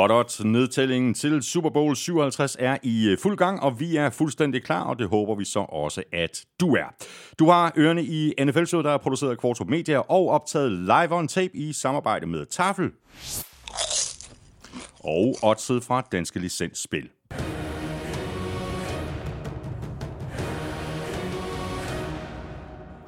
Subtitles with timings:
[0.00, 4.62] Hot nedtællingen til Super Bowl 57 er i øh, fuld gang, og vi er fuldstændig
[4.62, 6.94] klar, og det håber vi så også, at du er.
[7.38, 11.28] Du har ørerne i NFL-showet, der er produceret af Kvartrup Media og optaget live on
[11.28, 12.90] tape i samarbejde med Tafel
[15.04, 17.08] og oddset fra Danske Licensspil.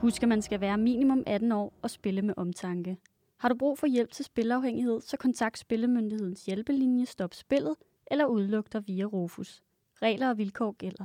[0.00, 2.96] Husk, at man skal være minimum 18 år og spille med omtanke.
[3.42, 7.74] Har du brug for hjælp til spilafhængighed, så kontakt Spillemyndighedens hjælpelinje Stop Spillet
[8.10, 9.62] eller udluk dig via Rufus.
[10.02, 11.04] Regler og vilkår gælder.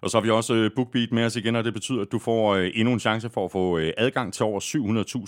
[0.00, 2.18] Og så har vi også øh, BookBeat med os igen, og det betyder, at du
[2.18, 4.60] får øh, endnu en chance for at få øh, adgang til over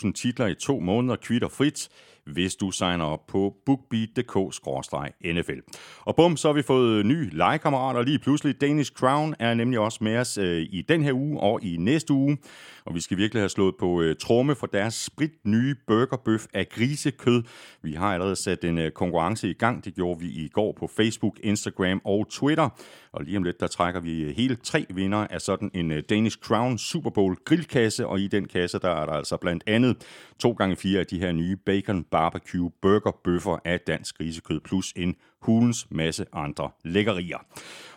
[0.07, 1.89] 700.000 titler i to måneder, kvitt og frit
[2.27, 5.61] hvis du signer op på bookbeat.dk-nfl.
[6.01, 8.61] Og bum, så har vi fået nye legekammerater lige pludselig.
[8.61, 12.13] Danish Crown er nemlig også med os øh, i den her uge og i næste
[12.13, 12.39] uge.
[12.85, 16.69] Og vi skal virkelig have slået på øh, tromme for deres sprit nye burgerbøf af
[16.69, 17.43] grisekød.
[17.83, 19.85] Vi har allerede sat en øh, konkurrence i gang.
[19.85, 22.69] Det gjorde vi i går på Facebook, Instagram og Twitter.
[23.17, 26.03] Og lige om lidt, der trækker vi øh, hele tre vinder af sådan en øh,
[26.11, 28.07] Danish Crown Super Bowl grillkasse.
[28.07, 29.97] Og i den kasse, der er der altså blandt andet
[30.39, 34.93] to gange fire af de her nye bacon barbecue burger bøffer af dansk grisekød, plus
[34.97, 37.39] en hulens masse andre lækkerier.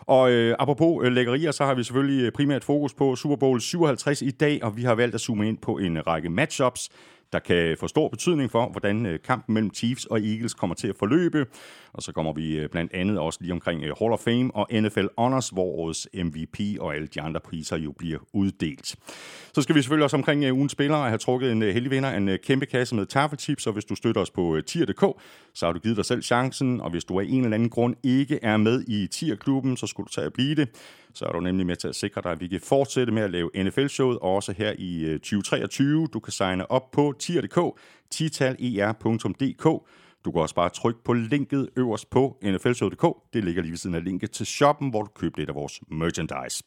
[0.00, 3.60] Og øh, apropos øh, lækkerier, så har vi selvfølgelig øh, primært fokus på Super Bowl
[3.60, 6.88] 57 i dag, og vi har valgt at zoome ind på en række matchups,
[7.32, 10.88] der kan få stor betydning for, hvordan øh, kampen mellem Chiefs og Eagles kommer til
[10.88, 11.46] at forløbe.
[11.92, 14.66] Og så kommer vi øh, blandt andet også lige omkring øh, Hall of Fame og
[14.72, 18.96] NFL Honors, hvor årets MVP og alle de andre priser jo bliver uddelt.
[19.54, 22.66] Så skal vi selvfølgelig også omkring ugens spillere have trukket en heldig vinder, en kæmpe
[22.66, 25.04] kasse med tafelchips, og hvis du støtter os på tier.dk,
[25.54, 27.96] så har du givet dig selv chancen, og hvis du af en eller anden grund
[28.02, 30.68] ikke er med i tierklubben, så skulle du tage at blive det.
[31.14, 33.30] Så er du nemlig med til at sikre dig, at vi kan fortsætte med at
[33.30, 36.06] lave NFL-showet, også her i øh, 2023.
[36.06, 37.80] Du kan signe op på tier.dk,
[38.10, 39.64] titaler.dk.
[40.24, 43.32] Du kan også bare trykke på linket øverst på nflshow.dk.
[43.32, 45.80] Det ligger lige ved siden af linket til shoppen, hvor du køber lidt af vores
[45.90, 46.64] merchandise.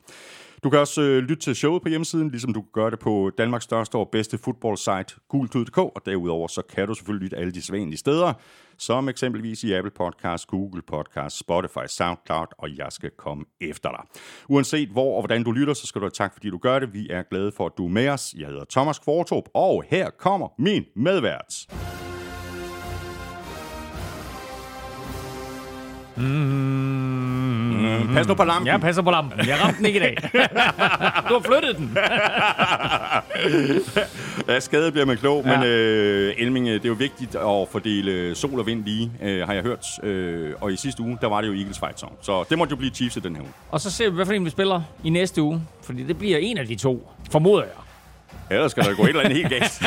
[0.64, 3.32] Du kan også øh, lytte til showet på hjemmesiden, ligesom du kan gøre det på
[3.38, 7.62] Danmarks største og bedste fodboldsite, gultud.dk, og derudover så kan du selvfølgelig lytte alle de
[7.62, 8.34] sædvanlige steder,
[8.78, 14.22] som eksempelvis i Apple Podcasts, Google Podcasts, Spotify, SoundCloud, og jeg skal komme efter dig.
[14.50, 16.94] Uanset hvor og hvordan du lytter, så skal du have tak, fordi du gør det.
[16.94, 18.36] Vi er glade for, at du er med os.
[18.38, 21.68] Jeg hedder Thomas Kvartrup, og her kommer min medvært.
[26.18, 27.03] Mm.
[28.08, 28.68] Mm, pas nu på lampen.
[28.68, 29.48] Jeg passer på lampen.
[29.48, 30.18] Jeg ramte den ikke i dag.
[31.30, 31.98] du har flyttet den.
[34.54, 35.58] ja, skade bliver man klog, ja.
[35.58, 39.54] men øh, Elming, det er jo vigtigt at fordele sol og vind lige, øh, har
[39.54, 39.86] jeg hørt.
[40.04, 42.14] Øh, og i sidste uge, der var det jo Eagles fight song.
[42.22, 43.52] Så det måtte jo blive Chiefs i den her uge.
[43.72, 45.62] Og så ser vi, hvad for en vi spiller i næste uge.
[45.84, 47.72] Fordi det bliver en af de to, formoder jeg.
[48.50, 49.82] Ellers skal der gå et eller andet helt galt.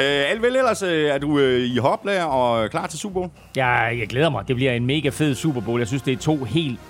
[0.00, 3.30] øh, Alvel, ellers øh, er du øh, i hoplag og klar til Super Bowl?
[3.56, 4.48] Ja, jeg glæder mig.
[4.48, 5.80] Det bliver en mega fed Super Bowl.
[5.80, 6.80] Jeg synes, det er to helt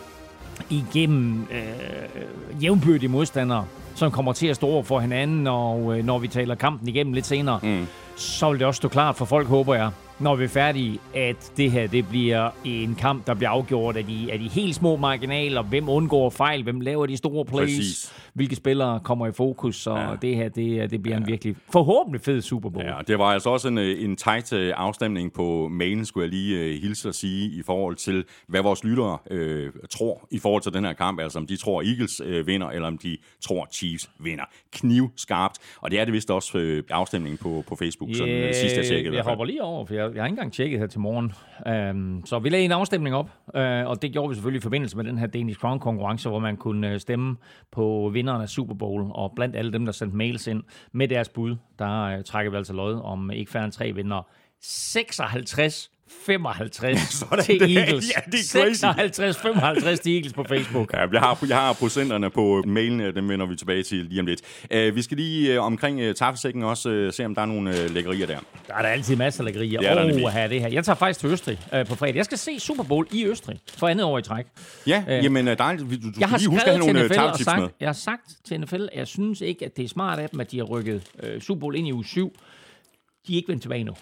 [0.70, 3.64] igennem øh, jævnbyrdige modstandere,
[3.94, 7.12] som kommer til at stå over for hinanden, og øh, når vi taler kampen igennem
[7.12, 7.86] lidt senere, mm.
[8.16, 11.52] så vil det også stå klart for folk, håber jeg, når vi er færdige, at
[11.56, 14.96] det her det bliver en kamp, der bliver afgjort af de, af de helt små
[14.96, 15.62] marginaler.
[15.62, 16.62] Hvem undgår fejl?
[16.62, 17.76] Hvem laver de store plays?
[17.76, 18.12] Præcis.
[18.34, 19.76] Hvilke spillere kommer i fokus?
[19.76, 20.16] Så ja.
[20.22, 21.20] det her, det, det bliver ja.
[21.20, 22.84] en virkelig forhåbentlig fed Super Bowl.
[22.84, 26.74] Ja, det var altså også en, en tight øh, afstemning på mailen, skulle jeg lige
[26.74, 30.72] uh, hilse at sige, i forhold til, hvad vores lyttere uh, tror i forhold til
[30.72, 31.20] den her kamp.
[31.20, 34.44] Altså om de tror Eagles uh, vinder, eller om de tror Chiefs vinder.
[34.72, 35.58] Kniv skarpt.
[35.80, 38.76] Og det er det vist også uh, afstemningen på, på Facebook, yeah, sådan uh, sidst
[38.76, 39.16] jeg tjekkede.
[39.16, 41.32] Jeg hopper lige over, for jeg jeg har ikke engang tjekket her til morgen.
[41.66, 44.96] Øhm, så vi lagde en afstemning op, øh, og det gjorde vi selvfølgelig i forbindelse
[44.96, 47.36] med den her Danish Crown-konkurrence, hvor man kunne øh, stemme
[47.72, 50.62] på vinderne af Super Bowl, og blandt alle dem, der sendte mails ind
[50.92, 54.28] med deres bud, der øh, trækker vi altså lod om ikke færre end tre vinder.
[54.60, 55.90] 56
[56.26, 57.76] 55 Sådan til det.
[57.76, 58.12] Eagles.
[58.16, 60.92] Ja, det er 56 55 til Eagles på Facebook.
[60.92, 64.26] Ja, jeg har, jeg har procenterne på mailen, dem vender vi tilbage til lige om
[64.26, 64.40] lidt.
[64.74, 67.70] Uh, vi skal lige uh, omkring uh, taffelsækken også uh, se, om der er nogle
[67.70, 68.38] uh, lækkerier der.
[68.66, 69.80] Der er der altid masser af lækkerier.
[69.80, 70.68] Er oh, der det her.
[70.68, 72.16] Jeg tager faktisk til Østrig uh, på fredag.
[72.16, 74.44] Jeg skal se Super Bowl i Østrig for andet år i træk.
[74.86, 77.42] Ja, uh, jamen der er, du, du jeg har lige huske at have nogle NFL
[77.42, 80.28] sagt, Jeg har sagt til NFL, at jeg synes ikke, at det er smart af
[80.28, 82.36] dem, at de har rykket uh, Super Bowl ind i uge 7
[83.26, 83.92] de er ikke vendt tilbage nu.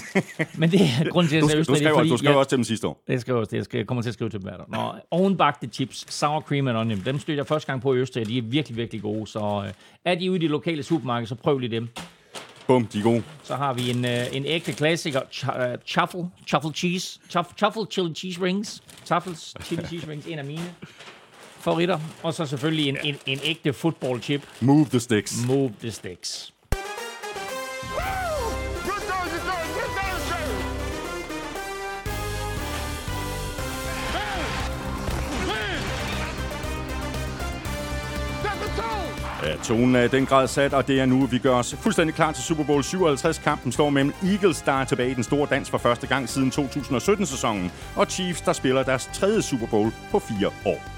[0.60, 1.72] Men det er grund til, at jeg du.
[1.72, 3.02] Du skrev, du skrev også til dem sidste år.
[3.06, 3.74] Det skrev også, det.
[3.74, 7.02] Jeg kommer til at skrive til dem hver Når ovenbagte chips, sour cream and onion,
[7.04, 9.26] dem støtter jeg første gang på i Østrig, de er virkelig, virkelig gode.
[9.26, 9.72] Så øh,
[10.04, 11.88] er de ude i de lokale supermarked, så prøv lige dem.
[12.66, 13.22] Bum, de er gode.
[13.42, 17.86] Så har vi en, øh, en ægte klassiker, ch- uh, truffle, truffle cheese, truffle, truffle
[17.90, 20.74] chili cheese rings, truffles chili cheese rings, en af mine
[21.60, 21.98] favoritter.
[22.22, 24.42] Og så selvfølgelig en, en, en ægte football chip.
[24.60, 25.46] Move the sticks.
[25.46, 26.52] Move the sticks.
[39.48, 42.14] Ja, tonen er i den grad sat, og det er nu, vi gør os fuldstændig
[42.14, 43.38] klar til Super Bowl 57.
[43.38, 46.52] Kampen står mellem Eagles, der er tilbage i den store dans for første gang siden
[46.54, 50.97] 2017-sæsonen, og Chiefs, der spiller deres tredje Super Bowl på fire år.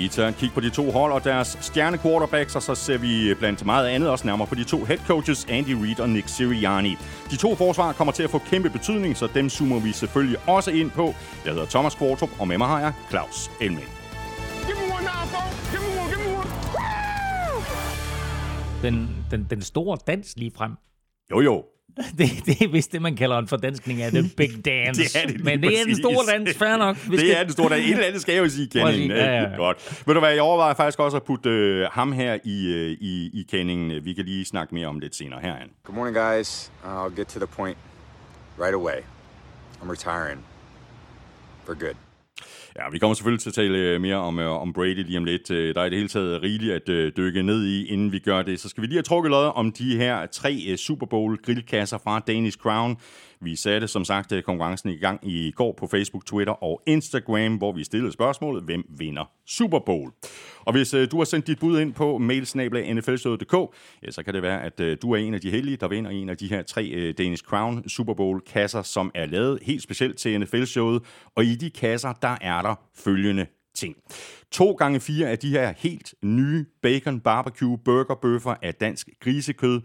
[0.00, 2.98] Vi tager en kig på de to hold og deres stjerne quarterbacks, og så ser
[2.98, 6.28] vi blandt meget andet også nærmere på de to head coaches, Andy Reid og Nick
[6.28, 6.96] Sirianni.
[7.30, 10.70] De to forsvar kommer til at få kæmpe betydning, så dem zoomer vi selvfølgelig også
[10.70, 11.14] ind på.
[11.44, 13.88] Jeg hedder Thomas Kvartrup, og med mig har jeg Claus Elming.
[18.82, 20.72] Den, den, den store dans lige frem.
[21.30, 21.64] Jo jo,
[22.18, 25.02] Det, det er vist det, man kalder en fordanskning af The Big Dance.
[25.04, 25.98] Det er det lige Men det er den præcis.
[26.04, 26.96] store dans, fair nok.
[27.10, 27.78] Vi det er den store dag.
[27.78, 28.84] Et eller andet skal jeg jo sige, sige,
[29.14, 29.56] ja, ja, ja.
[29.56, 30.02] Godt.
[30.06, 33.30] Ved du hvad, jeg overvejer faktisk også at putte øh, ham her i, øh, i,
[33.40, 34.04] i Kenningen.
[34.04, 35.68] Vi kan lige snakke mere om lidt senere herhen.
[35.84, 36.72] Good morning, guys.
[36.84, 37.78] I'll get to the point
[38.58, 38.96] right away.
[39.82, 40.44] I'm retiring
[41.66, 42.09] for good.
[42.78, 45.24] Ja, vi kommer selvfølgelig til at tale øh, mere om, øh, om Brady lige om
[45.24, 45.50] lidt.
[45.50, 48.42] Øh, der er i det hele taget rigeligt at dykke ned i, inden vi gør
[48.42, 48.60] det.
[48.60, 52.18] Så skal vi lige have trukket lod om de her tre Super Bowl grillkasser fra
[52.18, 52.96] Danish Crown.
[53.42, 57.56] Vi satte som sagt øh, konkurrencen i gang i går på Facebook, Twitter og Instagram,
[57.56, 60.12] hvor vi stillede spørgsmålet, hvem vinder Super Bowl?
[60.60, 64.42] Og hvis øh, du har sendt dit bud ind på mailsnablag.nflshowet.dk, ja, så kan det
[64.42, 66.62] være, at øh, du er en af de heldige, der vinder en af de her
[66.62, 71.02] tre Danish Crown Super Bowl kasser, som er lavet helt specielt til NFL-showet.
[71.34, 73.96] Og i de kasser, der er der følgende ting.
[74.50, 79.80] To gange fire af de her helt nye bacon barbecue burgerbøffer af dansk grisekød.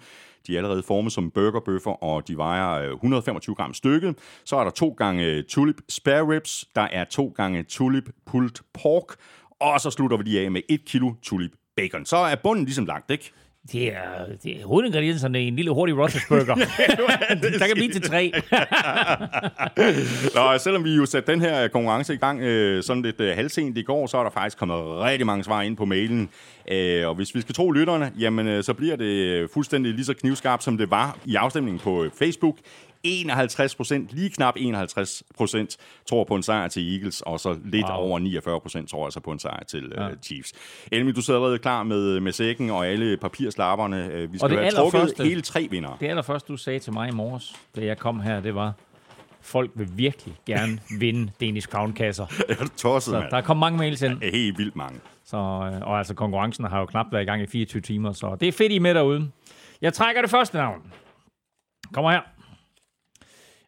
[0.48, 4.16] De er allerede formet som burgerbøffer, og de vejer øh, 125 gram stykket.
[4.46, 6.66] Så er der to gange øh, tulip spare ribs.
[6.76, 9.16] Der er to gange tulip pulled pork.
[9.60, 12.06] Og så slutter vi lige af med et kilo tulip bacon.
[12.06, 13.32] Så er bunden ligesom lagt, ikke?
[13.72, 16.56] Det er, det er hovedingredienserne i en lille hurtig Roethlisberger.
[17.60, 18.32] der kan blive til tre.
[20.36, 23.78] Nå, selvom vi jo satte den her konkurrence i gang øh, sådan lidt øh, halvsent
[23.78, 26.30] i går, så er der faktisk kommet rigtig mange svar ind på mailen.
[26.72, 30.14] Øh, og hvis vi skal tro lytterne, jamen øh, så bliver det fuldstændig lige så
[30.14, 32.58] knivskarpt, som det var i afstemningen på Facebook.
[33.06, 35.78] 51 procent, lige knap 51 procent,
[36.10, 37.96] tror på en sejr til Eagles, og så lidt wow.
[37.96, 40.54] over 49 procent tror altså på en sejr til øh, Chiefs.
[40.92, 44.10] Elmi, du sidder allerede klar med, med sækken og alle papirslapperne.
[44.12, 45.98] Øh, vi skal det have trukket hele tre vinder.
[46.00, 48.74] Det allerførste, du sagde til mig i morges, da jeg kom her, det var,
[49.42, 52.26] folk vil virkelig gerne vinde Danish Crown-kasser.
[52.50, 53.32] Det er tosset, Så mand.
[53.32, 54.24] der kom mange mails ind.
[54.24, 55.00] Er helt vildt mange.
[55.26, 58.38] Så, øh, og altså konkurrencen har jo knap været i gang i 24 timer, så
[58.40, 59.32] det er fedt, I med derude.
[59.82, 60.82] Jeg trækker det første navn.
[61.94, 62.22] Kommer her.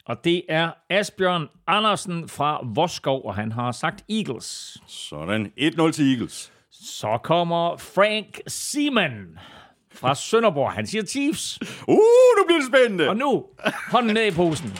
[0.08, 4.78] Og det er Asbjørn Andersen fra Voskov, og han har sagt Eagles.
[4.88, 5.52] Sådan.
[5.60, 6.52] 1-0 til Eagles.
[6.72, 9.40] Så kommer Frank Seaman
[9.92, 10.72] fra Sønderborg.
[10.72, 11.60] Han siger Chiefs.
[11.88, 11.98] Uh,
[12.38, 13.10] nu bliver det spændende.
[13.10, 13.46] Og nu,
[13.92, 14.74] hånden ned i posen.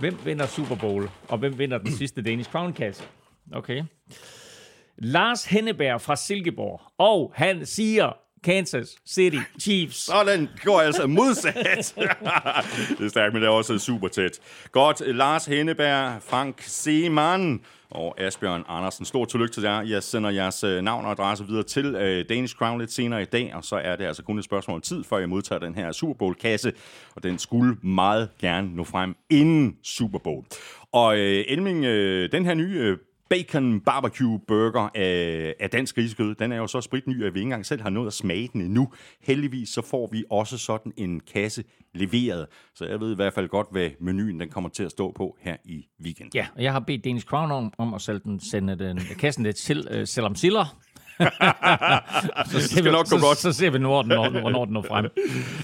[0.00, 3.04] Hvem vinder Super Bowl, og hvem vinder den sidste Danish Crown-kasse?
[3.52, 3.82] Okay.
[4.98, 8.12] Lars Henneberg fra Silkeborg, og han siger
[8.44, 9.96] Kansas City Chiefs.
[9.96, 11.94] Sådan går altså modsat.
[12.98, 14.40] det er stærkt, men det er også super tæt.
[14.72, 19.04] Godt, Lars Henneberg, Frank Seemann og Asbjørn Andersen.
[19.04, 19.82] Stort tillykke til jer.
[19.82, 23.24] Jeg sender jeres øh, navn og adresse videre til øh, Danish Crown lidt senere i
[23.24, 25.74] dag, og så er det altså kun et spørgsmål om tid, før jeg modtager den
[25.74, 26.72] her Super Bowl-kasse,
[27.16, 30.44] og den skulle meget gerne nå frem inden Super Bowl.
[30.92, 32.98] Og øh, Elming, øh, den her nye øh,
[33.30, 36.34] bacon barbecue burger af, af dansk grisekød.
[36.34, 38.60] Den er jo så spritny, at vi ikke engang selv har nået at smage den
[38.60, 38.92] endnu.
[39.20, 42.46] Heldigvis så får vi også sådan en kasse leveret.
[42.74, 45.36] Så jeg ved i hvert fald godt, hvad menuen den kommer til at stå på
[45.40, 46.30] her i weekend.
[46.34, 49.44] Ja, og jeg har bedt Danish Crown om, om at sende, den, sende den, kassen
[49.44, 50.80] lidt til øh, uh, Selam Siller.
[52.50, 53.38] så, ser skal vi, nok gå så, godt.
[53.38, 55.06] så ser vi, hvornår den, når, hvornår den når frem.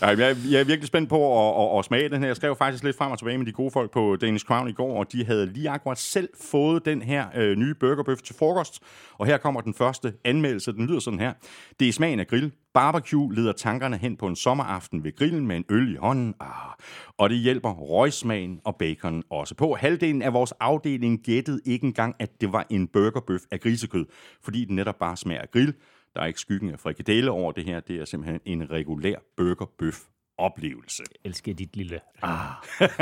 [0.03, 2.27] Ja, jeg, er- jeg er virkelig spændt på at, at, at smage den her.
[2.27, 4.73] Jeg skrev faktisk lidt frem og tilbage med de gode folk på Danish Crown i
[4.73, 8.81] går, og de havde lige akkurat selv fået den her øh, nye burgerbøf til frokost.
[9.19, 10.73] Og her kommer den første anmeldelse.
[10.73, 11.33] Den lyder sådan her.
[11.81, 12.53] Det er smagen af grill.
[12.77, 16.35] Barbecue leder tankerne hen på en sommeraften ved grillen med en øl i hånden.
[16.41, 16.49] Ah.
[17.19, 19.75] Og det hjælper røgsmagen og bacon også på.
[19.75, 24.07] Halvdelen af vores afdeling gættede ikke engang, at det var en burgerbøf af grisekød,
[24.43, 25.75] fordi den netop bare smager af grill.
[26.15, 27.81] Der er ikke skyggen af frikadelle over det her.
[27.81, 30.05] Det er simpelthen en regulær burgerbøf
[30.39, 31.03] oplevelse.
[31.11, 32.01] Jeg elsker dit lille...
[32.23, 32.49] Ah,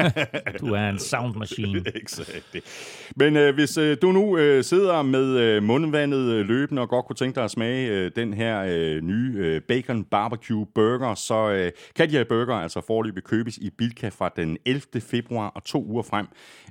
[0.61, 1.83] du er en sound machine.
[2.03, 2.57] Exakt.
[3.17, 7.07] Men øh, hvis øh, du nu øh, sidder med øh, mundvandet øh, løbende og godt
[7.07, 11.51] kunne tænke dig at smage øh, den her øh, nye øh, bacon barbecue burger, så
[11.51, 14.83] øh, kan de her burger altså forløbig købes i Bilka fra den 11.
[15.01, 16.27] februar og to uger frem.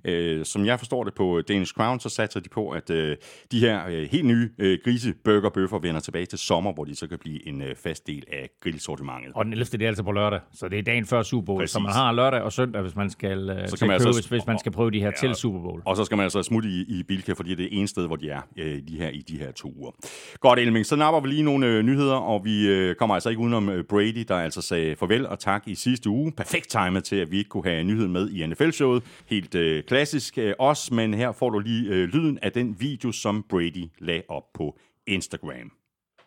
[0.06, 3.18] Øh, som jeg forstår det på Danish Crown, så satser de på, at øh,
[3.52, 7.20] de her øh, helt nye øh, griseburgerbøffer vender tilbage til sommer, hvor de så kan
[7.20, 9.32] blive en øh, fast del af grillsortimentet.
[9.36, 9.66] Og den 11.
[9.66, 11.68] det er altså på lørdag, så det er dagen før Super Bowl.
[11.68, 11.84] Så Præcis.
[11.84, 14.26] man har lørdag og søndag, hvis man skal, øh, kan til man købe, altså- hvis,
[14.26, 15.12] hvis man skal prøve de her ja.
[15.28, 15.82] til Super Bowl.
[15.86, 18.16] Og så skal man altså smutte i, i Bilka, fordi det er ene sted, hvor
[18.16, 19.92] de er øh, de her, i de her to uger.
[20.40, 20.86] Godt, Elming.
[20.86, 23.84] Så napper vi lige nogle øh, nyheder, og vi øh, kommer altså ikke udenom øh,
[23.84, 26.32] Brady, der altså sagde farvel og tak i sidste uge.
[26.32, 29.04] Perfekt timet til, at vi ikke kunne have nyheden med i NFL-showet.
[29.26, 33.12] Helt øh, klassisk øh, os, men her får du lige øh, lyden af den video,
[33.12, 35.72] som Brady lagde op på Instagram.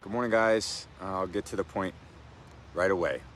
[0.00, 0.88] Good morning, guys.
[1.00, 1.94] I'll get to the point
[2.76, 3.35] right away.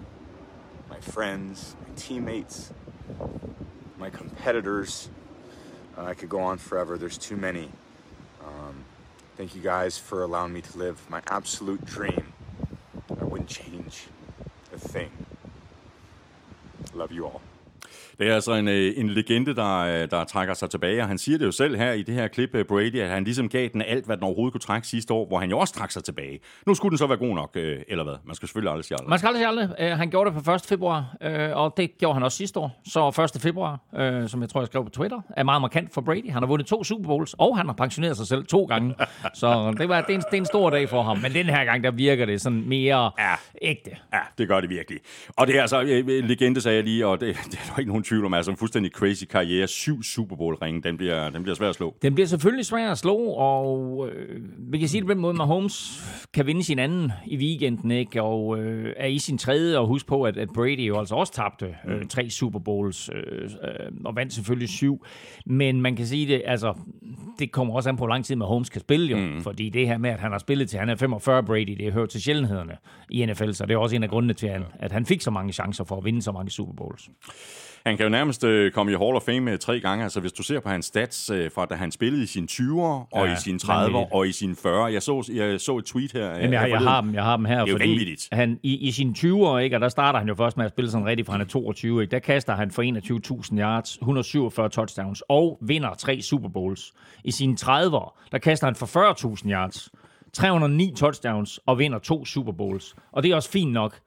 [0.91, 2.73] my friends, my teammates,
[3.97, 5.09] my competitors.
[5.97, 6.97] Uh, I could go on forever.
[6.97, 7.69] There's too many.
[8.45, 8.83] Um,
[9.37, 12.33] thank you guys for allowing me to live my absolute dream.
[13.19, 14.07] I wouldn't change
[14.73, 15.11] a thing.
[16.93, 17.41] Love you all.
[18.21, 21.17] Det er altså en, øh, en legende, der, øh, der trækker sig tilbage, og han
[21.17, 23.69] siger det jo selv her i det her klip, øh, Brady, at han ligesom gav
[23.73, 26.03] den alt, hvad den overhovedet kunne trække sidste år, hvor han jo også trak sig
[26.03, 26.39] tilbage.
[26.67, 28.13] Nu skulle den så være god nok, eller hvad?
[28.25, 29.09] Man skal selvfølgelig aldrig sige aldrig.
[29.09, 29.97] Man skal aldrig sige aldrig.
[29.97, 30.61] Han gjorde det på 1.
[30.61, 31.15] februar,
[31.53, 32.81] og det gjorde han også sidste år.
[32.85, 33.41] Så 1.
[33.41, 33.79] februar,
[34.27, 36.31] som jeg tror, jeg skrev på Twitter, er meget markant for Brady.
[36.31, 38.95] Han har vundet to Super Bowls, og han har pensioneret sig selv to gange.
[39.33, 41.17] Så det, var, det, er en, det er en stor dag for ham.
[41.17, 43.33] Men den her gang, der virker det sådan mere Ja.
[43.61, 43.91] ægte.
[44.13, 44.99] Ja, det gør det virkelig.
[45.37, 45.81] Og det er altså,
[46.23, 48.57] legende sagde jeg lige, og det, det er der ikke nogen tvivl om, altså en
[48.57, 49.67] fuldstændig crazy karriere.
[49.67, 51.95] Syv Super Bowl-ringe, den bliver, den bliver svær at slå.
[52.01, 55.31] Den bliver selvfølgelig svær at slå, og øh, vi kan sige det på den måde,
[55.31, 56.03] at Mahomes
[56.33, 58.21] kan vinde sin anden i weekenden, ikke?
[58.21, 61.33] og øh, er i sin tredje, og husk på, at, at Brady jo altså også
[61.33, 65.05] tabte øh, tre Super Bowls, øh, øh, og vandt selvfølgelig syv.
[65.45, 66.73] Men man kan sige det, altså,
[67.39, 69.41] det kommer også an på, hvor lang tid Mahomes kan spille jo, mm.
[69.41, 72.05] fordi det her med, at han har spillet til, han er 45 Brady, det hører
[72.05, 72.77] til sjældenhederne
[73.09, 75.21] i NFL, så det er også en af grundene til, at han, at han fik
[75.21, 77.09] så mange chancer for at vinde så mange Super Bowls.
[77.85, 80.03] Han kan jo nærmest øh, komme i Hall of Fame øh, tre gange.
[80.03, 82.81] Altså hvis du ser på hans stats øh, fra da han spillede i sine 20'ere,
[82.81, 84.07] og Ja, i sine 30'ere, vanvittigt.
[84.11, 84.69] og i sine 40'ere.
[84.69, 86.29] Jeg så, jeg så et tweet her.
[86.35, 88.91] Jamen, jeg, jeg, har dem, jeg har dem her, Det er fordi han i, i
[88.91, 91.33] sine 20'ere, ikke, og der starter han jo først med at spille sådan rigtig fra
[91.33, 92.83] han er 22, ikke, der kaster han for
[93.51, 96.93] 21.000 yards, 147 touchdowns og vinder tre Super Bowls.
[97.23, 98.85] I sine 30'ere, der kaster han for
[99.45, 99.89] 40.000 yards,
[100.33, 102.95] 309 touchdowns og vinder to Super Bowls.
[103.11, 103.99] Og det er også fint nok.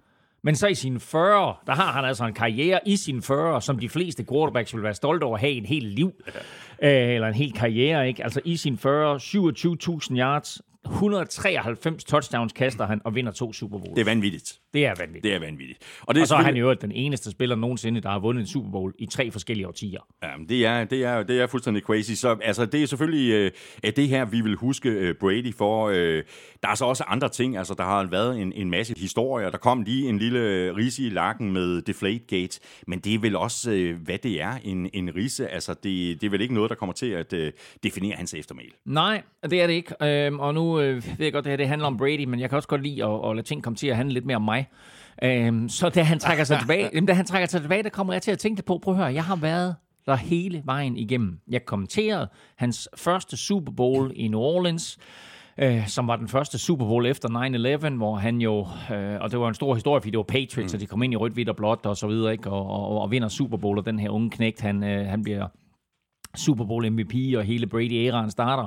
[0.45, 3.79] Men så i sine 40, der har han altså en karriere i sine 40, som
[3.79, 6.13] de fleste quarterbacks vil være stolte over at have en helt liv.
[6.83, 8.25] Øh, eller en hel karriere, ikke?
[8.25, 13.95] Altså i sine 40, 27.000 yards, 193 touchdowns kaster han og vinder to Super Bowls.
[13.95, 14.61] Det er vanvittigt.
[14.75, 15.25] Det er vanvittigt.
[15.25, 15.79] Det er vanvittigt.
[16.03, 18.47] Og, det og så er han jo den eneste spiller nogensinde, der har vundet en
[18.47, 20.01] Super Bowl i tre forskellige årtier.
[20.23, 22.13] Ja, men det er, det er, det er fuldstændig crazy.
[22.13, 23.51] Så altså, det er selvfølgelig øh,
[23.83, 25.89] at det her, vi vil huske øh, Brady for.
[25.89, 26.23] Øh,
[26.63, 27.57] der er så også andre ting.
[27.57, 29.51] Altså, der har været en, en masse historier.
[29.51, 32.61] Der kom lige en lille øh, rise i lakken med Deflategate.
[32.87, 35.49] Men det er vel også, øh, hvad det er, en, en rise.
[35.49, 38.73] Altså, det, det er vel ikke noget, der kommer til at øh, definere hans eftermæl.
[38.85, 39.95] Nej, det er det ikke.
[40.03, 42.49] Øhm, og nu øh, ved jeg godt, det her det handler om Brady, men jeg
[42.49, 44.43] kan også godt lide at, at lade ting komme til at handle lidt mere om
[44.43, 44.69] mig.
[45.23, 48.13] Øhm, så da han trækker sig tilbage, jamen, da han trækker sig tilbage, der kommer
[48.13, 49.75] jeg til at tænke på, prøv at høre, jeg har været
[50.07, 51.39] der hele vejen igennem.
[51.49, 54.99] Jeg kommenterede hans første Super Bowl i New Orleans,
[55.59, 57.29] øh, som var den første Super Bowl efter
[57.89, 60.73] 9-11, hvor han jo, øh, og det var en stor historie, fordi det var Patriots,
[60.73, 60.77] mm.
[60.77, 62.51] og de kom ind i rødt, hvidt og blåt og så videre, ikke?
[62.51, 65.47] Og, og, og vinder Super Bowl, og den her unge knægt, han, øh, han bliver
[66.37, 68.67] Super Bowl MVP, og hele Brady-æraen starter.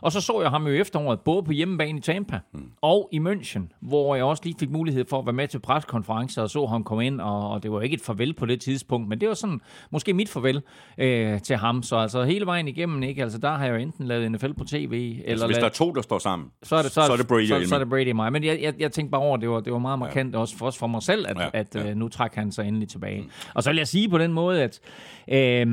[0.00, 2.70] Og så så jeg ham jo efteråret, både på hjemmebane i Tampa mm.
[2.82, 6.42] og i München, hvor jeg også lige fik mulighed for at være med til preskonferencer
[6.42, 9.08] og så ham komme ind, og, og det var ikke et farvel på det tidspunkt,
[9.08, 9.60] men det var sådan
[9.90, 10.62] måske mit farvel
[10.98, 11.82] øh, til ham.
[11.82, 13.22] Så altså hele vejen igennem, ikke?
[13.22, 15.68] Altså der har jeg jo enten lavet NFL på tv, eller Altså, hvis lavet, der
[15.68, 17.74] er to, der står sammen, så er det, så, så er det Brady så, så
[17.74, 18.32] er det Brady mig.
[18.32, 20.40] Men jeg, jeg, jeg tænkte bare over, at det var, det var meget markant ja.
[20.40, 21.50] også, for, også for mig selv, at, Ja, ja.
[21.52, 21.90] at ja.
[21.90, 23.20] Øh, nu trak han sig endelig tilbage.
[23.20, 23.30] Mm.
[23.54, 24.80] Og så vil jeg sige på den måde, at
[25.28, 25.66] øh,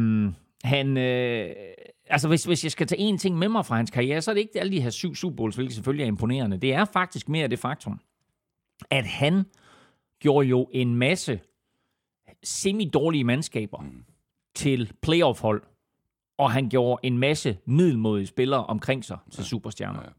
[0.65, 0.97] han...
[0.97, 1.55] Øh,
[2.07, 4.35] altså, hvis, hvis jeg skal tage en ting med mig fra hans karriere, så er
[4.35, 6.57] det ikke alle de her syv Super Bowls, hvilket selvfølgelig er imponerende.
[6.57, 7.99] Det er faktisk mere det faktum,
[8.89, 9.45] at han
[10.19, 11.39] gjorde jo en masse
[12.43, 14.03] semi-dårlige mandskaber mm.
[14.55, 15.63] til playoff-hold,
[16.37, 19.99] og han gjorde en masse middelmodige spillere omkring sig til superstjerner.
[20.03, 20.09] Ja.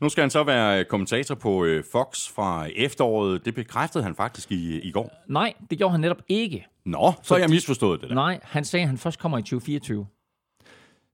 [0.00, 3.44] Nu skal han så være kommentator på øh, Fox fra efteråret.
[3.44, 5.22] Det bekræftede han faktisk i, i går.
[5.28, 6.66] Nej, det gjorde han netop ikke.
[6.84, 8.14] Nå, så har jeg misforstået det der.
[8.14, 10.06] Nej, han sagde, at han først kommer i 2024.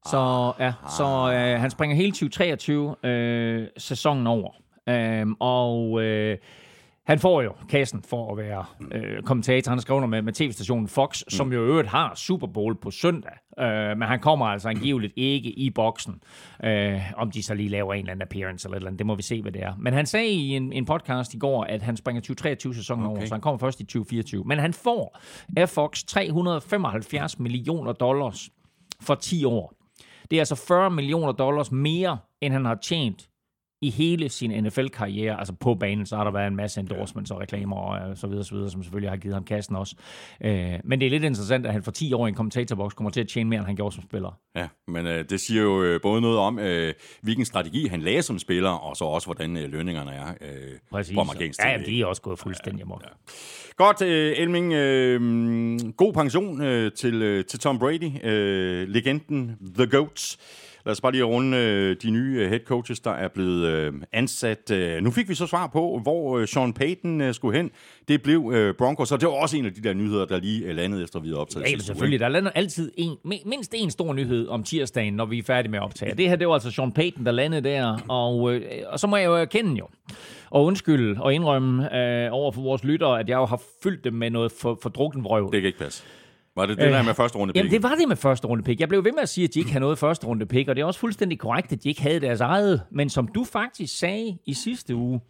[0.07, 4.51] Så, ja, så øh, han springer hele 2023 øh, sæsonen over.
[4.89, 6.39] Øh, og øh,
[7.09, 9.71] han får jo kassen for at være øh, kommentator.
[9.71, 11.31] Han har skrevet med, med tv-stationen Fox, mm.
[11.31, 13.33] som jo øvrigt har Super Bowl på søndag.
[13.59, 16.23] Øh, men han kommer altså angiveligt ikke i boksen.
[16.65, 19.07] Øh, om de så lige laver en eller anden appearance eller et eller andet, det
[19.07, 19.73] må vi se, hvad det er.
[19.79, 23.17] Men han sagde i en, en podcast i går, at han springer 2023-sæsonen okay.
[23.17, 24.45] over, så han kommer først i 2024.
[24.45, 25.19] Men han får
[25.57, 28.51] af Fox 375 millioner dollars
[29.01, 29.73] for 10 år.
[30.31, 33.29] Det er altså 40 millioner dollars mere, end han har tjent
[33.83, 37.41] i hele sin NFL-karriere, altså på banen, så har der været en masse endorsements og
[37.41, 39.97] reklamer og så videre, så videre, som selvfølgelig har givet ham kassen også.
[40.45, 43.11] Øh, men det er lidt interessant, at han for 10 år i en kommentatorboks kommer
[43.11, 44.39] til at tjene mere, end han gjorde som spiller.
[44.57, 48.23] Ja, men øh, det siger jo øh, både noget om, øh, hvilken strategi han lagde
[48.23, 51.15] som spiller, og så også, hvordan øh, lønningerne er øh, Præcis.
[51.15, 53.03] på amerikansk Ja, de er også gået fuldstændig amok.
[53.03, 53.15] Ja, ja.
[53.85, 54.73] Godt, øh, Elming.
[54.73, 60.39] Øh, god pension øh, til, øh, til Tom Brady, øh, legenden The Goats.
[60.87, 63.93] Lad os bare lige runde øh, de nye øh, head coaches, der er blevet øh,
[64.13, 64.71] ansat.
[64.71, 67.71] Øh, nu fik vi så svar på, hvor øh, Sean Payton øh, skulle hen.
[68.09, 70.65] Det blev øh, Broncos, og det var også en af de der nyheder, der lige
[70.65, 71.73] øh, landede efter vi optaget.
[71.73, 72.21] Ja, selvfølgelig.
[72.21, 75.79] Der lander altid en, mindst en stor nyhed om tirsdagen, når vi er færdige med
[75.79, 76.15] at optage.
[76.15, 79.17] Det her, det var altså Sean Payton, der landede der, og, øh, og så må
[79.17, 79.89] jeg jo erkende jo,
[80.51, 84.15] og undskylde og indrømme øh, over for vores lyttere, at jeg jo har fyldt dem
[84.15, 85.53] med noget for, for drukken vrøv.
[85.53, 86.05] Det kan ikke passe.
[86.59, 87.57] Var det det øh, der med første runde pick?
[87.57, 88.81] Jamen, det var det med første runde pick.
[88.81, 90.77] Jeg blev ved med at sige, at de ikke havde noget første runde pick, og
[90.77, 92.83] det er også fuldstændig korrekt, at de ikke havde deres eget.
[92.91, 95.21] Men som du faktisk sagde i sidste uge,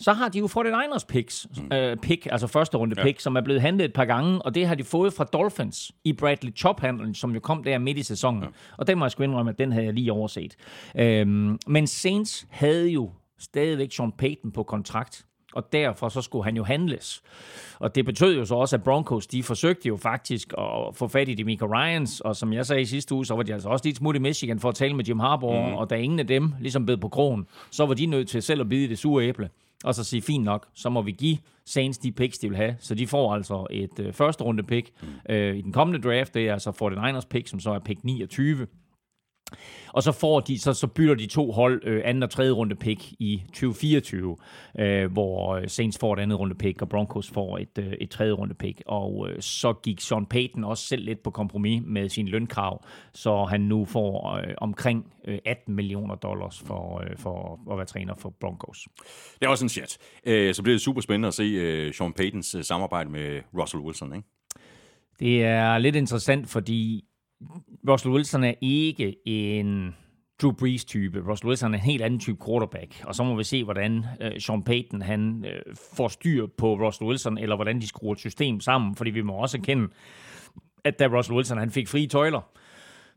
[0.00, 1.76] så har de jo fået et Niners picks, mm.
[1.76, 3.20] øh, pick, altså første runde pick, ja.
[3.20, 6.12] som er blevet handlet et par gange, og det har de fået fra Dolphins i
[6.12, 6.80] Bradley chop
[7.14, 8.42] som jo kom der midt i sæsonen.
[8.42, 8.48] Ja.
[8.78, 10.56] Og den må jeg sgu indrømme, at den havde jeg lige overset.
[10.96, 16.56] Øhm, men Saints havde jo stadigvæk Sean Payton på kontrakt og derfor så skulle han
[16.56, 17.22] jo handles.
[17.78, 21.28] Og det betød jo så også, at Broncos, de forsøgte jo faktisk at få fat
[21.28, 23.84] i Demico Ryans, og som jeg sagde i sidste uge, så var de altså også
[23.84, 25.74] lige smut i Michigan for at tale med Jim Harbaugh, mm.
[25.74, 28.60] og da ingen af dem ligesom bed på krogen, så var de nødt til selv
[28.60, 29.50] at bide det sure æble,
[29.84, 32.76] og så sige, fint nok, så må vi give Saints de picks, de vil have.
[32.80, 35.34] Så de får altså et øh, første runde pick mm.
[35.34, 38.66] øh, i den kommende draft, det er altså 49ers pick, som så er pick 29.
[39.92, 42.74] Og så får de, så, så bytter de to hold øh, anden og tredje runde
[42.74, 44.36] pick i 2024,
[44.78, 48.10] øh, hvor øh, Saints får et andet runde pick, og Broncos får et, øh, et
[48.10, 48.82] tredje runde pick.
[48.86, 52.84] Og øh, så gik Sean Payton også selv lidt på kompromis med sin lønkrav,
[53.14, 57.86] så han nu får øh, omkring øh, 18 millioner dollars for, øh, for at være
[57.86, 58.88] træner for Broncos.
[59.40, 59.98] Det er også en chat.
[60.26, 63.82] Øh, så bliver det super spændende at se øh, Sean Paytons øh, samarbejde med Russell
[63.82, 64.28] Wilson, ikke?
[65.20, 67.04] Det er lidt interessant, fordi
[67.88, 69.94] Russell Wilson er ikke en
[70.42, 71.30] Drew Brees-type.
[71.30, 73.02] Russell Wilson er en helt anden type quarterback.
[73.04, 77.08] Og så må vi se, hvordan øh, Sean Payton han, øh, får styr på Russell
[77.08, 78.96] Wilson, eller hvordan de skruer et system sammen.
[78.96, 79.88] Fordi vi må også erkende,
[80.84, 82.40] at da Russell Wilson han fik frie tøjler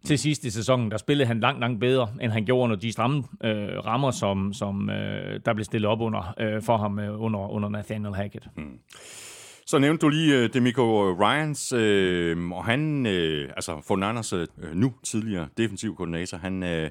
[0.05, 2.91] til sidst i sæsonen, der spillede han langt, langt bedre, end han gjorde under de
[2.91, 7.21] stramme øh, rammer, som, som øh, der blev stillet op under øh, for ham øh,
[7.21, 8.47] under, under Nathaniel Hackett.
[8.55, 8.79] Hmm.
[9.65, 14.33] Så nævnte du lige øh, uh, Demico Ryans, øh, og han, øh, altså for Niners
[14.33, 16.89] øh, nu tidligere defensiv koordinator, han, øh,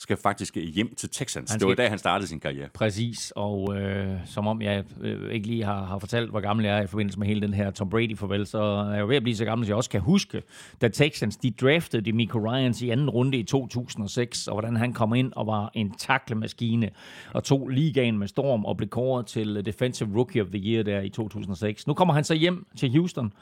[0.00, 1.50] skal faktisk hjem til Texans.
[1.50, 2.68] Han det var da, han startede sin karriere.
[2.74, 6.78] Præcis, og øh, som om jeg øh, ikke lige har, har fortalt, hvor gammel jeg
[6.78, 9.22] er i forbindelse med hele den her Tom Brady-farvel, så er jeg jo ved at
[9.22, 10.42] blive så gammel, at jeg også kan huske,
[10.80, 14.92] da Texans de draftede de Miko Ryans i anden runde i 2006, og hvordan han
[14.92, 16.90] kom ind og var en taklemaskine,
[17.34, 21.00] og tog ligaen med storm og blev kåret til Defensive Rookie of the Year der
[21.00, 21.86] i 2006.
[21.86, 23.32] Nu kommer han så hjem til Houston,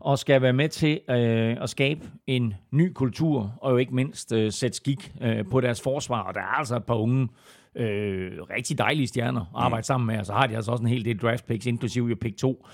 [0.00, 4.32] og skal være med til øh, at skabe en ny kultur, og jo ikke mindst
[4.32, 6.22] øh, sætte skik øh, på deres forsvar.
[6.22, 7.28] Og der er altså et par unge,
[7.74, 9.84] øh, rigtig dejlige stjerner at arbejde mm.
[9.84, 12.16] sammen med, og så har de altså også en hel del draft picks, inklusive jo
[12.20, 12.66] pick 2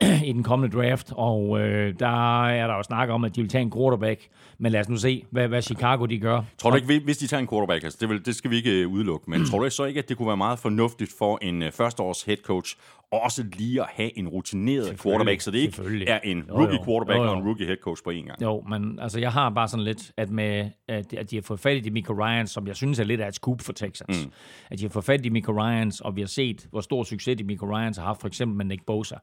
[0.24, 3.50] i den kommende draft, og øh, der er der jo snak om, at de vil
[3.50, 4.28] tage en quarterback,
[4.58, 6.42] men lad os nu se, hvad, hvad Chicago de gør.
[6.58, 8.80] Tror du ikke, hvis de tager en quarterback, altså det, vil, det skal vi ikke
[8.80, 11.62] øh, udelukke, men tror du så ikke, at det kunne være meget fornuftigt for en
[11.62, 12.76] øh, førsteårs head coach
[13.12, 17.24] også lige at have en rutineret quarterback, så det ikke er en rookie quarterback jo,
[17.24, 17.30] jo.
[17.30, 18.42] og en rookie head coach på en gang.
[18.42, 21.76] Jo, men altså jeg har bare sådan lidt, at med at, de har fået fat
[21.76, 24.24] i de Mika Ryans, som jeg synes er lidt af et scoop for Texans.
[24.24, 24.32] Mm.
[24.70, 27.36] At de har fået fat i Mika Ryans, og vi har set, hvor stor succes
[27.38, 29.16] de Mika Ryans har haft, for eksempel med Nick Bosa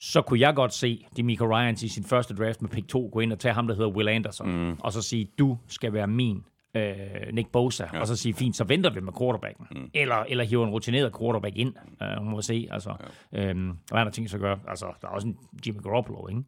[0.00, 3.10] så kunne jeg godt se de Mika Ryans i sin første draft med pick 2
[3.12, 4.76] gå ind og tage ham, der hedder Will Anderson, mm.
[4.80, 6.94] og så sige, du skal være min øh,
[7.32, 8.00] Nick Bosa, ja.
[8.00, 9.66] og så sige, fint, så venter vi med quarterbacken.
[9.70, 9.90] Mm.
[9.94, 12.68] Eller, eller hiver en rutineret quarterback ind, øh, må se.
[12.70, 12.94] Altså,
[13.32, 13.48] ja.
[13.48, 14.56] øhm, hvad er der ting, så gør?
[14.68, 15.36] Altså, der er også en
[15.66, 16.42] Jimmy Garoppolo, ikke?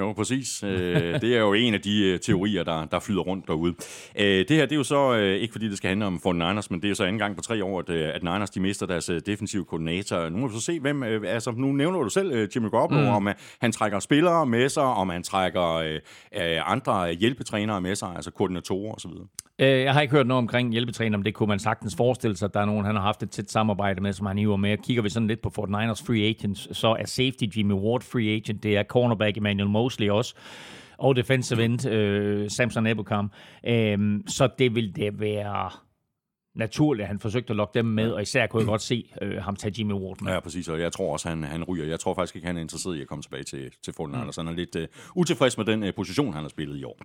[0.00, 0.62] Jo, præcis.
[0.62, 3.74] Øh, det er jo en af de øh, teorier, der, der flyder rundt derude.
[4.18, 6.70] Øh, det her, det er jo så, ikke fordi det skal handle om for Niners,
[6.70, 8.86] men det er jo så anden gang på tre år, at, at Niners de mister
[8.86, 10.28] deres defensive koordinator.
[10.28, 13.08] Nu må vi så se, hvem, altså nu nævner du selv Jimmy Garoppolo, mm.
[13.08, 13.28] om
[13.60, 15.98] han trækker spillere med sig, om han trækker
[16.66, 19.10] andre hjælpetrænere med sig, altså koordinatorer osv.
[19.58, 22.54] Jeg har ikke hørt noget omkring hjælpetræner, men det kunne man sagtens forestille sig, at
[22.54, 24.76] der er nogen, han har haft et tæt samarbejde med, som han hiver med.
[24.76, 28.34] Kigger vi sådan lidt på Fort Niners free agents, så er safety Jimmy Ward free
[28.34, 30.34] agent, det er cornerback Emmanuel Mosley også,
[30.98, 33.30] og defensive end øh, Samson Ebukam.
[33.66, 35.70] Øhm, så det vil det være
[36.56, 39.42] naturligt, at han forsøgte at lokke dem med, og især kunne jeg godt se øh,
[39.42, 40.32] ham tage Jimmy Ward med.
[40.32, 41.84] Ja, præcis, og jeg tror også, han, han ryger.
[41.84, 44.32] Jeg tror faktisk ikke, han er interesseret i at komme tilbage til, til Fulham, mm.
[44.38, 44.82] han er lidt uh,
[45.14, 46.98] utilfreds med den uh, position, han har spillet i år.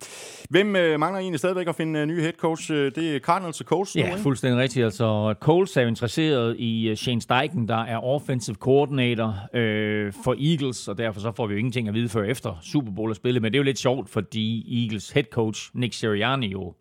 [0.50, 2.70] Hvem uh, mangler egentlig stadigvæk at finde uh, ny head coach?
[2.70, 4.84] Uh, det er Cardinals og Coles Ja, nu, fuldstændig rigtigt.
[4.84, 10.52] Altså, Coles er jo interesseret i uh, Shane Steichen, der er offensive coordinator uh, for
[10.52, 13.16] Eagles, og derfor så får vi jo ingenting at vide før efter Super Bowl at
[13.16, 16.74] spille, men det er jo lidt sjovt, fordi Eagles head coach Nick Sirianni jo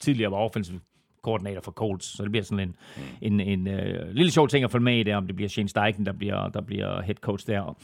[0.00, 0.80] tidligere var offensive
[1.22, 3.02] koordinator for Colts, så det bliver sådan en, mm.
[3.40, 5.68] en, en uh, lille sjov ting at følge med i det, om det bliver Shane
[5.68, 7.76] Steichen, der bliver, der bliver head coach der.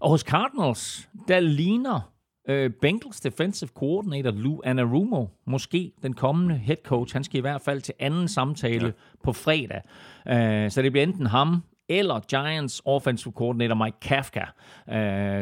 [0.00, 2.12] Og hos Cardinals, der ligner
[2.50, 7.14] uh, Bengals defensive coordinator Lou Anarumo, måske den kommende head coach.
[7.14, 8.92] Han skal i hvert fald til anden samtale ja.
[9.24, 9.80] på fredag.
[10.26, 14.40] Uh, så det bliver enten ham eller Giants offensive coordinator Mike Kafka,
[14.88, 14.94] øh,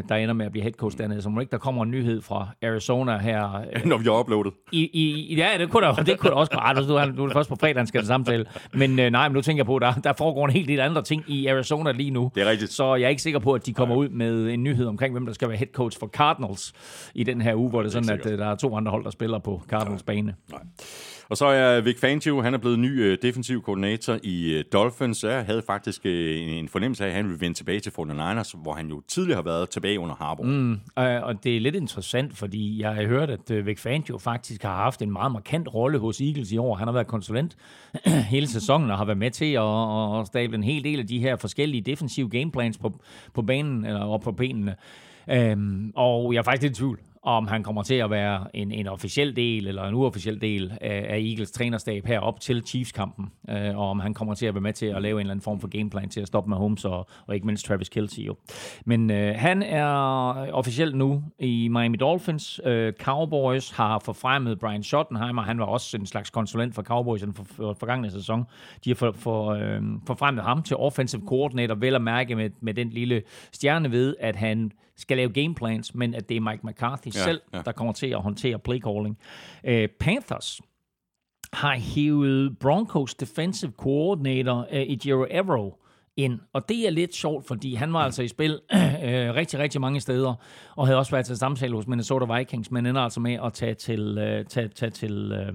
[0.09, 1.23] der ender med at blive head coach dernede.
[1.23, 3.55] Så må ikke der kommer en nyhed fra Arizona her.
[3.55, 4.53] Øh, Når vi har uploadet.
[4.73, 6.53] I, i, ja, det kunne der, det kunne der også.
[6.53, 8.47] Ej, du, du er først på fredag, skal det samtale.
[8.73, 11.03] Men øh, nej, men nu tænker jeg på, der, der foregår en helt del andre
[11.03, 12.31] ting i Arizona lige nu.
[12.35, 12.73] Det er rigtigt.
[12.73, 15.27] Så jeg er ikke sikker på, at de kommer ud med en nyhed omkring, hvem
[15.27, 16.73] der skal være head coach for Cardinals
[17.15, 19.05] i den her uge, hvor det er sådan, at øh, der er to andre hold,
[19.05, 20.35] der spiller på Cardinals bane.
[20.51, 20.61] Nej.
[21.29, 25.25] Og så er Vic Fangio, han er blevet ny øh, defensiv koordinator i øh, Dolphins.
[25.25, 28.73] Jeg havde faktisk øh, en fornemmelse af, at han ville vende tilbage til 49ers, hvor
[28.73, 30.45] han jo tidligere har været tilbage under Harbour.
[30.45, 34.63] Mm, og det er lidt interessant, fordi jeg har hørt, at øh, Vic Fangio faktisk
[34.63, 36.75] har haft en meget markant rolle hos Eagles i år.
[36.75, 37.57] Han har været konsulent
[38.35, 41.19] hele sæsonen og har været med til at, at stable en hel del af de
[41.19, 43.01] her forskellige defensive gameplans på,
[43.35, 44.75] på banen eller op på benene.
[45.31, 48.73] Øhm, og jeg er faktisk lidt i tvivl om han kommer til at være en,
[48.73, 53.33] en officiel del eller en uofficiel del af, af Eagles trænerstab her op til Chiefs-kampen,
[53.51, 55.43] øh, og om han kommer til at være med til at lave en eller anden
[55.43, 58.37] form for gameplan til at stoppe med Holmes og, og ikke mindst Travis Kelce jo.
[58.85, 59.87] Men øh, han er
[60.53, 62.61] officielt nu i Miami Dolphins.
[62.65, 65.43] Øh, Cowboys har forfremmet Brian Schottenheimer.
[65.43, 68.45] Han var også en slags konsulent for Cowboys i den for, for, forgangne sæson.
[68.85, 72.75] De har for, for, øh, forfremmet ham til offensive coordinator, vel at mærke med, med
[72.75, 77.07] den lille stjerne ved, at han skal lave gameplans, men at det er Mike McCarthy
[77.07, 77.63] ja, selv, ja.
[77.65, 79.19] der kommer til at håndtere playcalling.
[79.69, 80.61] Uh, Panthers
[81.53, 85.81] har hævet Broncos defensive coordinator i Jero Evero
[86.17, 86.41] ind.
[86.53, 88.79] Og det er lidt sjovt, fordi han var altså i spil uh,
[89.41, 90.35] rigtig, rigtig mange steder,
[90.77, 93.75] og havde også været til samtale hos Minnesota Vikings, men ender altså med at tage
[93.75, 95.55] til, uh, tage, tage til uh,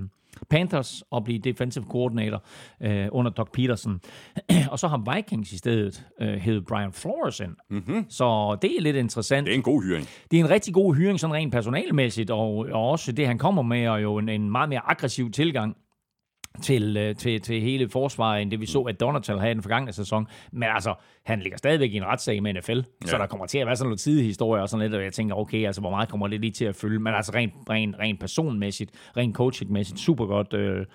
[0.50, 2.44] Panthers og blive defensive coordinator
[2.82, 4.02] øh, under Doc Peterson.
[4.72, 7.56] og så har Vikings i stedet øh, heddet Brian Flores ind.
[7.70, 8.06] Mm-hmm.
[8.10, 9.46] Så det er lidt interessant.
[9.46, 10.08] Det er en god hyring.
[10.32, 13.62] Det er en rigtig god hyring, sådan rent personalmæssigt, og, og også det, han kommer
[13.62, 15.76] med, er jo en, en meget mere aggressiv tilgang
[16.62, 19.64] til, øh, til, til hele forsvaret, end det vi så, at Donatel havde i den
[19.64, 20.28] forgangne sæson.
[20.52, 20.94] Men altså,
[21.30, 23.08] han ligger stadigvæk i en retssag med NFL, ja.
[23.08, 25.36] så der kommer til at være sådan noget tidehistorie og sådan lidt, og jeg tænker,
[25.36, 27.00] okay, altså, hvor meget kommer det lige til at følge?
[27.00, 30.86] Men altså, rent, rent, rent personmæssigt, rent coachingmæssigt, super godt, øh,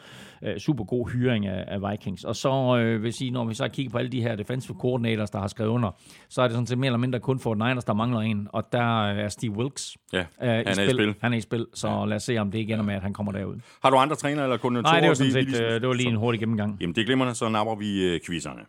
[0.43, 2.25] øh, super god hyring af, af Vikings.
[2.25, 5.31] Og så øh, vil sige, når vi så kigger på alle de her defensive coordinators,
[5.31, 5.91] der har skrevet under,
[6.29, 8.73] så er det sådan set mere eller mindre kun for Niners, der mangler en, og
[8.73, 10.89] der er Steve Wilkes ja, øh, han i, spil.
[10.89, 11.15] i spil.
[11.21, 12.05] Han er i spil, så ja.
[12.05, 13.57] lad os se, om det igen er med, at han kommer derud.
[13.83, 16.09] Har du andre træner, eller kun Nej, det var sådan set, øh, det var lige
[16.09, 16.77] en hurtig gennemgang.
[16.81, 18.61] Jamen, det er glimrende, så napper vi øh, quizzerne.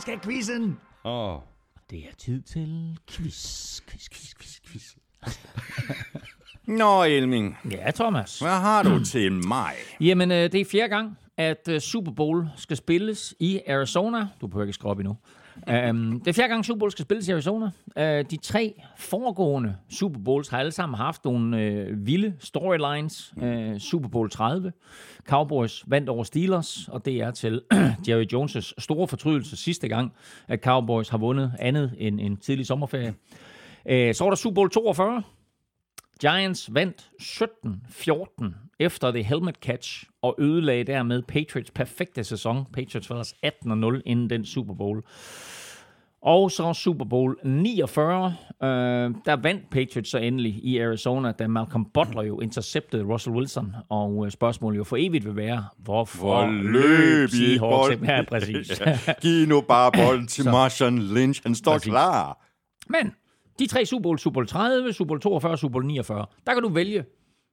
[0.00, 0.78] Vi skal have quizzen!
[1.04, 1.34] Åh.
[1.34, 1.40] Oh.
[1.90, 4.96] Det er tid til quiz, quiz, quiz, quiz, quiz.
[6.80, 7.56] Nå, Elming.
[7.70, 8.38] Ja, Thomas.
[8.38, 9.72] Hvad har du til mig?
[10.00, 14.28] Jamen, øh, det er fjerde gang, at øh, Super Bowl skal spilles i Arizona.
[14.40, 15.16] Du behøver ikke skrive op endnu.
[15.68, 17.70] Um, det er fjerde gang, Super Bowl skal spilles i Arizona.
[17.96, 21.56] Uh, de tre foregående Super Bowls har alle sammen haft nogle
[21.90, 23.34] uh, vilde storylines.
[23.36, 24.72] Uh, Super Bowl 30.
[25.28, 27.62] Cowboys vandt over Steelers, og det er til
[28.08, 30.12] Jerry Jones' store fortrydelse sidste gang,
[30.48, 33.14] at Cowboys har vundet andet end en tidlig sommerferie.
[33.84, 35.22] Uh, så var der Super Bowl 42.
[36.20, 38.44] Giants vandt 17-14
[38.80, 42.66] efter det helmet catch og ødelagde dermed Patriots perfekte sæson.
[42.72, 43.34] Patriots var ellers
[43.96, 45.02] 18-0 inden den Super Bowl.
[46.22, 48.26] Og så Super Bowl 49,
[48.62, 48.68] øh,
[49.24, 53.74] der vandt Patriots så endelig i Arizona, da Malcolm Butler jo interceptede Russell Wilson.
[53.88, 57.88] Og øh, spørgsmålet jo for evigt vil være, hvorfor Hvor løb I Seahawks?
[57.88, 58.04] bolden?
[58.10, 58.80] Ja, præcis.
[58.86, 58.98] Ja.
[59.20, 61.40] Giv nu bare bolden til Marshawn Lynch.
[61.42, 61.90] Han står Præcis.
[61.90, 62.46] klar.
[62.88, 63.14] Men
[63.60, 66.62] de tre Super Bowl, Super Bowl 30, Super Bowl 42 Super Bowl 49, der kan
[66.62, 67.04] du vælge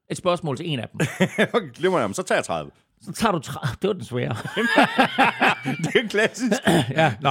[0.10, 1.00] et spørgsmål til en af dem.
[1.78, 2.72] Glemmer jeg, så tager jeg 30.
[3.02, 3.76] Så tager du 30.
[3.82, 4.36] Det var den svære.
[5.84, 6.62] Det er klassisk.
[6.90, 7.30] ja, nå.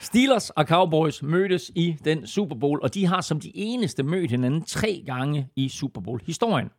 [0.00, 4.30] Steelers og Cowboys mødtes i den Super Bowl, og de har som de eneste mødt
[4.30, 6.70] hinanden tre gange i Super Bowl-historien.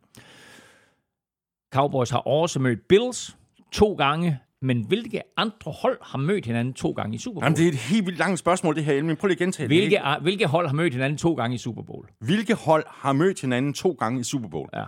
[1.72, 3.36] Cowboys har også mødt Bills
[3.72, 7.44] to gange, men hvilke andre hold har mødt hinanden to gange i Super Bowl?
[7.44, 9.16] Jamen, det er et helt vildt langt spørgsmål, det her, Elmin.
[9.16, 9.76] Prøv lige at gentage det.
[9.76, 12.06] Hvilke, hvilke hold har mødt hinanden to gange i Super Bowl?
[12.18, 14.68] Hvilke hold har mødt hinanden to gange i Super Bowl?
[14.74, 14.84] Ja.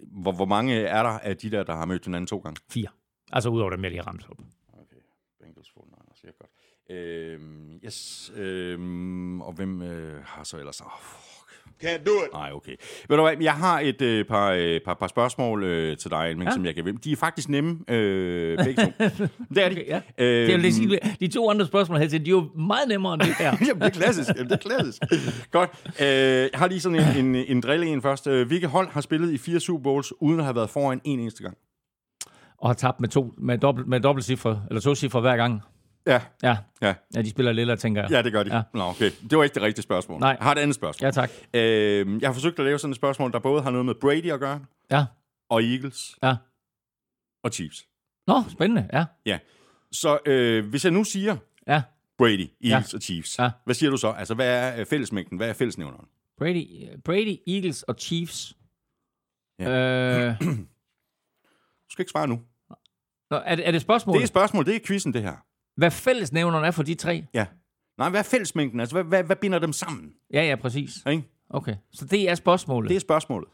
[0.00, 2.60] Hvor, hvor mange er der af de der, der har mødt hinanden to gange?
[2.70, 2.88] Fire.
[3.32, 4.36] Altså udover dem, jeg lige har ramt op.
[5.40, 6.50] Bengals, 49ers, ja godt.
[6.90, 10.80] Øhm, yes, øhm, og hvem øh, har så ellers...
[10.80, 11.31] Oh.
[11.84, 12.32] Can't do it.
[12.32, 12.72] Nej, okay.
[13.08, 16.30] Ved du hvad, jeg har et øh, par, øh, par, par spørgsmål øh, til dig,
[16.30, 16.54] Elming, ja?
[16.54, 17.00] Som jeg kan vinde.
[17.04, 18.90] De er faktisk nemme, øh, begge to.
[19.54, 19.72] det er de.
[19.72, 19.96] Okay, ja.
[19.96, 23.14] Øhm, Det vil lige sige, de to andre spørgsmål her de er jo meget nemmere
[23.14, 23.56] end det her.
[23.68, 24.28] Jamen, det er klassisk.
[24.36, 25.02] Jamen, det er klassisk.
[25.50, 25.70] Godt.
[26.00, 28.26] Øh, jeg har lige sådan en, en, en drille en først.
[28.26, 31.20] Øh, Hvilke hold har spillet i fire Super Bowls, uden at have været foran en
[31.20, 31.56] eneste gang?
[32.58, 35.62] Og har tabt med, to, med, dobbelt, med dobbelt cifre, eller to cifre hver gang.
[36.06, 36.94] Ja, Ja, ja.
[37.14, 38.10] ja de spiller lille, tænker jeg.
[38.10, 38.56] Ja, det gør de.
[38.56, 38.62] Ja.
[38.74, 39.10] Nå, okay.
[39.30, 40.20] Det var ikke det rigtige spørgsmål.
[40.20, 40.28] Nej.
[40.30, 41.06] Jeg har et andet spørgsmål.
[41.06, 41.30] Ja, tak.
[41.54, 44.30] Øh, jeg har forsøgt at lave sådan et spørgsmål, der både har noget med Brady
[44.32, 44.60] at gøre,
[44.90, 45.04] Ja,
[45.48, 46.36] og Eagles, ja.
[47.44, 47.86] og Chiefs.
[48.26, 49.04] Nå, spændende, ja.
[49.26, 49.38] Ja.
[49.92, 51.36] Så øh, hvis jeg nu siger
[51.66, 51.82] Ja,
[52.18, 52.96] Brady, Eagles ja.
[52.96, 53.50] og Chiefs, Ja.
[53.64, 54.08] hvad siger du så?
[54.10, 55.36] Altså, hvad er øh, fællesmængden?
[55.38, 56.06] Hvad er fællesnævneren?
[56.38, 58.56] Brady, Brady Eagles og Chiefs.
[59.58, 60.28] Ja.
[60.28, 60.40] Øh,
[61.88, 62.40] Du skal ikke svare nu.
[63.30, 64.18] nå, er, det, er det spørgsmålet?
[64.18, 64.66] Det er et spørgsmål.
[64.66, 65.36] Det er quizzen, det her.
[65.76, 67.24] Hvad fællesnævneren er for de tre?
[67.34, 67.46] Ja.
[67.98, 68.80] Nej, hvad er fællesmængden?
[68.80, 70.10] Altså, hvad, hvad, hvad binder dem sammen?
[70.32, 70.90] Ja, ja, præcis.
[71.10, 71.22] Ikke?
[71.50, 72.88] Okay, så det er spørgsmålet.
[72.88, 73.48] Det er spørgsmålet.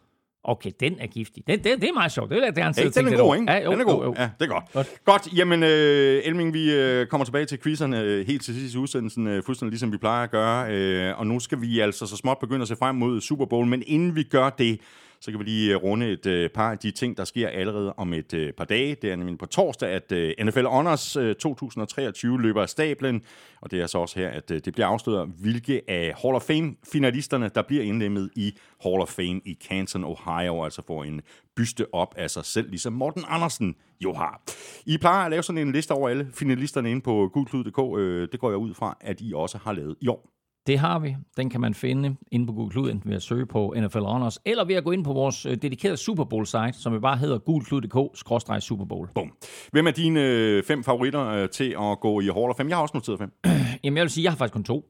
[0.45, 1.47] Okay, den er giftig.
[1.47, 2.31] Den, det, det er meget sjovt.
[2.31, 3.01] Det vil jeg gerne Ja, sidde ikke?
[3.01, 3.53] og Den er god, ikke?
[3.53, 3.95] Ja, jo, den er god.
[3.95, 4.15] Jo, jo.
[4.19, 4.65] Ja, det er godt.
[4.73, 4.89] Godt.
[5.05, 5.29] Godt.
[5.37, 9.27] Jamen, øh, Elming, vi øh, kommer tilbage til quizzerne øh, helt til sidst i udsendelsen,
[9.27, 10.73] øh, fuldstændig ligesom vi plejer at gøre.
[10.75, 13.67] Øh, og nu skal vi altså så småt begynde at se frem mod Super Bowl.
[13.67, 14.81] Men inden vi gør det,
[15.21, 17.93] så kan vi lige øh, runde et øh, par af de ting, der sker allerede
[17.93, 18.95] om et øh, par dage.
[18.95, 23.23] Det er nemlig på torsdag, at øh, NFL Honors øh, 2023 løber af stablen.
[23.61, 26.43] Og det er så også her, at øh, det bliver afsløret, hvilke af Hall of
[26.43, 31.21] Fame-finalisterne, der bliver indlemmet i Hall of Fame i Canton, Ohio, altså får en
[31.57, 34.43] byste op af sig selv, ligesom Morten Andersen jo har.
[34.87, 37.99] I plejer at lave sådan en liste over alle finalisterne inde på gulklud.dk.
[37.99, 40.38] Øh, det går jeg ud fra, at I også har lavet i år.
[40.69, 41.17] Det har vi.
[41.37, 44.39] Den kan man finde inde på Google Klud, enten ved at søge på NFL Honors,
[44.45, 47.39] eller ved at gå ind på vores øh, dedikerede Super Bowl-site, som jo bare hedder
[47.39, 49.09] gulklud.dk-super Bowl.
[49.15, 49.33] Bum.
[49.73, 52.69] Hvem er dine øh, fem favoritter øh, til at gå i Hall of Fame?
[52.69, 53.33] Jeg har også noteret fem.
[53.85, 54.85] Jamen, jeg vil sige, jeg har faktisk kun to.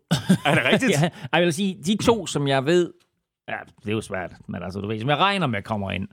[0.46, 0.92] er det rigtigt?
[1.02, 2.92] ja, jeg vil sige, de to, som jeg ved,
[3.48, 6.08] ja, det er jo svært, men altså, du ved, som jeg regner med kommer ind,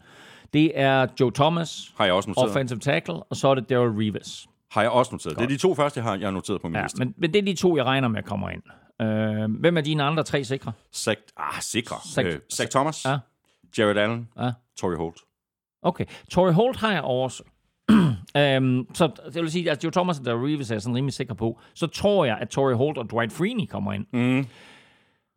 [0.54, 2.50] det er Joe Thomas, Har jeg også noteret.
[2.50, 4.48] offensive tackle, og så er det Daryl Reeves.
[4.72, 5.38] Har jeg også noteret.
[5.38, 7.00] Det er de to første, jeg har, jeg har noteret på min Ja, liste.
[7.00, 8.62] men, men det er de to, jeg regner med kommer ind.
[9.02, 10.72] Øh, hvem er dine andre tre sikre?
[10.96, 11.96] Zach, ah, sikre.
[11.96, 13.18] Zach- øh, Zach Thomas, Ja.
[13.78, 14.52] Jared Allen, Ja.
[14.78, 15.18] Torrey Holt.
[15.82, 16.06] Okay.
[16.32, 17.44] Torrey Holt har jeg også.
[17.90, 21.34] um, så det vil sige, at Joe Thomas og Daryl Reeves er sådan rimelig sikker
[21.34, 21.60] på.
[21.74, 24.06] Så tror jeg, at Torrey Holt og Dwight Freeney kommer ind.
[24.14, 24.46] Mm.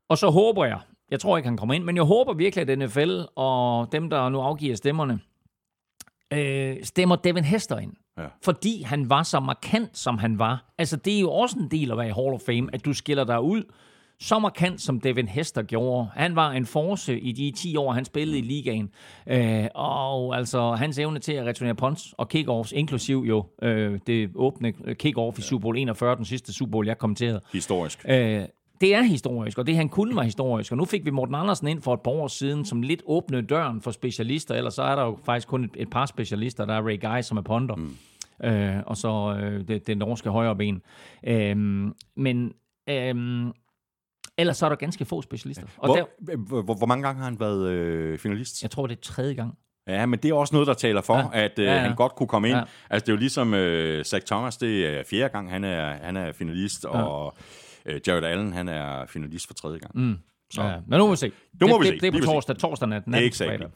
[0.09, 0.79] Og så håber jeg,
[1.11, 4.29] jeg tror ikke, han kommer ind, men jeg håber virkelig, at NFL og dem, der
[4.29, 5.21] nu afgiver stemmerne,
[6.32, 7.92] øh, stemmer Devin Hester ind.
[8.18, 8.24] Ja.
[8.44, 10.72] Fordi han var så markant, som han var.
[10.78, 12.84] Altså, det er jo også en del af at være i Hall of Fame, at
[12.84, 13.62] du skiller dig ud
[14.20, 16.08] så markant, som Devin Hester gjorde.
[16.14, 18.90] Han var en force i de 10 år, han spillede i ligaen.
[19.26, 24.30] Øh, og altså, hans evne til at returnere punts og kickoffs, inklusiv jo øh, det
[24.34, 27.40] åbne kickoff i Super Bowl 41, den sidste Super Bowl, jeg kommenterede.
[27.52, 28.04] Historisk.
[28.08, 28.42] Øh,
[28.80, 30.72] det er historisk, og det han kunne var historisk.
[30.72, 33.42] Og nu fik vi Morten Andersen ind for et par år siden, som lidt åbnede
[33.42, 34.54] døren for specialister.
[34.54, 36.64] Ellers så er der jo faktisk kun et, et par specialister.
[36.66, 37.74] Der er Ray Guy, som er ponder.
[37.74, 37.96] Mm.
[38.44, 40.82] Øh, og så øh, det, det norske højre ben.
[41.26, 41.56] Øh,
[42.16, 42.52] men
[42.88, 43.46] øh,
[44.38, 45.66] ellers så er der ganske få specialister.
[45.76, 46.04] Og der,
[46.36, 48.62] Hvor, hvor, hvor mange gange har han været øh, finalist?
[48.62, 49.54] jeg tror, det er tredje gang.
[49.88, 51.44] Ja, men det er også noget, der taler for, Ja.
[51.44, 52.56] at øh, Ja, ja, han godt kunne komme ind.
[52.56, 52.62] Ja.
[52.90, 56.16] Altså, det er jo ligesom øh, Zach Thomas, det er fjerde gang, han er, han
[56.16, 57.02] er finalist, ja.
[57.02, 57.36] og
[57.88, 59.92] øh, Jared Allen, han er finalist for tredje gang.
[59.98, 60.18] Mm.
[60.50, 60.62] Så.
[60.62, 61.32] Ja, men nu må vi se.
[61.61, 62.00] Nu må det, vi det, se.
[62.00, 62.56] Det er Vi på torsdag.
[62.56, 63.06] Torsdag nat.
[63.06, 63.66] nat Exactly.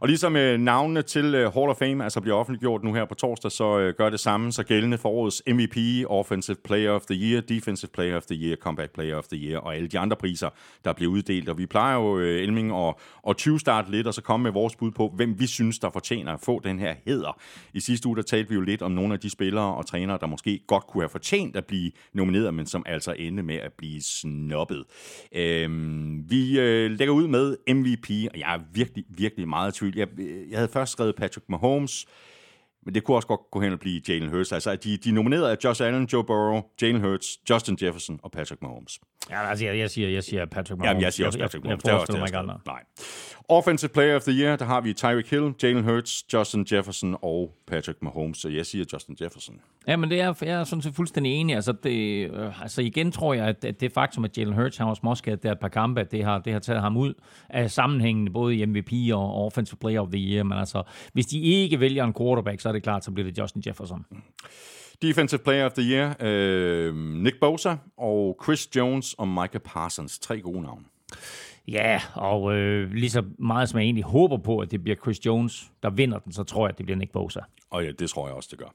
[0.00, 3.14] Og ligesom øh, navnene til øh, Hall of Fame altså bliver offentliggjort nu her på
[3.14, 7.14] torsdag, så øh, gør det samme så gældende for årets MVP, Offensive Player of the
[7.14, 10.16] Year, Defensive Player of the Year, Comeback Player of the Year og alle de andre
[10.16, 10.48] priser,
[10.84, 11.48] der bliver uddelt.
[11.48, 12.94] Og vi plejer jo, øh, Elming, at,
[13.28, 16.32] at 20-starte lidt og så komme med vores bud på, hvem vi synes, der fortjener
[16.32, 17.40] at få den her heder.
[17.74, 20.18] I sidste uge, der talte vi jo lidt om nogle af de spillere og trænere,
[20.20, 23.72] der måske godt kunne have fortjent at blive nomineret, men som altså endte med at
[23.72, 24.84] blive snobbet.
[25.34, 29.96] Øhm, vi øh, lægger ud med MVP, og jeg er virkelig, virkelig meget i tvivl.
[29.96, 32.06] Jeg, øh, jeg havde først skrevet Patrick Mahomes,
[32.84, 34.52] men det kunne også godt gå hen og blive Jalen Hurts.
[34.52, 38.62] Altså, de, de nominerede er Josh Allen, Joe Burrow, Jalen Hurts, Justin Jefferson og Patrick
[38.62, 39.00] Mahomes.
[39.30, 40.88] Ja, altså, jeg, jeg, siger, jeg siger Patrick Mahomes.
[40.88, 41.84] Jamen, jeg siger også Patrick Mahomes.
[41.84, 42.66] Jeg, er jeg også forestiller mig jeg ikke.
[42.66, 42.82] Nej.
[43.48, 47.54] Offensive Player of the Year, der har vi Tyreek Hill, Jalen Hurts, Justin Jefferson og
[47.66, 48.38] Patrick Mahomes.
[48.38, 49.60] Så jeg siger Justin Jefferson.
[49.88, 51.54] Ja, men det er, jeg er sådan set fuldstændig enig.
[51.54, 54.86] Altså, det, øh, altså igen tror jeg, at, at det faktum, at Jalen Hurts har
[54.86, 57.14] også småskadet der et par kampe, at det har, det har taget ham ud
[57.48, 60.42] af sammenhængen, både i MVP og Offensive Player of the Year.
[60.42, 63.38] Men altså, hvis de ikke vælger en quarterback, så er det klart, så bliver det
[63.38, 64.06] Justin Jefferson.
[65.02, 70.18] Defensive Player of the Year, øh, Nick Bosa og Chris Jones og Micah Parsons.
[70.18, 70.84] Tre gode navne.
[71.68, 75.26] Ja, og øh, lige så meget som jeg egentlig håber på, at det bliver Chris
[75.26, 77.40] Jones, der vinder den, så tror jeg, at det bliver Nick Bosa.
[77.70, 78.74] Og ja, det tror jeg også, det gør.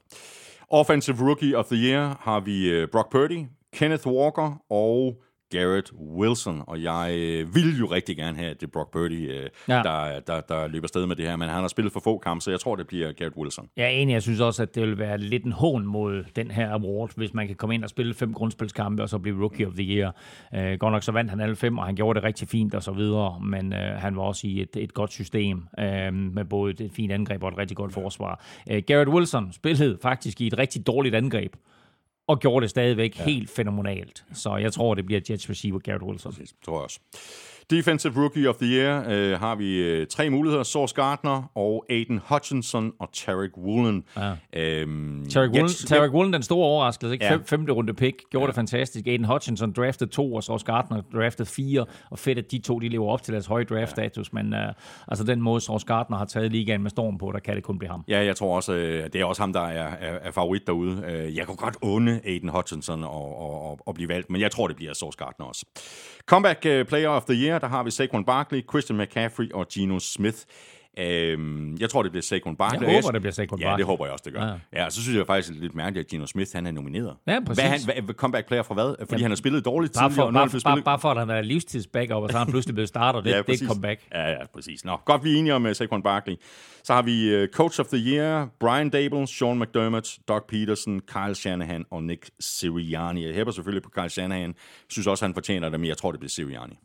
[0.70, 6.62] Offensive Rookie of the Year har vi øh, Brock Purdy, Kenneth Walker og Garrett Wilson.
[6.66, 9.76] Og jeg øh, vil jo rigtig gerne have, at det er Brock Purdy, øh, ja.
[9.76, 9.82] Ja.
[9.82, 11.36] der, der, der løber sted med det her.
[11.36, 13.68] Men han har spillet for få kampe, så jeg tror, det bliver Garrett Wilson.
[13.76, 16.50] Jeg er enig, jeg synes også, at det vil være lidt en hån mod den
[16.50, 19.66] her award, hvis man kan komme ind og spille fem grundspilskampe, og så blive Rookie
[19.66, 20.14] of the Year.
[20.52, 22.82] Uh, godt nok så vandt han alle fem, og han gjorde det rigtig fint og
[22.82, 26.84] så videre, men uh, han var også i et, et godt system, uh, med både
[26.84, 28.44] et fint angreb og et rigtig godt forsvar.
[28.70, 31.56] Uh, Garrett Wilson spillede faktisk i et rigtig dårligt angreb,
[32.26, 33.24] og gjorde det stadigvæk ja.
[33.24, 34.24] helt fænomenalt.
[34.34, 36.32] Så jeg tror, det bliver Jets receiver Garrett Wilson.
[36.32, 37.00] Det tror jeg også.
[37.70, 40.62] Defensive Rookie of the Year øh, har vi øh, tre muligheder.
[40.62, 44.04] Sauce Gardner og Aiden Hutchinson og Tarek Woolen.
[44.16, 44.32] Ja.
[44.60, 47.24] Øhm, Tarek Woolen, jeg- Tarek Woolen, den store overraskelse, ikke?
[47.24, 47.30] Ja.
[47.32, 47.36] Ja.
[47.36, 48.46] Fem, femte runde pick, gjorde ja.
[48.46, 49.06] det fantastisk.
[49.06, 52.88] Aiden Hutchinson draftede to, og Sauce Gardner draftede fire, og fedt, at de to de
[52.88, 54.58] lever op til deres høje draft-status, men uh,
[55.08, 57.78] altså den måde, Sauce Gardner har taget ligaen med storm på, der kan det kun
[57.78, 58.04] blive ham.
[58.08, 61.02] Ja, jeg tror også, øh, det er også ham, der er, er, er favorit derude.
[61.08, 64.76] Øh, Jeg kunne godt unde Aiden Hutchinson at, at blive valgt, men jeg tror, det
[64.76, 65.64] bliver Sauce Gardner også.
[66.26, 69.98] Comeback øh, Player of the Year, der har vi Saquon Barkley, Christian McCaffrey og Geno
[69.98, 70.38] Smith.
[70.98, 72.88] Øhm, jeg tror, det bliver Saquon Barkley.
[72.88, 73.78] Jeg håber, det bliver Saquon Ja, Barkley.
[73.78, 74.40] det håber jeg også, det gør.
[74.40, 74.46] Ja.
[74.46, 74.82] Ja.
[74.82, 77.16] ja, så synes jeg faktisk det er lidt mærkeligt, at Geno Smith han er nomineret.
[77.26, 77.84] Ja, præcis.
[77.84, 78.94] Hvad han, hvad, comeback player fra hvad?
[78.98, 80.84] Fordi Jamen, han har spillet dårligt Bare tidligere, for, er bare, spillet...
[80.84, 83.62] bare for, at han er livstids-backup, og så han pludselig blevet starter, det, ja, det
[83.62, 84.00] er comeback.
[84.12, 84.84] Ja, ja, præcis.
[84.84, 86.34] Nå, godt, vi er enige om uh, Saquon Barkley.
[86.84, 91.34] Så har vi uh, Coach of the Year, Brian Dable, Sean McDermott, Doug Peterson, Kyle
[91.34, 93.26] Shanahan og Nick Sirianni.
[93.26, 94.48] Jeg hæpper selvfølgelig på Kyle Shanahan.
[94.48, 94.54] Jeg
[94.88, 96.78] synes også, han fortjener det, men jeg tror, det bliver Sirianni.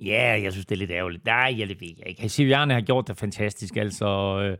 [0.00, 1.24] Ja, jeg synes, det er lidt ærgerligt.
[1.24, 2.28] Nej, jeg det ved jeg ikke.
[2.28, 4.06] Sirianni har gjort det fantastisk, altså.
[4.40, 4.56] Øh,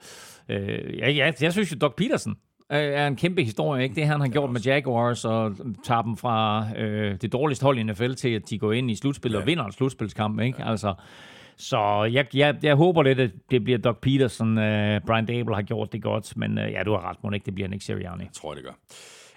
[0.48, 2.36] øh, jeg, jeg, jeg synes jo, Doc Peterson
[2.70, 3.94] er en kæmpe historie, ikke?
[3.94, 7.82] Det han har gjort med Jaguars og tager dem fra øh, det dårligste hold i
[7.82, 9.40] NFL til, at de går ind i slutspillet ja.
[9.42, 10.64] og vinder en slutspilskamp, ikke?
[10.64, 10.94] Altså,
[11.56, 14.58] så jeg, jeg, jeg håber lidt, at det bliver Doc Peterson.
[14.58, 17.46] Øh, Brian Dable har gjort det godt, men øh, ja, du har ret, må ikke
[17.46, 18.24] det bliver Nick Sirianni.
[18.24, 18.72] Jeg tror, det gør.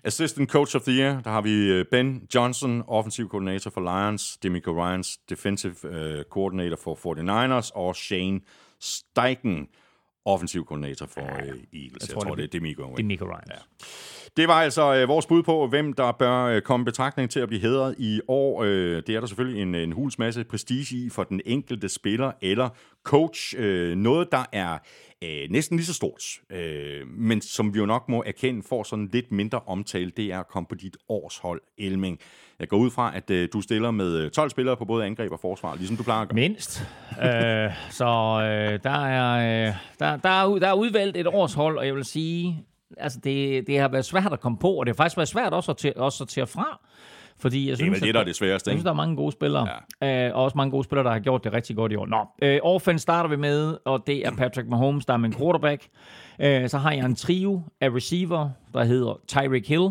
[0.03, 4.37] Assistant Coach of the Year, der har vi øh, Ben Johnson, offensiv koordinator for Lions,
[4.43, 8.39] Demico Ryans, defensive uh, coordinator for 49ers, og Shane
[8.79, 9.67] Steichen,
[10.25, 11.63] offensiv koordinator for uh, Eagles.
[11.73, 12.83] Jeg, tror, tror, det det er Demico.
[12.83, 13.43] Det er Nico Ryan.
[13.49, 13.55] Ja.
[14.37, 17.47] Det var altså øh, vores bud på, hvem der bør øh, komme betragtning til at
[17.47, 18.63] blive hedret i år.
[18.63, 22.31] Øh, det er der selvfølgelig en, en huls masse prestige i for den enkelte spiller
[22.41, 22.69] eller
[23.03, 23.55] coach.
[23.57, 24.77] Øh, noget, der er
[25.23, 29.09] øh, næsten lige så stort, øh, men som vi jo nok må erkende får sådan
[29.13, 32.19] lidt mindre omtale, det er at komme på dit årshold, Elming.
[32.59, 35.31] Jeg går ud fra, at øh, du stiller med øh, 12 spillere på både angreb
[35.31, 36.35] og forsvar, ligesom du plejer at gøre.
[36.35, 36.87] Mindst.
[37.11, 41.85] øh, så øh, der, er, øh, der, der, er, der er udvalgt et årshold, og
[41.85, 42.65] jeg vil sige,
[42.97, 45.53] altså det, det har været svært at komme på, og det har faktisk været svært
[45.53, 46.79] også at, til, også at tage fra.
[47.41, 48.95] Fordi jeg Det er synes, vel det, der er det sværeste, Jeg synes, der er
[48.95, 49.67] mange gode spillere.
[50.01, 50.27] Ja.
[50.27, 52.05] Øh, og også mange gode spillere, der har gjort det rigtig godt i år.
[52.05, 55.87] Nå, øh, offense starter vi med, og det er Patrick Mahomes, der er min quarterback.
[56.39, 59.89] Øh, så har jeg en trio af receiver, der hedder Tyreek Hill,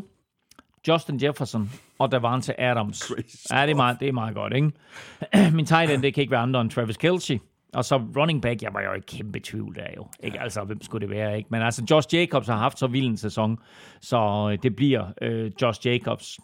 [0.89, 2.99] Justin Jefferson og Davante Adams.
[2.99, 4.71] Crazy Ja, det er meget, det er meget godt, ikke?
[5.57, 7.41] min tight end, det kan ikke være andre end Travis Kelce.
[7.75, 10.07] Og så running back, jeg var jo i kæmpe tvivl der jo.
[10.23, 10.41] Ikke?
[10.41, 11.49] Altså, hvem skulle det være, ikke?
[11.51, 13.59] Men altså, Josh Jacobs har haft så vild en sæson,
[14.01, 16.39] så øh, det bliver øh, Josh Jacobs.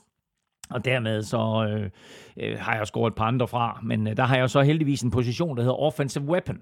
[0.70, 1.90] Og dermed så øh,
[2.50, 5.02] øh, har jeg scoret et par andre fra, men øh, der har jeg så heldigvis
[5.02, 6.58] en position, der hedder offensive weapon.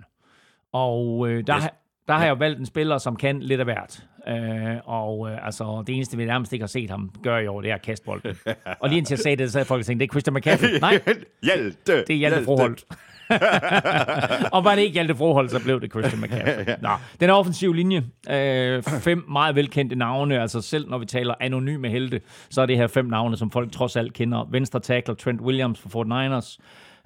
[0.73, 1.65] Og øh, der, Yes.
[2.09, 4.05] Der har jeg valgt en spiller, som kan lidt af hvert.
[4.29, 7.61] Øh, og øh, altså, det eneste, vi nærmest ikke har set ham gøre i år,
[7.61, 8.37] det er at kaste bolden.
[8.81, 10.79] og lige indtil jeg sagde det, så havde folk tænkt, det er Christian McCaffrey.
[10.81, 11.01] Nej,
[11.43, 11.97] Hjalte!
[12.07, 12.85] det er Hjalte Froholt.
[14.55, 16.75] og var det ikke Hjalte Froholt, så blev det Christian McCaffrey.
[16.83, 16.89] Nå,
[17.21, 18.05] den offensive linje.
[18.31, 20.41] Øh, fem meget velkendte navne.
[20.41, 22.21] Altså selv når vi taler anonyme helte,
[22.51, 24.49] så er det her fem navne, som folk trods alt kender.
[24.51, 26.59] Venstre tackle Trent Williams Fort Niners.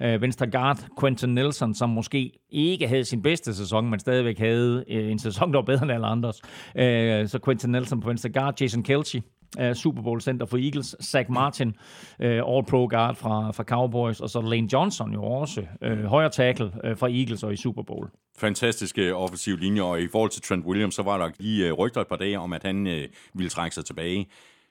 [0.02, 4.84] Øh, venstre guard Quentin Nelson, som måske ikke havde sin bedste sæson, men stadigvæk havde
[4.90, 6.42] øh, en sæson, der var bedre end alle andres.
[6.76, 8.60] Øh, så Quentin Nelson på venstre guard.
[8.60, 9.22] Jason Kelce,
[9.60, 14.30] uh, Super Bowl center for Eagles, Zach Martin, uh, All-Pro guard fra, fra Cowboys, og
[14.30, 18.08] så Lane Johnson jo også, uh, højre tackle uh, fra Eagles og i Super Bowl.
[18.38, 22.00] Fantastiske offensiv linje, og i forhold til Trent Williams, så var der lige uh, rygter
[22.00, 22.92] et par dage om, at han uh,
[23.34, 24.18] ville trække sig tilbage.
[24.18, 24.24] Nu,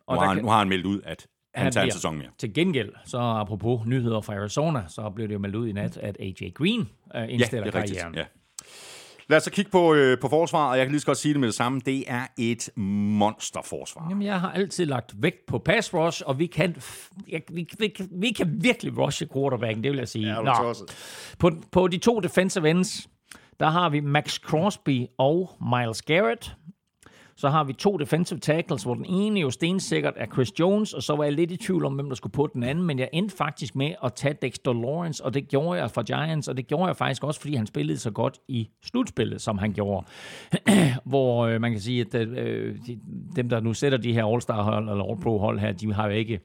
[0.07, 1.91] Og har der han, kan- nu har han meldt ud, at han, Han tager en
[1.91, 2.27] sæson mere.
[2.37, 5.97] Til gengæld, så apropos nyheder fra Arizona, så blev det jo meldt ud i nat,
[5.97, 7.99] at AJ Green uh, indstiller det er rigtigt.
[7.99, 8.15] karrieren.
[8.15, 8.25] Ja.
[9.29, 11.33] Lad os så kigge på, øh, på forsvaret, og jeg kan lige så godt sige
[11.33, 11.81] det med det samme.
[11.85, 14.05] Det er et monsterforsvar.
[14.09, 16.75] Jamen, jeg har altid lagt vægt på pass rush, og vi kan,
[17.27, 20.27] jeg, vi, vi, kan- vi kan virkelig rushe quarterbacken, det vil jeg sige.
[20.27, 20.51] Ja, Nå.
[21.39, 23.07] På, på de to defensive ends,
[23.59, 26.55] der har vi Max Crosby og Miles Garrett.
[27.37, 31.03] Så har vi to defensive tackles, hvor den ene jo stensikkert er Chris Jones, og
[31.03, 33.09] så var jeg lidt i tvivl om, hvem der skulle på den anden, men jeg
[33.13, 36.67] endte faktisk med at tage Dexter Lawrence, og det gjorde jeg for Giants, og det
[36.67, 40.05] gjorde jeg faktisk også, fordi han spillede så godt i slutspillet, som han gjorde.
[41.05, 42.99] hvor øh, man kan sige, at øh, de,
[43.35, 46.39] dem, der nu sætter de her All-Star-hold, eller All-Pro-hold her, de har jo ikke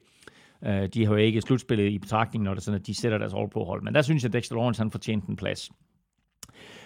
[0.65, 3.17] øh, de har jo ikke slutspillet i betragtning, når det er sådan, at de sætter
[3.17, 3.83] deres All-Pro-hold.
[3.83, 5.71] Men der synes jeg, at Dexter Lawrence han fortjente en plads.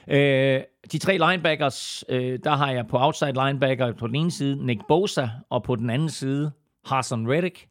[0.07, 4.65] Øh, de tre linebackers, øh, der har jeg på outside linebacker på den ene side
[4.65, 6.51] Nick Bosa, og på den anden side
[6.85, 7.67] Hassan Reddick.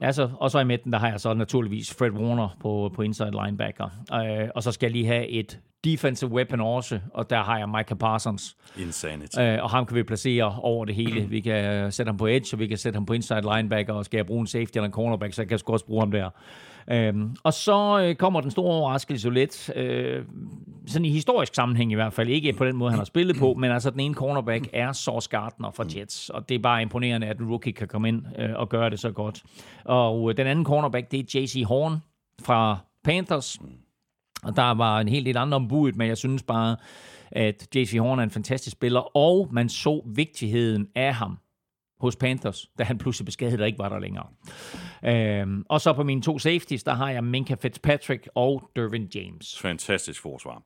[0.00, 3.30] Altså, og så i midten, der har jeg så naturligvis Fred Warner på, på inside
[3.44, 3.88] linebacker.
[4.14, 7.68] Øh, og så skal jeg lige have et defensive weapon også, og der har jeg
[7.68, 8.56] Micah Parsons.
[8.78, 9.38] Insanity.
[9.40, 11.28] Øh, og ham kan vi placere over det hele.
[11.28, 14.04] Vi kan sætte ham på edge, og vi kan sætte ham på inside linebacker, og
[14.04, 16.30] skal jeg bruge en safety eller en cornerback, så kan jeg også bruge ham der.
[16.90, 20.24] Øhm, og så øh, kommer den store overraskelse jo lidt, øh,
[20.86, 23.54] sådan i historisk sammenhæng i hvert fald, ikke på den måde, han har spillet på,
[23.54, 27.26] men altså den ene cornerback er Sauce Gardner fra Jets, og det er bare imponerende,
[27.26, 29.42] at en rookie kan komme ind øh, og gøre det så godt.
[29.84, 32.02] Og øh, den anden cornerback, det er JC Horn
[32.42, 33.58] fra Panthers,
[34.42, 36.76] og der var en hel del andre ombud, men jeg synes bare,
[37.30, 41.38] at JC Horn er en fantastisk spiller, og man så vigtigheden af ham
[42.00, 44.26] hos Panthers, da han pludselig beskadigede, der ikke var der længere.
[45.04, 49.58] Øhm, og så på mine to safeties, der har jeg Minka Fitzpatrick og Dervin James.
[49.62, 50.62] Fantastisk forsvar.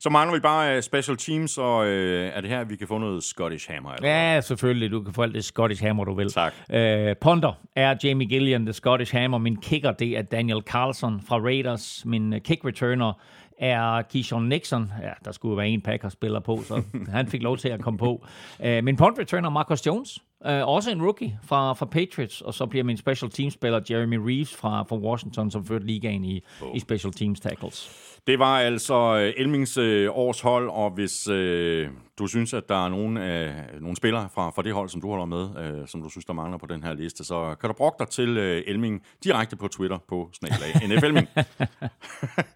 [0.00, 2.98] Så mangler vi bare øh, special teams, og øh, er det her, vi kan få
[2.98, 3.92] noget Scottish Hammer?
[3.92, 4.08] Eller?
[4.08, 4.90] Ja, selvfølgelig.
[4.90, 6.32] Du kan få alt det Scottish Hammer, du vil.
[6.32, 6.54] Tak.
[6.70, 9.38] Øh, Ponder er Jamie Gillian, the Scottish Hammer.
[9.38, 12.02] Min kicker, det er Daniel Carlson fra Raiders.
[12.06, 13.12] Min øh, kick returner
[13.58, 14.92] er Keyshawn Nixon.
[15.02, 18.26] Ja, der skulle være en Packers-spiller på, så han fik lov til at komme på.
[18.64, 20.18] Øh, min punt returner, Marcus Jones.
[20.46, 22.40] Øh, også en rookie fra, fra Patriots.
[22.40, 26.42] Og så bliver min special team-spiller Jeremy Reeves fra, fra Washington, som førte ligaen i,
[26.74, 27.90] i special teams tackles.
[28.26, 32.84] Det var altså øh, Elmings øh, års hold, og hvis øh, du synes, at der
[32.84, 36.02] er nogle, øh, nogle spillere fra, fra det hold, som du holder med, øh, som
[36.02, 38.62] du synes, der mangler på den her liste, så kan du brokke dig til øh,
[38.66, 41.28] Elming direkte på Twitter på snaklag NFLming.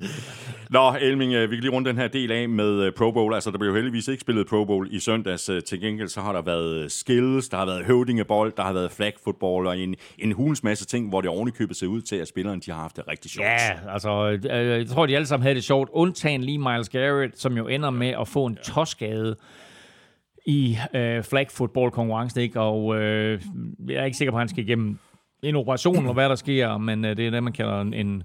[0.70, 3.34] Nå, Elming, øh, vi kan lige runde den her del af med øh, Pro Bowl.
[3.34, 5.48] Altså, der blev jo heldigvis ikke spillet Pro Bowl i søndags.
[5.48, 8.90] Øh, Til gengæld så har der været skills, der har været høvdingebold, der har været
[8.92, 12.28] flag football og en, en hulens masse ting, hvor det ovenikøbet ser ud til, at
[12.28, 13.46] spillerne de har haft det rigtig sjovt.
[13.46, 15.90] Ja, altså, øh, jeg tror, de alle sammen havde det sjovt.
[15.92, 19.36] Undtagen lige Miles Garrett, som jo ender med at få en tosskade
[20.46, 22.60] i øh, flag football konkurrencen, ikke?
[22.60, 23.40] Og øh,
[23.88, 24.98] jeg er ikke sikker på, at han skal igennem
[25.42, 27.94] en operation, eller hvad der sker, men øh, det er det, man kalder en...
[27.94, 28.22] en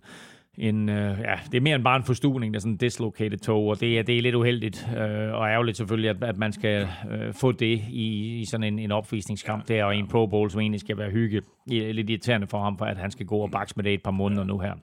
[0.57, 3.37] en, øh, ja, det er mere end bare en forstuning, det er sådan en dislocated
[3.37, 6.51] toe, og det er, det er lidt uheldigt, øh, og ærgerligt selvfølgelig, at, at man
[6.51, 10.49] skal øh, få det i, i sådan en, en opvisningskamp der, og en Pro Bowl,
[10.49, 11.41] som egentlig skal være hygge.
[11.69, 13.93] Det er lidt irriterende for ham, for at han skal gå og bakse med det
[13.93, 14.73] et par måneder nu her.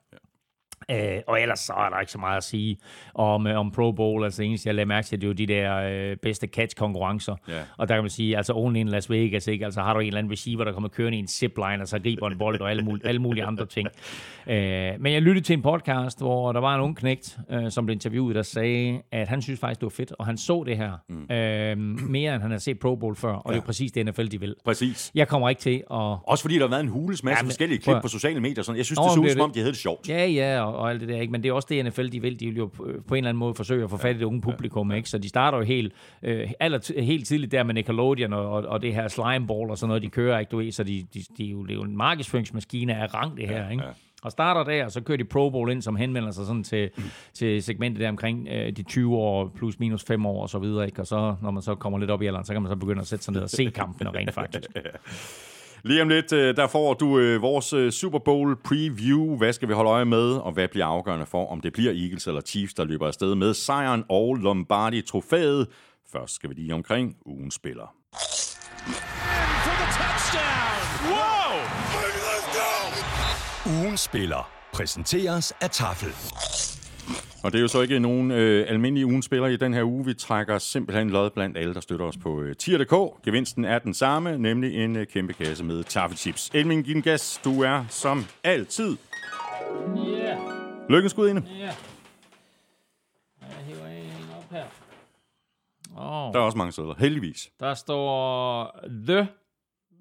[0.91, 2.77] Øh, og ellers så er der ikke så meget at sige
[3.13, 4.23] om, øh, om Pro Bowl.
[4.23, 5.75] Altså det eneste, jeg lader mærke til, det er jo de der
[6.11, 7.35] øh, bedste catch-konkurrencer.
[7.47, 7.61] Ja.
[7.77, 9.65] Og der kan man sige, altså only in Las Vegas, ikke?
[9.65, 11.99] Altså har du en eller anden receiver, der kommer kørende i en zipline, og så
[11.99, 13.87] griber en bold og alle mulige, alle mulige andre ting.
[14.47, 17.85] Øh, men jeg lyttede til en podcast, hvor der var en ung knægt, øh, som
[17.85, 20.77] blev interviewet, der sagde, at han synes faktisk, det var fedt, og han så det
[20.77, 21.35] her mm.
[21.35, 21.77] øh,
[22.09, 23.33] mere, end han har set Pro Bowl før.
[23.33, 23.55] Og ja.
[23.55, 24.55] det er præcis det NFL, de vil.
[24.65, 25.11] Præcis.
[25.15, 27.49] Jeg kommer ikke til at Også fordi der har været en hules masse Ja, men-
[27.49, 28.63] forskellige prøv klip at- på sociale medier.
[28.63, 28.77] Sådan.
[28.77, 30.09] Jeg synes, Nå, det så ud, er som om de havde det sjovt.
[30.09, 31.31] Ja, ja, og, og alt det der, ikke?
[31.31, 32.39] Men det er også det, NFL de vil.
[32.39, 34.25] De vil jo på, på en eller anden måde forsøge at få fat i det
[34.25, 35.09] unge publikum, ikke?
[35.09, 38.81] Så de starter jo helt, øh, aller, helt tidligt der med Nickelodeon og, og, og
[38.81, 40.49] det her slimeball og sådan noget, de kører, ikke?
[40.49, 43.37] Du ved, så de, de, de, er jo, det er jo en markedsføringsmaskine af rang,
[43.37, 43.83] det her, ikke?
[44.25, 46.89] Og starter der, og så kører de Pro Bowl ind, som henvender sig sådan til,
[46.97, 47.03] mm.
[47.33, 50.85] til segmentet der omkring øh, de 20 år, plus minus 5 år og så videre.
[50.85, 51.01] Ikke?
[51.01, 53.01] Og så, når man så kommer lidt op i alderen, så kan man så begynde
[53.01, 54.69] at sætte sig ned og se kampene rent faktisk.
[55.85, 59.37] Lige om lidt, øh, der får du øh, vores øh, Super Bowl preview.
[59.37, 62.27] Hvad skal vi holde øje med, og hvad bliver afgørende for, om det bliver Eagles
[62.27, 65.67] eller Chiefs, der løber afsted med sejren og Lombardi-trofæet.
[66.11, 67.95] Først skal vi lige omkring ugen spiller.
[73.65, 76.09] Ugen spiller præsenteres af Tafel.
[77.45, 80.05] Og det er jo så ikke nogen øh, almindelige ugen spiller i den her uge.
[80.05, 83.23] Vi trækker simpelthen lod blandt alle, der støtter os på øh, tier.dk.
[83.25, 86.51] Gevinsten er den samme, nemlig en øh, kæmpe kasse med taffelchips.
[86.53, 88.97] Elming, din gas, du er som altid.
[89.97, 90.37] Yeah,
[90.89, 91.41] Lykkens skud inde.
[91.51, 91.73] yeah.
[93.41, 94.63] Jeg hiver en op her.
[95.97, 97.49] Oh, Der er også mange sædler, heldigvis.
[97.59, 99.27] der står The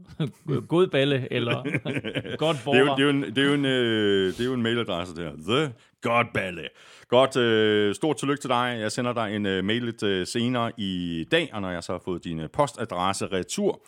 [0.68, 1.55] God balle, eller
[2.36, 2.96] godt Det er jo, borger.
[2.96, 5.32] det er jo en, det er jo en, øh, det er jo en mailadresse der.
[5.48, 6.68] The Godballe.
[7.09, 8.76] Godt, øh, stort tillykke til dig.
[8.80, 11.92] Jeg sender dig en øh, mail lidt øh, senere i dag, og når jeg så
[11.92, 13.80] har fået din øh, postadresse retur,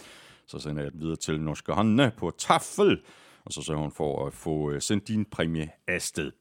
[0.46, 2.98] så sender jeg den videre til Norske Håndene på Tafel,
[3.46, 6.32] og så sørger hun for at få øh, sendt din præmie afsted.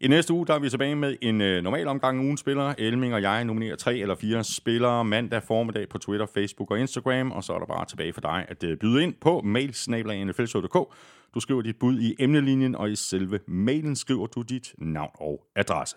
[0.00, 2.80] I næste uge, der er vi tilbage med en øh, normal omgang ugen ugens spillere.
[2.80, 7.32] Elming og jeg nominerer tre eller fire spillere mandag formiddag på Twitter, Facebook og Instagram,
[7.32, 10.94] og så er der bare tilbage for dig at øh, byde ind på mailsnabla.nflshow.dk.
[11.34, 15.40] Du skriver dit bud i emnelinjen, og i selve mailen skriver du dit navn og
[15.56, 15.96] adresse.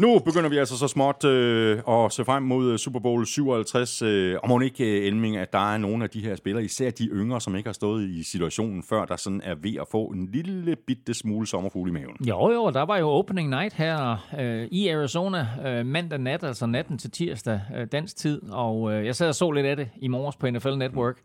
[0.00, 4.02] Nu begynder vi altså så småt øh, at se frem mod øh, Super Bowl 57.
[4.02, 6.90] Øh, og må ikke, øh, Elming, at der er nogle af de her spillere, især
[6.90, 10.04] de yngre, som ikke har stået i situationen før, der sådan er ved at få
[10.04, 12.16] en lille bitte smule sommerfugl i maven.
[12.28, 16.66] Jo, jo, der var jo opening night her øh, i Arizona øh, mandag nat, altså
[16.66, 19.88] natten til tirsdag øh, dansk tid, og øh, jeg sad og så lidt af det
[19.96, 21.16] i morges på NFL Network.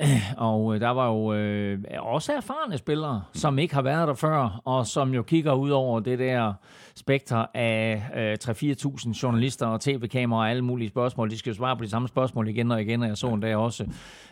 [0.00, 4.14] Øh, og øh, der var jo øh, også erfarne spillere, som ikke har været der
[4.14, 6.52] før, og som jo kigger ud over det der
[6.96, 11.30] spekter af øh, 3-4.000 journalister og tv-kameraer og alle mulige spørgsmål.
[11.30, 13.40] De skal jo svare på de samme spørgsmål igen og igen, og jeg så en
[13.40, 13.84] dag også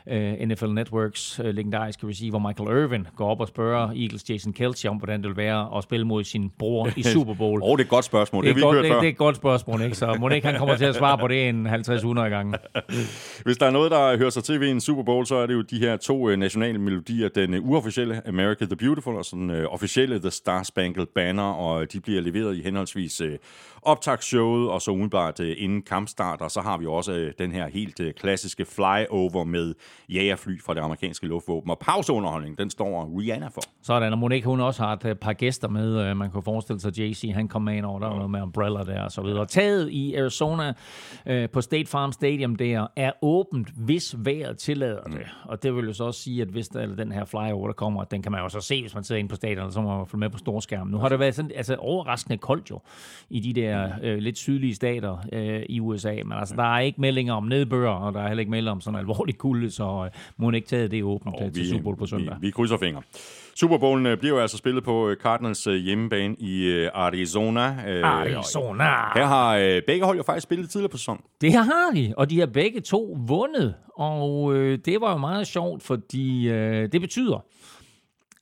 [0.07, 4.89] øh, NFL Networks øh, legendariske receiver Michael Irvin går op og spørger Eagles Jason Kelce
[4.89, 7.63] om, hvordan det vil være at spille mod sin bror i Super Bowl.
[7.63, 8.45] Åh, oh, det er et godt spørgsmål.
[8.45, 9.97] Det, det, det er vi godt, det, det er et godt spørgsmål, ikke?
[9.97, 12.59] Så må det ikke han kommer til at svare på det en 50-100 gange.
[13.47, 15.55] Hvis der er noget, der hører sig til ved en Super Bowl, så er det
[15.55, 17.29] jo de her to øh, nationale melodier.
[17.29, 21.93] Den øh, uofficielle America the Beautiful og den øh, officielle The Star Spangled Banner, og
[21.93, 23.39] de bliver leveret i henholdsvis øh,
[23.83, 26.41] optagsshowet og så umiddelbart øh, inden kampstart.
[26.41, 29.75] Og så har vi også øh, den her helt øh, klassiske flyover med
[30.09, 31.71] jagerfly fra det amerikanske luftvåben.
[31.71, 33.61] Og pauseunderholdning, den står Rihanna for.
[33.83, 36.15] Sådan, og Monique, hun også har et par gæster med.
[36.15, 38.83] Man kunne forestille sig, JC, han kom med ind over, der var noget med Umbrella
[38.83, 39.47] der og så videre.
[39.47, 40.73] Taget i Arizona
[41.53, 45.27] på State Farm Stadium der er åbent, hvis vejret tillader det.
[45.45, 47.75] Og det vil jo så også sige, at hvis der, eller den her flyover, der
[47.75, 49.97] kommer, den kan man jo så se, hvis man sidder inde på stadion, så må
[49.97, 50.93] man følge med på storskærmen.
[50.93, 52.81] Nu har det været sådan, altså overraskende koldt jo
[53.31, 53.72] i de der
[54.03, 57.89] øh, lidt sydlige stater øh, i USA, men altså der er ikke meldinger om nedbør,
[57.89, 60.91] og der er heller ikke meldinger om sådan alvorlig kulde, så øh, må ikke taget
[60.91, 62.37] det åbent øh, til Super Bowl på søndag.
[62.41, 63.03] Vi, vi krydser fingre.
[63.57, 67.61] Super Bowlen øh, bliver jo altså spillet på øh, Cardinals hjemmebane i Arizona.
[68.03, 68.85] Arizona.
[69.15, 71.23] Her har begge hold jo faktisk spillet tidligere på sæsonen.
[71.41, 73.75] Det har de, og de har begge to vundet.
[73.97, 77.45] Og øh, det var jo meget sjovt, fordi øh, det betyder,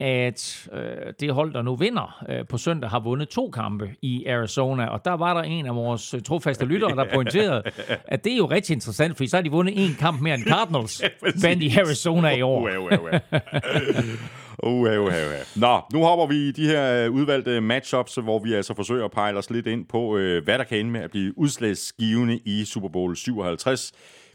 [0.00, 4.26] at øh, det hold, der nu vinder øh, på søndag, har vundet to kampe i
[4.26, 4.86] Arizona.
[4.86, 7.62] Og der var der en af vores øh, trofaste lyttere, der pointerede,
[8.14, 10.44] at det er jo rigtig interessant, fordi så har de vundet en kamp mere end
[10.44, 11.02] Cardinals
[11.42, 12.60] vandt i Arizona i år.
[12.60, 13.18] Uha.
[14.62, 15.42] Uha, uha, uha.
[15.56, 19.10] Nå, nu hopper vi i de her øh, udvalgte matchups, hvor vi altså forsøger at
[19.10, 22.64] pejle os lidt ind på, øh, hvad der kan ende med at blive udslagsgivende i
[22.64, 23.92] Super Bowl 57.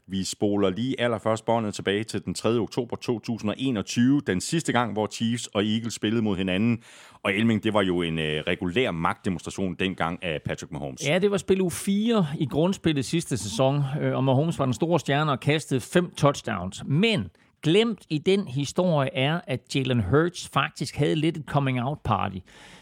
[0.07, 2.49] Vi spoler lige allerførst båndet tilbage til den 3.
[2.49, 6.79] oktober 2021, den sidste gang, hvor Chiefs og Eagles spillede mod hinanden.
[7.23, 11.07] Og Elming, det var jo en øh, regulær magtdemonstration dengang af Patrick Mahomes.
[11.07, 14.73] Ja, det var spil u 4 i grundspillet sidste sæson, øh, og Mahomes var den
[14.73, 16.83] store stjerne og kastede fem touchdowns.
[16.85, 17.29] Men
[17.65, 22.37] glemt i den historie er, at Jalen Hurts faktisk havde lidt et coming-out party.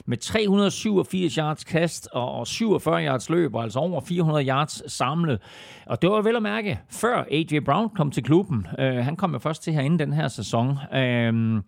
[0.06, 5.42] Med 387 yards kast og 47 yards løb, og altså over 400 yards samlet.
[5.86, 7.60] Og det var vel at mærke, før A.J.
[7.66, 8.68] Brown kom til klubben.
[8.80, 10.70] Uh, han kom jo først til herinde den her sæson.
[10.70, 11.62] Uh,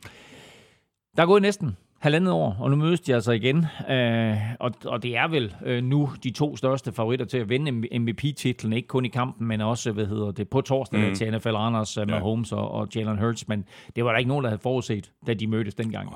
[1.16, 3.66] der er gået næsten halvandet år, og nu mødes de altså igen.
[3.90, 7.72] Øh, og, og det er vel øh, nu de to største favoritter til at vinde
[8.00, 11.16] MVP-titlen, ikke kun i kampen, men også, hvad hedder det, på torsdag mm.
[11.16, 14.44] til NFL Anders, uh, Mahomes og, og Jalen Hurts, men det var der ikke nogen,
[14.44, 16.10] der havde forudset, da de mødtes dengang.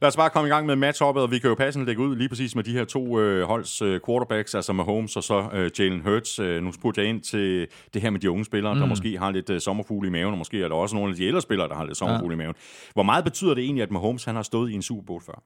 [0.00, 2.16] Lad os bare komme i gang med matchuppet, og vi kan jo passende lægge ud
[2.16, 5.70] lige præcis med de her to øh, holds øh, quarterbacks, altså Mahomes og så øh,
[5.78, 6.38] Jalen Hurts.
[6.38, 8.80] Øh, nu spurgte jeg ind til det her med de unge spillere, mm.
[8.80, 11.16] der måske har lidt øh, sommerfugle i maven, og måske er der også nogle af
[11.16, 12.36] de ældre spillere, der har lidt sommerfugle ja.
[12.36, 12.54] i maven.
[12.92, 15.42] Hvor meget betyder det egentlig, at Mahomes han har stået i en Super Bowl før?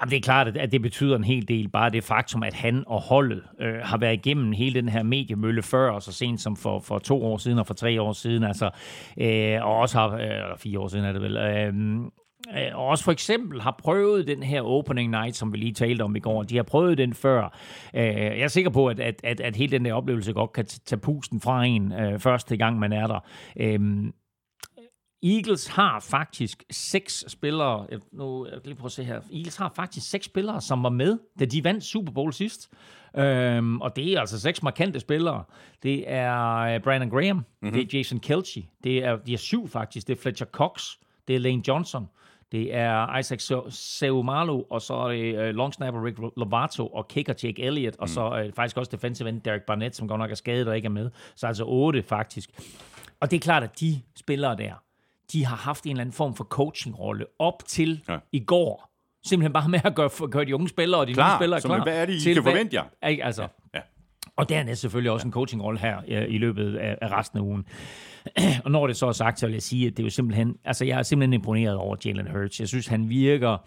[0.00, 1.68] Jamen, det er klart, at det betyder en hel del.
[1.68, 5.62] Bare det faktum, at han og holdet øh, har været igennem hele den her mediemølle
[5.62, 8.44] før, og så sent som for, for to år siden og for tre år siden,
[8.44, 8.70] altså,
[9.20, 11.74] øh, og også har, øh, eller fire år siden er det vel, øh,
[12.74, 16.16] og også for eksempel har prøvet den her opening night, som vi lige talte om
[16.16, 16.42] i går.
[16.42, 17.58] De har prøvet den før.
[17.94, 20.66] Øh, jeg er sikker på, at, at, at, at hele den der oplevelse godt kan
[20.66, 23.20] tage pusten fra en øh, første gang, man er der.
[23.60, 24.12] Øh,
[25.22, 30.10] Eagles har faktisk seks spillere, nu jeg lige prøve at se her, Eagles har faktisk
[30.10, 32.70] seks spillere, som var med, da de vandt Super Bowl sidst.
[33.16, 35.44] Øhm, og det er altså seks markante spillere.
[35.82, 37.72] Det er Brandon Graham, mm-hmm.
[37.72, 40.82] det er Jason Kelce, det er, de er syv faktisk, det er Fletcher Cox,
[41.28, 42.06] det er Lane Johnson,
[42.52, 47.34] det er Isaac Seumalo, og så er det uh, long snapper Rick Lovato, og kicker
[47.44, 48.02] Jake Elliott, mm.
[48.02, 50.76] og så uh, faktisk også defensive end Derek Barnett, som godt nok er skadet og
[50.76, 51.10] ikke er med.
[51.34, 52.50] Så altså otte faktisk.
[53.20, 54.72] Og det er klart, at de spillere der,
[55.32, 58.18] de har haft en eller anden form for coaching-rolle op til ja.
[58.32, 58.90] i går.
[59.24, 61.82] Simpelthen bare med at gøre, gøre de unge spillere og de klar, nye spillere klar.
[61.82, 62.84] Hvad er det, I kan forvente jer?
[63.02, 63.42] Altså.
[63.42, 63.48] Ja.
[63.74, 63.80] ja.
[64.36, 67.64] Og dernæst selvfølgelig også en coaching-rolle her ja, i løbet af, af resten af ugen.
[68.64, 70.56] og når det så er sagt, så vil jeg sige, at det er jo simpelthen,
[70.64, 72.60] altså jeg er simpelthen imponeret over Jalen Hurts.
[72.60, 73.58] Jeg synes, han virker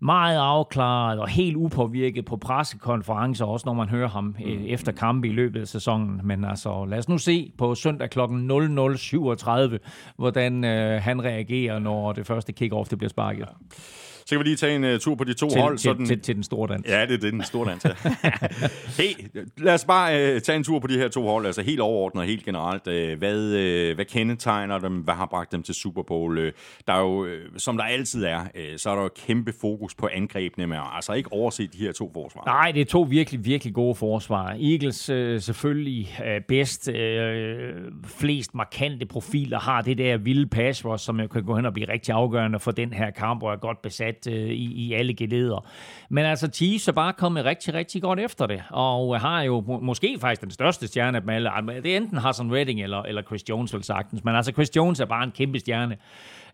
[0.00, 4.64] meget afklaret og helt upåvirket på pressekonferencer, også når man hører ham mm.
[4.66, 6.20] efter kampe i løbet af sæsonen.
[6.24, 8.20] Men altså, lad os nu se på søndag kl.
[8.20, 8.26] 00.37,
[10.16, 13.40] hvordan øh, han reagerer, når det første kick-off det bliver sparket.
[13.40, 13.74] Ja.
[14.26, 15.78] Så kan vi lige tage en uh, tur på de to til, hold.
[15.78, 16.06] Til, sådan...
[16.06, 16.88] til, til den store dans.
[16.88, 17.84] Ja, det er den store dans.
[17.84, 17.90] Ja.
[19.02, 19.12] hey,
[19.56, 21.46] lad os bare uh, tage en tur på de her to hold.
[21.46, 22.86] Altså helt overordnet og helt generelt.
[22.86, 23.44] Uh, hvad,
[23.90, 24.92] uh, hvad kendetegner dem?
[24.92, 26.38] Hvad har bragt dem til Super Bowl?
[26.38, 26.44] Uh,
[26.86, 29.94] der er jo, uh, som der altid er, uh, så er der jo kæmpe fokus
[29.94, 30.66] på angrebene.
[30.66, 32.42] Men altså ikke overset de her to forsvar.
[32.46, 34.56] Nej, det er to virkelig, virkelig gode forsvar.
[34.60, 36.88] Eagles uh, selvfølgelig uh, bedst.
[36.88, 36.94] Uh,
[38.04, 42.14] flest markante profiler har det der vilde pass som kan gå hen og blive rigtig
[42.14, 45.66] afgørende for den her kamp, og er godt besat sat øh, i, i alle geleder.
[46.08, 49.80] Men altså, Chiefs er bare kommet rigtig, rigtig godt efter det, og har jo må,
[49.80, 51.50] måske faktisk den største stjerne af dem alle.
[51.82, 54.24] Det er enten Hassan Redding eller, eller Chris Jones, vel sagtens.
[54.24, 55.96] Men altså, Chris Jones er bare en kæmpe stjerne.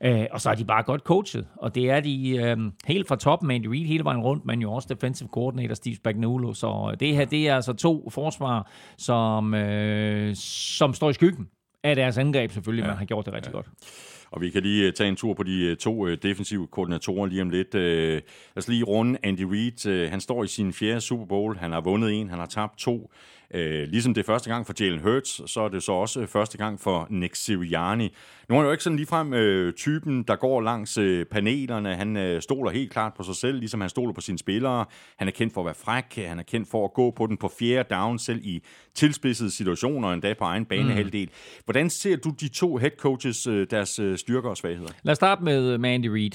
[0.05, 2.57] Øh, og så er de bare godt coachet, og det er de øh,
[2.87, 6.55] helt fra toppen, Andy Reid hele vejen rundt, men jo også defensive coordinator Steve Spagnuolo.
[6.55, 11.49] Så det her, det er altså to forsvar, som, øh, som står i skyggen
[11.85, 12.89] af deres angreb selvfølgelig, ja.
[12.89, 13.57] man har gjort det rigtig ja.
[13.57, 13.67] godt.
[14.31, 17.27] Og vi kan lige øh, tage en tur på de øh, to øh, defensive koordinatorer
[17.27, 17.75] lige om lidt.
[17.75, 18.23] Lad
[18.57, 20.09] os lige runde Andy Reid.
[20.09, 21.57] Han står i sin fjerde Super Bowl.
[21.57, 23.11] Han har vundet en, han har tabt to.
[23.55, 26.59] Øh, ligesom det er første gang for Jalen Hurts, så er det så også første
[26.59, 28.15] gang for Nick Sirianni.
[28.49, 31.95] Nu er han jo ikke sådan ligefrem øh, typen, der går langs øh, panelerne.
[31.95, 34.85] Han øh, stoler helt klart på sig selv, ligesom han stoler på sine spillere.
[35.17, 36.27] Han er kendt for at være fræk.
[36.27, 38.63] Han er kendt for at gå på den på fjerde down, selv i
[38.95, 41.27] tilspidsede situationer, endda på egen banehalvdel.
[41.27, 41.65] Mm.
[41.65, 44.91] Hvordan ser du de to head coaches, øh, deres øh, styrker og svagheder?
[45.03, 46.33] Lad os starte med, med Andy Reid.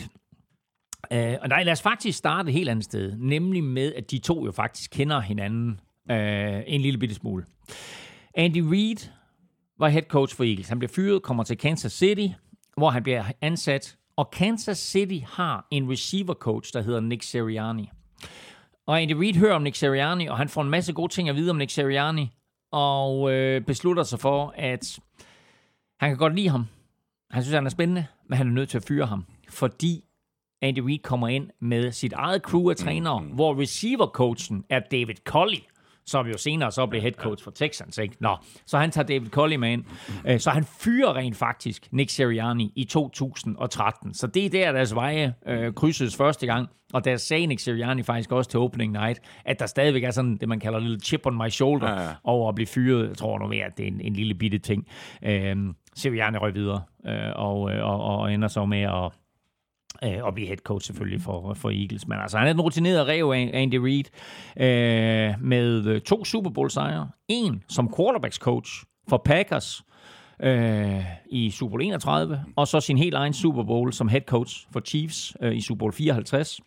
[1.11, 3.17] Uh, og nej, lad os faktisk starte et helt andet sted.
[3.17, 5.79] Nemlig med, at de to jo faktisk kender hinanden
[6.11, 7.45] øh, en lille bitte smule.
[8.35, 9.09] Andy Reid
[9.79, 10.69] var head coach for Eagles.
[10.69, 12.27] Han bliver fyret, kommer til Kansas City,
[12.77, 13.97] hvor han bliver ansat.
[14.17, 17.89] Og Kansas City har en receiver coach, der hedder Nick Sirianni.
[18.87, 21.35] Og Andy Reid hører om Nick Sirianni, og han får en masse gode ting at
[21.35, 22.31] vide om Nick Sirianni,
[22.71, 24.99] og øh, beslutter sig for, at
[25.99, 26.65] han kan godt lide ham.
[27.31, 30.03] Han synes, han er spændende, men han er nødt til at fyre ham, fordi
[30.61, 33.35] Andy Reid kommer ind med sit eget crew af trænere, mm-hmm.
[33.35, 35.59] hvor receiver-coachen er David Colley
[36.05, 37.97] som jo senere så blev head coach for Texans.
[37.97, 38.15] Ikke?
[38.19, 39.83] Nå, så han tager David Culley med ind.
[40.27, 44.13] Øh, så han fyrer rent faktisk Nick Sirianni i 2013.
[44.13, 46.69] Så det er der, deres veje øh, krydses første gang.
[46.93, 50.37] Og der sagde Nick Sirianni faktisk også til opening night, at der stadigvæk er sådan
[50.37, 52.09] det, man kalder en lille chip on my shoulder ja, ja.
[52.23, 53.07] over at blive fyret.
[53.07, 54.87] Jeg tror nu mere, at det er en, en lille bitte ting.
[55.23, 55.55] Øh,
[55.95, 59.11] Sirianni røg videre øh, og, øh, og, og ender så med at
[60.03, 62.07] øh, og blive head coach selvfølgelig for, for Eagles.
[62.07, 64.05] Men altså, han er den rutinerede rev af Andy Reid
[64.57, 67.09] øh, med øh, to Super Bowl sejre.
[67.27, 69.83] En som quarterbacks coach for Packers
[70.43, 74.67] øh, i Super Bowl 31, og så sin helt egen Super Bowl som head coach
[74.71, 76.59] for Chiefs øh, i Super Bowl 54.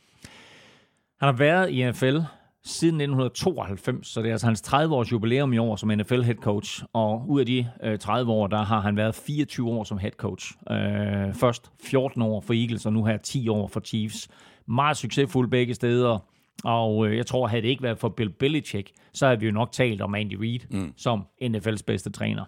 [1.20, 2.18] Han har været i NFL
[2.64, 6.82] siden 1992, så det er altså hans 30-års jubilæum i år som NFL head coach.
[6.92, 10.12] Og ud af de øh, 30 år, der har han været 24 år som head
[10.12, 10.54] coach.
[10.70, 14.28] Øh, først 14 år for Eagles, og nu her 10 år for Chiefs.
[14.66, 16.18] Meget succesfuld begge steder.
[16.64, 19.52] Og øh, jeg tror, havde det ikke været for Bill Belichick, så havde vi jo
[19.52, 20.92] nok talt om Andy Reid mm.
[20.96, 22.44] som NFL's bedste træner.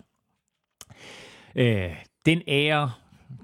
[1.56, 1.90] Øh,
[2.26, 2.90] den ære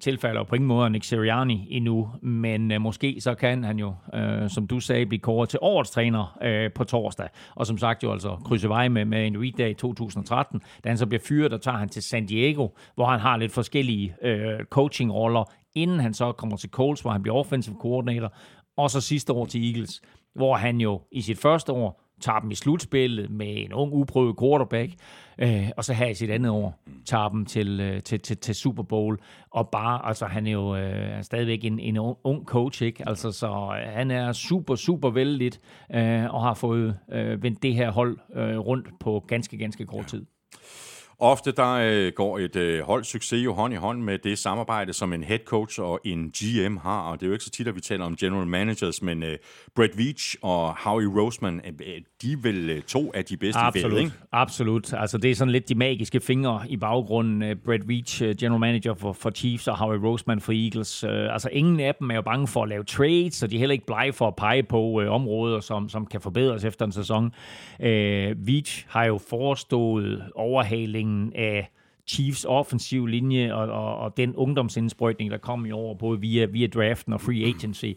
[0.00, 4.50] tilfælder på ingen måde Nick Sirianni endnu, men øh, måske så kan han jo, øh,
[4.50, 7.28] som du sagde, blive kåret til årets træner øh, på torsdag.
[7.54, 10.62] Og som sagt jo altså krydse vej med, med en Reid i 2013.
[10.84, 13.52] Da han så bliver fyret, der tager han til San Diego, hvor han har lidt
[13.52, 18.32] forskellige øh, coaching-roller, inden han så kommer til Colts, hvor han bliver offensive coordinator,
[18.76, 20.02] og så sidste år til Eagles,
[20.34, 24.38] hvor han jo i sit første år tager dem i slutspillet med en ung, uprøvet
[24.40, 24.92] quarterback,
[25.38, 28.54] øh, og så her i sit andet år tager dem til, øh, til, til, til
[28.54, 29.18] Super Bowl,
[29.50, 33.08] og bare, altså han er jo øh, stadigvæk en, en ung, coach, ikke?
[33.08, 35.52] Altså, så øh, han er super, super vældig,
[35.94, 40.06] øh, og har fået øh, vendt det her hold øh, rundt på ganske, ganske kort
[40.06, 40.26] tid.
[41.18, 44.92] Ofte der øh, går et øh, hold succes jo hånd i hånd med det samarbejde,
[44.92, 47.68] som en head coach og en GM har, og det er jo ikke så tit,
[47.68, 49.36] at vi taler om general managers, men øh,
[49.76, 53.92] Brett Veach og Howie Roseman, øh, de er vel øh, to af de bedste Absolut,
[53.92, 54.16] feltet, ikke?
[54.32, 54.92] absolut.
[54.92, 57.42] Altså det er sådan lidt de magiske fingre i baggrunden.
[57.42, 61.04] Uh, Brett Veach, uh, general manager for, for Chiefs, og Howie Roseman for Eagles.
[61.04, 63.58] Uh, altså ingen af dem er jo bange for at lave trades, og de er
[63.58, 66.92] heller ikke blege for at pege på uh, områder, som, som kan forbedres efter en
[66.92, 67.24] sæson.
[67.78, 67.86] Uh,
[68.46, 70.22] Veach har jo forestået
[71.06, 71.70] overhalingen af
[72.08, 76.66] Chiefs offensiv linje og, og, og den ungdomsindsprøjtning, der kom i år, både via, via
[76.66, 77.92] draften og free agency.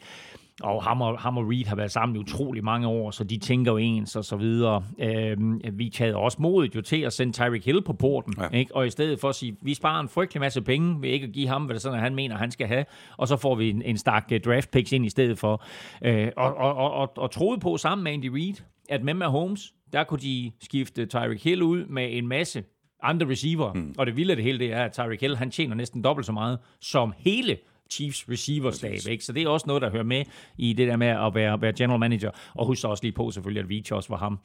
[0.63, 3.37] Og ham og, ham og Reed har været sammen i utrolig mange år, så de
[3.37, 4.83] tænker jo ens og så videre.
[4.99, 8.57] Øhm, vi havde også modet jo til at sende Tyreek Hill på porten, ja.
[8.57, 8.75] ikke?
[8.75, 11.33] og i stedet for at sige, vi sparer en frygtelig masse penge ved ikke at
[11.33, 12.85] give ham, hvad det sådan, han mener, han skal have,
[13.17, 15.63] og så får vi en, en stak øh, draft picks ind i stedet for.
[16.01, 18.55] Øh, og, og, og, og, og troede på sammen med Andy Reid,
[18.89, 22.63] at med Mahomes, der kunne de skifte Tyreek Hill ud med en masse
[23.01, 23.73] andre receiver.
[23.73, 23.95] Mm.
[23.97, 26.25] Og det vilde af det hele, det er, at Tyreek Hill, han tjener næsten dobbelt
[26.25, 27.57] så meget som hele
[27.91, 29.25] Chiefs receiver stab, ikke?
[29.25, 30.23] Så det er også noget, der hører med
[30.57, 32.31] i det der med at være, være general manager.
[32.55, 34.39] Og husk også lige på selvfølgelig, at Veach også var ham,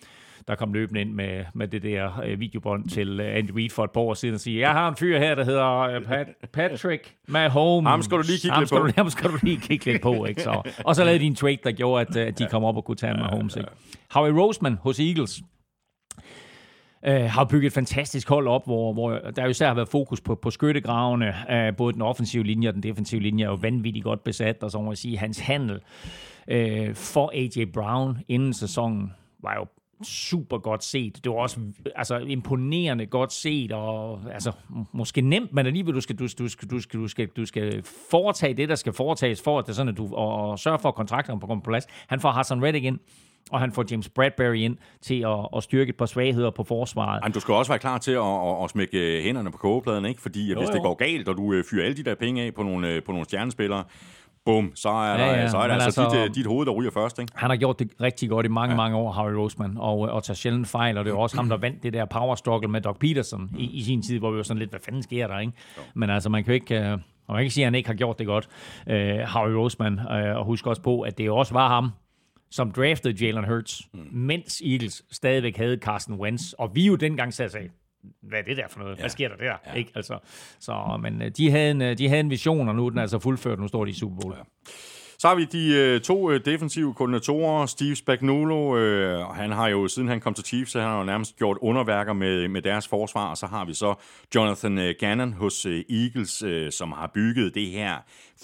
[0.48, 3.84] der kom løbende ind med, med det der øh, videobånd til øh, Andy Reid for
[3.84, 6.26] et par år siden og sige, jeg har en fyr her, der hedder øh, Pat,
[6.52, 7.88] Patrick Mahomes.
[7.88, 8.88] Ham skal du lige kigge lidt på.
[8.96, 10.42] Ham skal du lige kigge lidt på, ikke?
[10.42, 12.76] Så, og så lavede de en trade, der gjorde, at, øh, at de kom op
[12.76, 13.68] og kunne tage Mahomes, ikke?
[14.10, 15.42] Howie Roseman hos Eagles,
[17.06, 20.20] øh, har bygget et fantastisk hold op, hvor, hvor der jo især har været fokus
[20.20, 21.34] på, på skyttegravene.
[21.50, 24.70] Øh, både den offensive linje og den defensive linje er jo vanvittigt godt besat, og
[24.70, 25.80] så må jeg sige, hans handel
[26.48, 27.64] øh, for A.J.
[27.72, 29.66] Brown inden sæsonen var jo
[30.02, 31.24] super godt set.
[31.24, 31.60] Det var også
[31.96, 34.52] altså, imponerende godt set, og altså,
[34.92, 37.82] måske nemt, men alligevel, du skal, du, du, skal, du, skal, du, skal, du skal
[38.10, 40.78] foretage det, der skal foretages for, at det er sådan, at du, og, og sørge
[40.78, 41.86] for, at kontrakterne på plads.
[42.06, 42.98] Han får Hassan Reddick ind,
[43.50, 47.20] og han får James Bradbury ind til at, at styrke et par svagheder på forsvaret.
[47.24, 50.22] Men du skal også være klar til at, at, at smække hænderne på kogepladen, ikke?
[50.22, 50.74] Fordi jo, hvis jo.
[50.74, 53.02] det går galt, og du øh, fyrer alle de der penge af på nogle, øh,
[53.02, 53.84] på nogle stjernespillere,
[54.44, 56.66] bum, så er, der, Ja, ja, så er men altså, altså- dit, øh, dit hoved,
[56.66, 57.32] der ryger først, ikke?
[57.36, 58.76] Han har gjort det rigtig godt i mange, ja.
[58.76, 61.48] mange år, Harry Roseman, og, og tager sjældent fejl, og det er jo også ham,
[61.48, 64.36] der vandt det der power struggle med Doc Peterson i, i sin tid, hvor vi
[64.36, 65.52] var sådan lidt, hvad fanden sker der, ikke?
[65.94, 66.98] Men altså, man kan jo ikke...
[67.28, 68.48] Man kan ikke sige, at han ikke har gjort det godt,
[68.86, 68.92] uh,
[69.28, 71.90] Harry Roseman, uh, og husk også på, at det jo også var ham,
[72.54, 74.08] som draftede Jalen Hurts, mm.
[74.12, 77.70] mens Eagles stadigvæk havde Carson Wentz, og vi jo dengang sagde, sagde
[78.22, 78.96] hvad er det der for noget?
[78.96, 79.02] Ja.
[79.02, 79.56] Hvad sker der der?
[79.66, 79.72] Ja.
[79.72, 79.92] Ikke?
[79.94, 80.18] Altså,
[80.58, 82.98] så, men øh, de havde, en, øh, de havde en vision, og nu er den
[82.98, 84.34] altså fuldført, nu står de i Super Bowl.
[84.36, 84.42] Ja.
[85.24, 89.68] Så har vi de øh, to øh, defensive koordinatorer, Steve Spagnuolo, øh, og han har
[89.68, 92.62] jo, siden han kom til Chiefs, så han har jo nærmest gjort underværker med, med
[92.62, 93.94] deres forsvar, og så har vi så
[94.34, 97.96] Jonathan øh, Gannon hos øh, Eagles, øh, som har bygget det her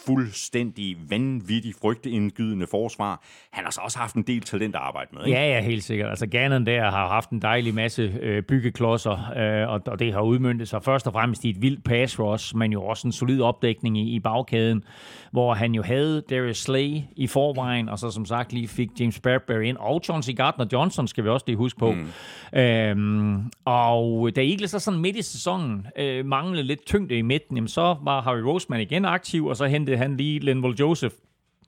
[0.07, 3.23] fuldstændig vanvittigt frygteindgydende forsvar.
[3.51, 5.39] Han har så også haft en del talent at arbejde med, ikke?
[5.39, 6.11] Ja, ja, helt sikkert.
[6.11, 10.21] Altså Gannon der har haft en dejlig masse øh, byggeklodser, øh, og, og det har
[10.21, 13.43] udmyndtet sig først og fremmest i et vildt pass rush, men jo også en solid
[13.43, 14.85] opdækning i, i bagkæden,
[15.33, 19.21] hvor han jo havde Darius Slay i forvejen, og så som sagt lige fik James
[19.21, 21.93] Bradbury ind, og Chauncey Gardner-Johnson skal vi også lige huske på.
[21.93, 22.59] Mm.
[22.59, 27.57] Øhm, og da Eagles så sådan midt i sæsonen øh, manglede lidt tyngde i midten,
[27.57, 31.15] jamen, så var Harry Roseman igen aktiv, og så hentede han lige Linval Joseph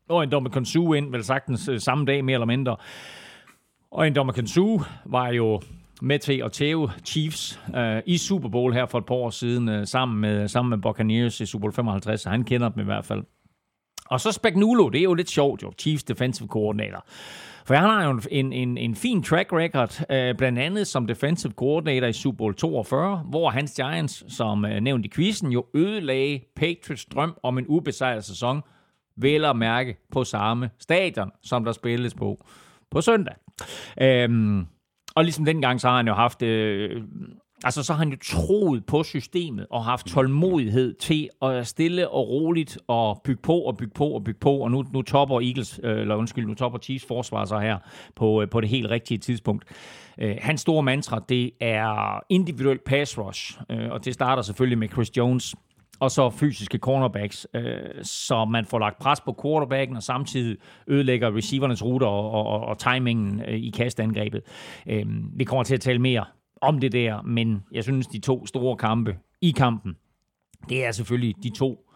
[0.08, 2.76] og en dommer Konsu ind, vel sagtens øh, samme dag mere eller mindre.
[3.90, 5.60] Og en dommer Konsu var jo
[6.02, 9.68] med til at tæve Chiefs øh, i Super Bowl her for et par år siden,
[9.68, 12.84] øh, sammen, med, sammen med Buccaneers i Super Bowl 55, så han kender dem i
[12.84, 13.24] hvert fald.
[14.12, 17.04] Og så Spagnuolo, det er jo lidt sjovt jo, Chiefs defensive coordinator.
[17.66, 21.52] For han har jo en, en, en fin track record, øh, blandt andet som defensive
[21.52, 26.40] coordinator i Super Bowl 42, hvor hans Giants, som øh, nævnt i quizzen, jo ødelagde
[26.56, 28.62] Patriots drøm om en ubesejret sæson,
[29.16, 32.44] vel at mærke på samme stadion, som der spilles på
[32.90, 33.34] på søndag.
[34.00, 34.66] Øhm,
[35.14, 36.42] og ligesom dengang, så har han jo haft...
[36.42, 37.02] Øh,
[37.64, 42.28] altså, så har han jo troet på systemet og haft tålmodighed til at stille og
[42.28, 44.56] roligt og bygge på og bygge på og bygge på.
[44.56, 47.78] Og nu, nu topper Eagles, øh, eller undskyld, nu topper Chiefs forsvar så her
[48.16, 49.64] på, øh, på det helt rigtige tidspunkt.
[50.18, 53.58] Øh, hans store mantra, det er individuel pass rush,
[53.90, 55.54] og det starter selvfølgelig med Chris Jones,
[56.02, 57.64] og så fysiske cornerbacks, øh,
[58.02, 60.56] så man får lagt pres på quarterbacken, og samtidig
[60.86, 64.42] ødelægger receivernes ruter og, og, og, og timingen øh, i kastangrebet.
[64.86, 65.06] Øh,
[65.36, 66.24] vi kommer til at tale mere
[66.62, 69.96] om det der, men jeg synes, de to store kampe i kampen,
[70.68, 71.91] det er selvfølgelig de to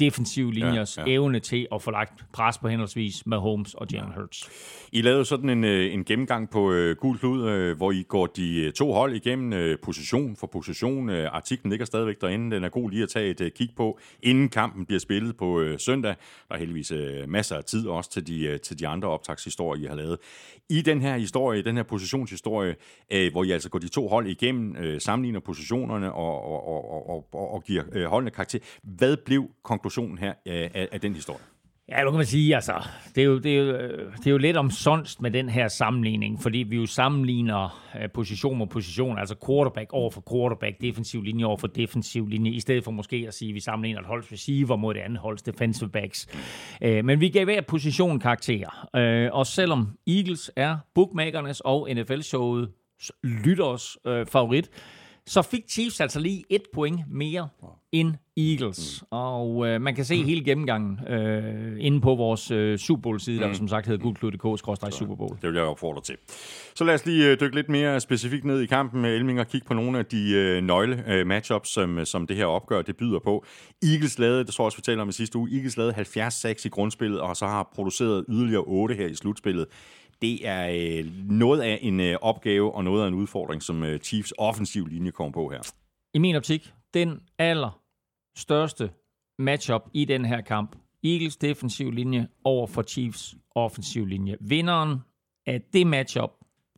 [0.00, 1.12] defensive linjers ja, ja.
[1.12, 4.50] evne til at få lagt pres på henholdsvis med Holmes og Jalen Hurts.
[4.92, 8.26] I lavede sådan en, øh, en gennemgang på uh, Gul Klud, uh, hvor I går
[8.26, 11.08] de to hold igennem uh, position for position.
[11.08, 12.56] Uh, artiklen ligger stadigvæk derinde.
[12.56, 15.60] Den er god lige at tage et uh, kig på, inden kampen bliver spillet på
[15.60, 16.14] uh, søndag.
[16.48, 19.84] Der er heldigvis uh, masser af tid også til de, uh, til de andre optagshistorier,
[19.84, 20.18] I har lavet.
[20.70, 22.74] I den her historie, den her positionshistorie,
[23.14, 27.08] uh, hvor I altså går de to hold igennem, uh, sammenligner positionerne og, og, og,
[27.10, 28.58] og, og, og giver uh, holdene karakter.
[28.82, 29.50] Hvad blev
[29.84, 31.40] konklusionen her øh, af, af, den historie?
[31.88, 32.72] Ja, nu kan man sige, altså,
[33.14, 33.72] det er jo, det er jo,
[34.18, 38.58] det er jo lidt omsonst med den her sammenligning, fordi vi jo sammenligner øh, position
[38.58, 42.84] mod position, altså quarterback over for quarterback, defensiv linje over for defensiv linje, i stedet
[42.84, 45.90] for måske at sige, at vi sammenligner et holds receiver mod det andet holds defensive
[45.90, 46.26] backs.
[46.82, 48.88] Øh, men vi gav hver position karakterer,
[49.32, 53.96] og selvom Eagles er bookmakernes og NFL-showets lytters
[54.28, 54.70] favorit,
[55.26, 57.48] så fik Chiefs altså lige et point mere
[57.92, 59.02] end Eagles.
[59.02, 59.06] Mm.
[59.10, 60.26] Og øh, man kan se mm.
[60.26, 63.48] hele gennemgangen øh, inde på vores øh, Super Bowl-side, mm.
[63.48, 65.36] der som sagt hedder gulklud.dk Super Bowl.
[65.42, 66.16] Det vil jeg opfordre til.
[66.74, 69.48] Så lad os lige øh, dykke lidt mere specifikt ned i kampen med Elming og
[69.48, 72.96] kigge på nogle af de øh, nøgle øh, matchups, som, som det her opgør det
[72.96, 73.44] byder på.
[73.82, 76.62] Eagles lavede, det tror jeg også, vi talte om i sidste uge, Eagles lavede 70-6
[76.64, 79.66] i grundspillet, og så har produceret yderligere 8 her i slutspillet
[80.22, 83.98] det er øh, noget af en øh, opgave og noget af en udfordring, som øh,
[83.98, 85.72] Chiefs offensiv linje kommer på her.
[86.14, 87.80] I min optik, den aller
[88.36, 88.90] største
[89.38, 90.76] matchup i den her kamp.
[91.04, 94.36] Eagles defensiv linje over for Chiefs offensiv linje.
[94.40, 94.98] Vinderen
[95.46, 96.30] af det matchup,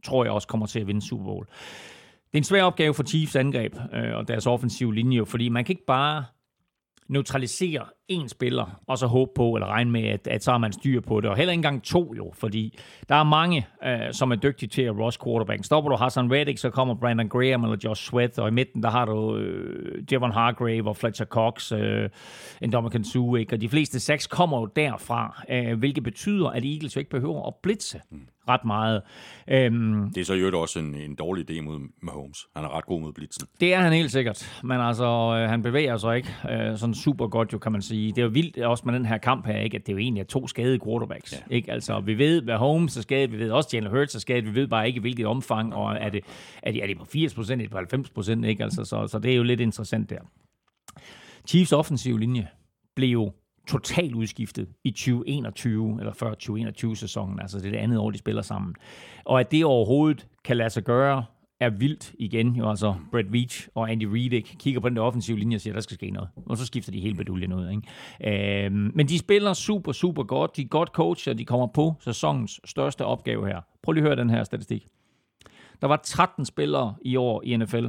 [0.04, 1.46] tror jeg også kommer til at vinde Super Bowl.
[2.26, 5.64] Det er en svær opgave for Chiefs angreb øh, og deres offensive linje, fordi man
[5.64, 6.24] kan ikke bare
[7.08, 10.72] neutralisere en spiller, og så håbe på, eller regne med, at, at så har man
[10.72, 11.30] styr på det.
[11.30, 12.78] Og heller ikke engang to jo, fordi
[13.08, 15.64] der er mange, øh, som er dygtige til at rush quarterback.
[15.64, 18.90] Stopper du Hassan Reddick, så kommer Brandon Graham eller Josh Sweat, og i midten, der
[18.90, 22.10] har du øh, Devon Hargrave og Fletcher Cox, øh,
[22.62, 23.54] Indomitian Sue, ikke?
[23.54, 27.46] og de fleste seks kommer jo derfra, øh, hvilket betyder, at Eagles jo ikke behøver
[27.46, 28.00] at blitse.
[28.10, 29.02] Mm ret meget.
[29.48, 32.46] Øhm, det er så jo også en, en dårlig idé mod Mahomes.
[32.56, 33.46] Han er ret god mod blitzen.
[33.60, 37.28] Det er han helt sikkert, men altså, øh, han bevæger sig ikke øh, sådan super
[37.28, 37.95] godt, jo kan man sige.
[37.96, 39.98] Det er jo vildt også med den her kamp her, ikke, at det er jo
[39.98, 41.32] egentlig er to skadede quarterbacks.
[41.32, 41.54] Ja.
[41.54, 41.72] Ikke?
[41.72, 44.54] Altså, vi ved, hvad Holmes er skadet, vi ved også, Jalen Hurts er skadet, vi
[44.54, 46.24] ved bare ikke, hvilket omfang, og er det,
[46.62, 48.64] er det, er det på 80 procent, er det på 90 procent, ikke?
[48.64, 50.20] Altså, så, så det er jo lidt interessant der.
[51.48, 52.48] Chiefs offensiv linje
[52.96, 53.32] blev jo
[53.68, 58.42] totalt udskiftet i 2021, eller før 2021-sæsonen, altså det er det andet år, de spiller
[58.42, 58.74] sammen.
[59.24, 61.24] Og at det overhovedet kan lade sig gøre,
[61.60, 62.56] er vildt igen.
[62.56, 65.74] Jo, altså Brett Veach og Andy Reid kigger på den der offensive linje og siger,
[65.74, 66.28] der skal ske noget.
[66.46, 67.70] Og så skifter de hele beduljen ud.
[67.70, 68.66] Ikke?
[68.66, 70.56] Øhm, men de spiller super, super godt.
[70.56, 73.60] De er godt coachet, og de kommer på sæsonens største opgave her.
[73.82, 74.86] Prøv lige at høre den her statistik.
[75.80, 77.86] Der var 13 spillere i år i NFL,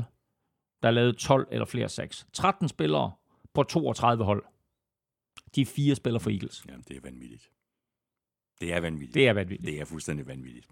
[0.84, 2.28] der lavede 12 eller flere 6.
[2.34, 3.11] 13 spillere
[3.53, 4.43] på 32 hold.
[5.55, 6.65] De fire spillere for Eagles.
[6.70, 7.49] Jamen, det er vanvittigt.
[8.62, 9.14] Det er vanvittigt.
[9.14, 9.72] Det er vanvittigt.
[9.72, 10.66] Det er fuldstændig vanvittigt.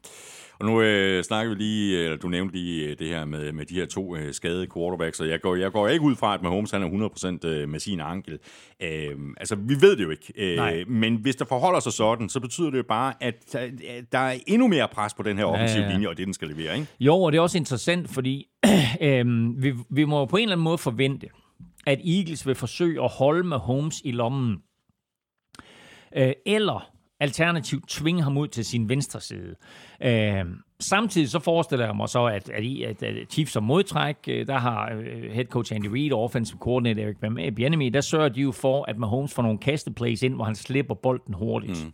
[0.60, 3.66] Og nu øh, snakker vi lige, eller du nævnte lige øh, det her med, med
[3.66, 6.42] de her to øh, skadede quarterbacks, og jeg går, jeg går ikke ud fra, at
[6.42, 8.40] Mahomes han er 100% øh, med sin ankel.
[8.82, 10.34] Øh, altså, vi ved det jo ikke.
[10.36, 13.56] Øh, men hvis der forholder sig sådan, så betyder det jo bare, at
[14.12, 15.94] der er endnu mere pres på den her offensive ja, ja.
[15.94, 16.88] linje, og det den skal levere, ikke?
[17.00, 18.48] Jo, og det er også interessant, fordi
[19.02, 19.26] øh,
[19.64, 21.28] vi, vi må på en eller anden måde forvente,
[21.88, 24.58] at Eagles vil forsøge at holde med Holmes i lommen.
[26.18, 26.95] Øh, eller
[27.26, 29.56] alternativt tvinge ham ud til sin venstre side.
[30.04, 30.46] Øh,
[30.80, 34.58] samtidig så forestiller jeg mig så, at, at, at, at Chiefs som modtræk, øh, der
[34.58, 38.52] har øh, head coach Andy Reid og offensive coordinator Eric Bieniemy, der sørger de jo
[38.52, 41.86] for, at Mahomes får nogle kasteplays ind, hvor han slipper bolden hurtigt.
[41.86, 41.94] Mm.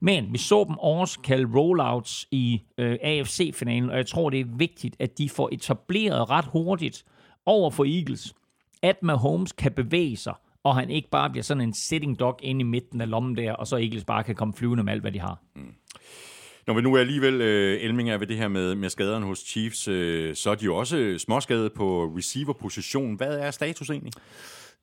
[0.00, 4.56] Men vi så dem også kalde rollouts i øh, AFC-finalen, og jeg tror, det er
[4.56, 7.04] vigtigt, at de får etableret ret hurtigt
[7.46, 8.34] over for Eagles,
[8.82, 12.60] at Mahomes kan bevæge sig, og han ikke bare bliver sådan en sitting dog inde
[12.60, 15.12] i midten af lommen der, og så Eagles bare kan komme flyvende med alt, hvad
[15.12, 15.42] de har.
[15.56, 15.74] Mm.
[16.66, 19.38] Når vi nu er alligevel øh, Elming er ved det her med, med skaderne hos
[19.38, 23.16] Chiefs, øh, så er de jo også småskadet på receiver-position.
[23.16, 24.12] Hvad er status egentlig?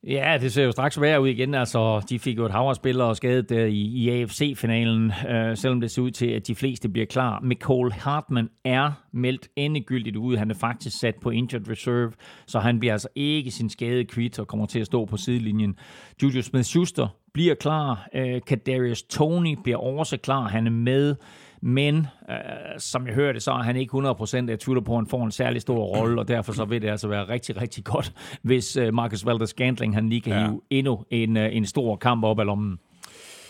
[0.04, 1.54] Ja, det ser jo straks værre ud igen.
[1.54, 2.74] Altså, de fik jo et hav
[3.14, 7.06] skadet der i, i AFC-finalen, øh, selvom det ser ud til, at de fleste bliver
[7.06, 7.40] klar.
[7.40, 10.36] Michael Hartman er meldt endegyldigt ud.
[10.36, 12.12] Han er faktisk sat på injured reserve,
[12.46, 15.78] så han bliver altså ikke sin skade kvitt og kommer til at stå på sidelinjen.
[16.22, 18.08] Julius Smith-Schuster bliver klar.
[18.14, 20.48] Øh, Kadarius Tony bliver også klar.
[20.48, 21.16] Han er med.
[21.62, 21.96] Men
[22.30, 22.36] øh,
[22.78, 25.30] som jeg hørte, så er han ikke 100% jeg tvivler på, at han får en
[25.32, 28.94] særlig stor rolle, og derfor så vil det altså være rigtig, rigtig godt, hvis øh,
[28.94, 30.46] Marcus Valdes-Scantling han lige kan Ja.
[30.46, 32.78] hive endnu en, øh, en stor kamp op af lommen.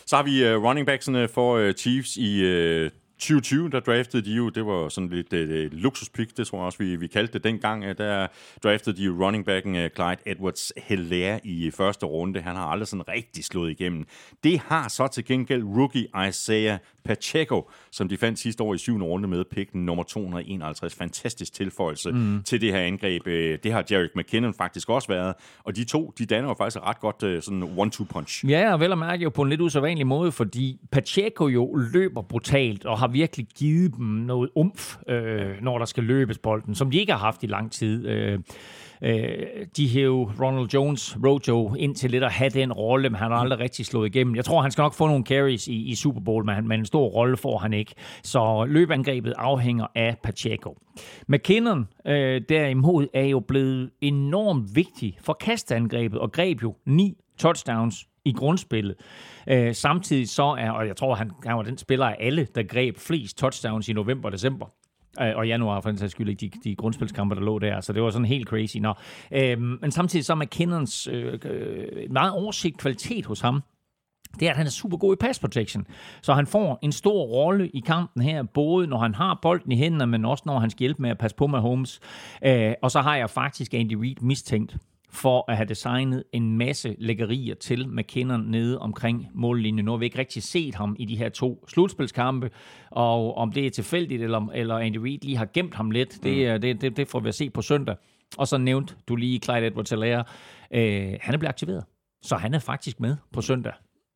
[0.06, 2.42] Så har vi uh, running backsene for uh, Chiefs i
[2.84, 6.64] uh, 2020, der draftede de jo, det var sådan lidt uh, luksuspick, det tror jeg
[6.66, 7.98] også, vi, vi kaldte det dengang.
[7.98, 8.26] Der
[8.64, 12.40] draftede de jo running backen Clyde edwards Hilaire i første runde.
[12.40, 14.04] Han har aldrig sådan rigtig slået igennem.
[14.44, 19.06] Det har så til gengæld rookie Isaiah Pacheco, som de fandt sidste år i syvende
[19.06, 20.94] runde med pick nummer 251.
[20.94, 22.42] Fantastisk tilføjelse mm.
[22.42, 23.26] til det her angreb.
[23.26, 25.34] Øh, Det har Jarek McKinnon faktisk også været.
[25.64, 28.48] Og de to, de danner jo faktisk et ret godt øh, sådan one-two punch.
[28.48, 32.22] Ja, og vel at mærke jo på en lidt usædvanlig måde, fordi Pacheco jo løber
[32.22, 36.90] brutalt og har virkelig givet dem noget umf, øh, når der skal løbes bolden, som
[36.90, 38.06] de ikke har haft i lang tid.
[38.06, 38.38] Øh,
[39.02, 43.30] øh, de hæv Ronald Jones, Rojo, ind til lidt at have den rolle, men han
[43.30, 44.36] har aldrig rigtig slået igennem.
[44.36, 46.86] Jeg tror, han skal nok få nogle carries i, i Super Bowl, men, men en
[46.86, 47.94] stor rolle får han ikke.
[48.22, 50.78] Så løbeangrebet afhænger af Pacheco.
[51.28, 58.06] McKinnon øh, derimod er jo blevet enormt vigtig for kastangrebet og greb jo ni touchdowns
[58.24, 58.96] i grundspillet.
[59.48, 62.62] Øh, samtidig så er, og jeg tror, han, han var den spiller af alle, der
[62.62, 64.66] greb flest touchdowns i november og december.
[65.20, 67.80] Øh, og januar for den sags skyld ikke de, de grundspilskampe, der lå der.
[67.80, 68.76] Så det var sådan helt crazy.
[68.76, 68.94] Nå.
[69.32, 73.62] Øh, men samtidig så er McKinnons øh, øh, meget oversigt kvalitet hos ham,
[74.40, 75.86] det er, at han er super god i pass protection.
[76.22, 79.76] Så han får en stor rolle i kampen her, både når han har bolden i
[79.76, 82.00] hænderne, men også når han skal hjælpe med at passe på med Holmes.
[82.44, 84.76] Øh, og så har jeg faktisk Andy Reid mistænkt
[85.10, 89.84] for at have designet en masse lækkerier til McKinnon nede omkring mållinjen.
[89.84, 92.50] Nu har vi ikke rigtig set ham i de her to slutspilskampe,
[92.90, 96.46] og om det er tilfældigt, eller, eller Andy Reid lige har gemt ham lidt, det,
[96.46, 97.96] er- det, det, det får vi at se på søndag.
[98.38, 100.24] Og så nævnte du lige Clyde edwards helaire
[100.74, 101.84] øh, Han er blevet aktiveret,
[102.22, 103.72] så han er faktisk med på søndag.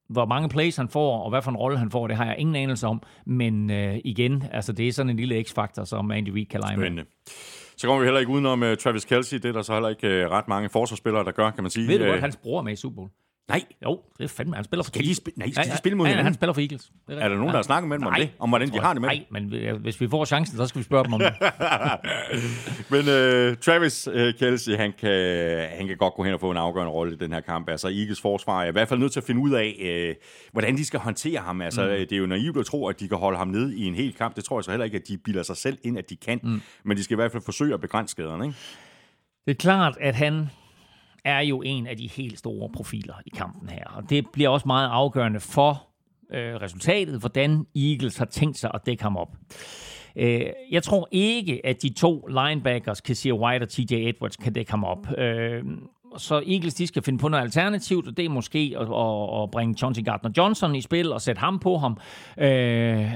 [0.09, 2.35] Hvor mange plays han får, og hvad for en rolle han får, det har jeg
[2.39, 3.03] ingen anelse om.
[3.27, 6.77] Men øh, igen, altså det er sådan en lille x-faktor, som Andy Reid kan lege
[6.77, 6.85] med.
[6.85, 7.05] Spændende.
[7.81, 9.37] Så kommer vi heller ikke udenom uh, Travis Kelsey.
[9.37, 11.89] Det er der så heller ikke uh, ret mange forsvarsspillere, der gør, kan man sige.
[11.89, 13.09] Ved du Øh, godt, hans bror er med i Super Bowl?
[13.51, 15.21] Nej, Jo, det er fandme, han spiller for Skal de Chiefs.
[15.21, 16.25] spi- nej, skal de spille mod ja, ja, hinanden?
[16.27, 16.91] han spiller for Eagles.
[17.09, 18.31] Det Er der nogen, der har snakket med dem om det?
[18.39, 19.09] Om hvordan de har det med?
[19.09, 21.33] Nej, men øh, hvis vi får chancen, så skal vi spørge dem om det.
[22.93, 25.11] Men uh, Travis uh, Kelsey, han kan,
[25.79, 27.69] han kan godt gå hen og få en afgørende rolle i den her kamp.
[27.69, 29.77] Altså Eagles forsvar er i hvert fald nødt til at finde ud af,
[30.11, 30.23] uh,
[30.53, 31.61] hvordan de skal håndtere ham.
[31.61, 31.89] Altså, mm.
[31.89, 34.15] det er jo naivt at tro, at de kan holde ham nede i en hel
[34.15, 34.37] kamp.
[34.37, 36.41] Det tror jeg så heller ikke, at de bilder sig selv ind, at de kan.
[36.43, 36.63] Mm.
[36.85, 38.57] Men de skal i hvert fald forsøge at begrænse skaderne, ikke?
[39.47, 40.51] Det er klart, at han
[41.25, 43.85] er jo en af de helt store profiler i kampen her.
[43.85, 45.87] Og det bliver også meget afgørende for
[46.33, 49.37] øh, resultatet, hvordan Eagles har tænkt sig at dække ham op.
[50.17, 54.71] Øh, jeg tror ikke, at de to linebackers, Kessier White og TJ Edwards, kan dække
[54.71, 55.19] ham op.
[55.19, 55.65] Øh,
[56.17, 59.51] så Eagles de skal finde på noget alternativt, og det er måske at, at, at
[59.51, 61.97] bringe Chauncey Gardner-Johnson i spil og sætte ham på ham.
[62.39, 63.13] Øh,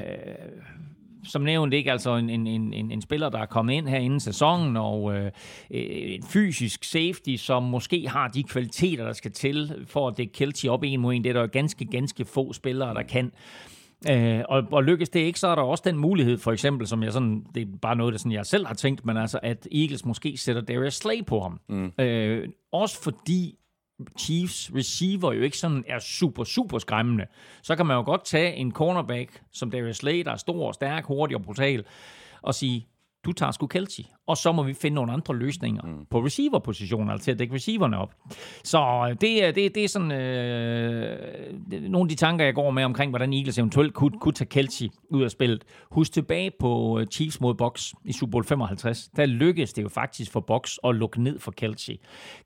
[1.27, 4.21] som nævnt ikke altså en, en, en, en spiller, der er kommet ind her inden
[4.21, 5.31] sæsonen, og øh,
[5.71, 10.67] en fysisk safety, som måske har de kvaliteter, der skal til for at dække Kelty
[10.67, 11.25] op en mod en.
[11.25, 13.33] Det er der jo ganske, ganske få spillere, der kan.
[14.11, 17.03] Øh, og, og lykkes det ikke, så er der også den mulighed, for eksempel, som
[17.03, 19.69] jeg sådan, det er bare noget, der sådan, jeg selv har tænkt, men altså, at
[19.73, 21.61] Eagles måske sætter Darius Slay på ham.
[21.69, 21.93] Mm.
[22.05, 23.55] Øh, også fordi
[24.19, 27.25] Chiefs receiver jo ikke sådan er super, super skræmmende.
[27.63, 31.05] Så kan man jo godt tage en cornerback som Darius Slay, der er stor, stærk,
[31.05, 31.85] hurtig og brutal,
[32.43, 32.89] og sige,
[33.25, 36.07] du tager sgu Kelsey, og så må vi finde nogle andre løsninger mm.
[36.11, 38.15] på receiver-positioner, altså til at dække receiverne op.
[38.65, 42.71] Så øh, det er, det, det er sådan øh, nogle af de tanker, jeg går
[42.71, 45.65] med omkring, hvordan Eagles eventuelt kunne, kunne tage Kelsey ud af spillet.
[45.91, 49.09] Husk tilbage på øh, Chiefs mod Box i Super Bowl 55.
[49.17, 51.95] Der lykkedes det jo faktisk for Box at lukke ned for Kelsey.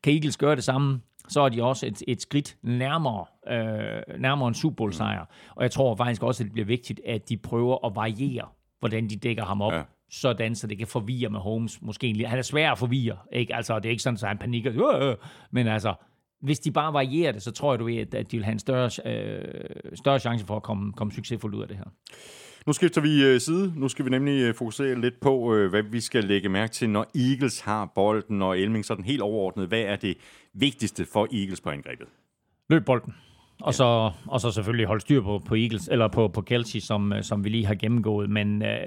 [0.03, 4.49] Kan Eagles gøre det samme så er de også et, et skridt nærmere, øh, nærmere
[4.49, 5.25] en Super Bowl sejr.
[5.57, 8.47] Og jeg tror faktisk også, at det bliver vigtigt, at de prøver at variere,
[8.79, 9.73] hvordan de dækker ham op.
[9.73, 9.83] Ja.
[10.11, 11.83] Sådan, så det kan forvirre med Holmes.
[11.83, 13.17] Måske Han er svær at forvirre.
[13.33, 13.55] Ikke?
[13.55, 15.01] Altså, det er ikke sådan, at han panikker.
[15.01, 15.17] Øh, øh.
[15.51, 15.95] Men altså,
[16.41, 18.53] hvis de bare varierer det, så tror jeg, du ved, at at de vil have
[18.53, 21.85] en større, øh, større chance for at komme, komme succesfuldt ud af det her.
[22.69, 23.73] Nu skifter vi øh, side.
[23.77, 26.91] Nu skal vi nemlig øh, fokusere lidt på, øh, hvad vi skal lægge mærke til,
[26.91, 29.69] når Eagles har bolden, og Elming sådan helt overordnet.
[29.69, 30.17] Hvad er det
[30.55, 32.07] vigtigste for Eagles på angrebet?
[32.71, 33.15] Løb bolden.
[33.61, 37.13] Og, så, og så selvfølgelig holde styr på, på Eagles, eller på, på Kelsey, som,
[37.23, 38.31] som vi lige har gennemgået.
[38.31, 38.79] Men øh,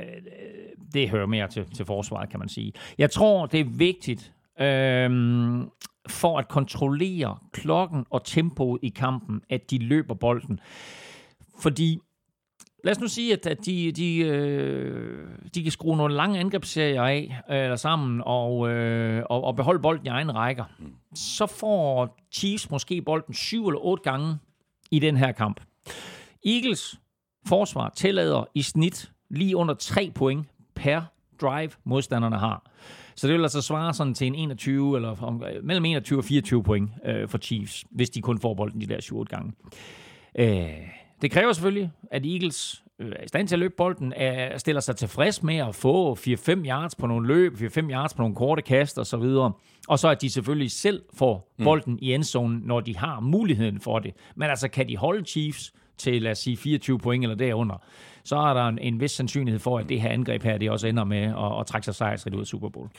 [0.94, 2.74] det hører mere til, til forsvaret, kan man sige.
[2.98, 5.10] Jeg tror, det er vigtigt øh,
[6.10, 10.60] for at kontrollere klokken og tempoet i kampen, at de løber bolden.
[11.62, 12.00] Fordi
[12.84, 17.04] Lad os nu sige, at, at de, de, øh, de kan skrue nogle lange angrebsserier
[17.04, 20.64] af øh, eller sammen og, øh, og, og beholde bolden i egen rækker.
[21.16, 24.38] Så får Chiefs måske bolden syv eller otte gange
[24.92, 25.62] i den her kamp.
[26.46, 27.00] Eagles
[27.48, 31.02] forsvar tillader i snit lige under 3 point per
[31.42, 32.72] drive, modstanderne har.
[33.16, 36.26] Så det vil altså svare sådan til en 21, eller om, øh, mellem 21 og
[36.26, 39.54] 24 point øh, for Chiefs, hvis de kun får bolden de der 7 gange.
[40.40, 44.58] Øh, det kræver selvfølgelig, at Eagles øh, er i stand til at løbe bolden, er,
[44.58, 48.36] stiller sig tilfreds med at få 4-5 yards på nogle løb, 4-5 yards på nogle
[48.36, 49.52] korte kast og så videre.
[49.88, 52.00] Og så at de selvfølgelig selv får bolden mm.
[52.02, 54.14] i endzonen, når de har muligheden for det.
[54.36, 57.76] Men altså, kan de holde Chiefs til, lad os sige, 24 point eller derunder,
[58.24, 60.88] så er der en, en vis sandsynlighed for, at det her angreb her, det også
[60.88, 62.90] ender med at, at trække sig sejrsrigt ud af Super Bowl.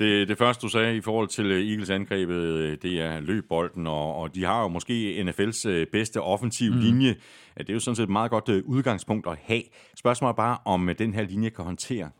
[0.00, 3.86] Det, det første, du sagde i forhold til øh, Eagles angrebet, øh, det er løbbolden,
[3.86, 6.80] og, og de har jo måske NFL's øh, bedste offensive mm.
[6.80, 7.14] linje.
[7.58, 9.62] Det er jo sådan set et meget godt udgangspunkt at have.
[9.96, 12.10] Spørgsmålet er bare, om den her linje kan håndtere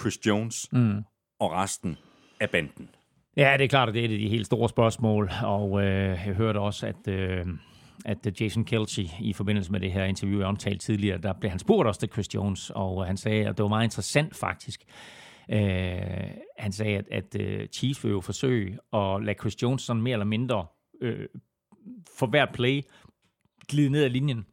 [0.00, 1.04] Chris Jones mm.
[1.40, 1.96] og resten
[2.40, 2.88] af banden.
[3.36, 6.18] Ja, det er klart, at det er et af de helt store spørgsmål, og øh,
[6.26, 7.08] jeg hørte også, at...
[7.08, 7.46] Øh
[8.04, 11.58] at Jason Kelce i forbindelse med det her interview, jeg omtalte tidligere, der blev han
[11.58, 14.84] spurgt også til Chris Jones, og han sagde, at det var meget interessant faktisk.
[15.50, 20.02] Øh, han sagde, at, at uh, Chiefs vil jo forsøge at lade Chris Jones sådan
[20.02, 20.66] mere eller mindre
[21.00, 21.28] øh,
[22.18, 22.82] for hvert play
[23.68, 24.46] glide ned ad linjen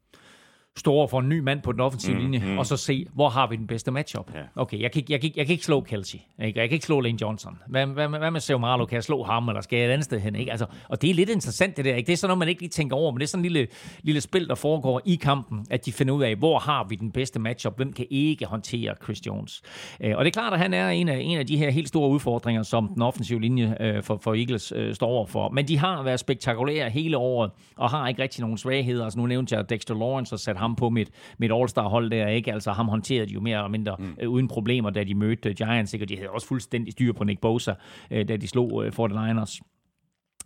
[0.77, 2.57] stå over for en ny mand på den offensive mm, linje, mm.
[2.57, 4.31] og så se, hvor har vi den bedste matchup.
[4.35, 4.39] Ja.
[4.55, 6.17] Okay, jeg kan, jeg, kan, jeg kan ikke slå Kelsey.
[6.43, 6.59] Ikke?
[6.59, 7.57] Jeg kan ikke slå Lane Johnson.
[7.67, 8.85] Hvad, hvad, hvad med Seu Marlo?
[8.85, 10.35] Kan jeg slå ham, eller skal jeg et andet sted hen?
[10.35, 10.51] Ikke?
[10.51, 11.95] Altså, og det er lidt interessant, det der.
[11.95, 12.07] Ikke?
[12.07, 13.67] Det er sådan noget, man ikke lige tænker over, men det er sådan en lille,
[14.03, 17.11] lille spil, der foregår i kampen, at de finder ud af, hvor har vi den
[17.11, 17.75] bedste matchup?
[17.75, 19.61] Hvem kan ikke håndtere Chris Jones?
[20.01, 21.87] Øh, og det er klart, at han er en af, en af de her helt
[21.87, 25.49] store udfordringer, som den offensive linje øh, for, for Eagles øh, står over for.
[25.49, 29.03] Men de har været spektakulære hele året, og har ikke rigtig nogen svagheder.
[29.03, 32.53] Altså, nu nævnte jeg Dexter Lawrence og sat ham på mit, mit All-Star-hold der, ikke?
[32.53, 34.17] Altså ham håndterede de jo mere eller mindre mm.
[34.21, 36.03] øh, uden problemer, da de mødte Giants, ikke?
[36.03, 37.73] Og de havde også fuldstændig styr på Nick Bosa,
[38.11, 39.59] øh, da de slog øh, 49ers.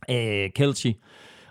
[0.10, 0.94] Øh, Kelsey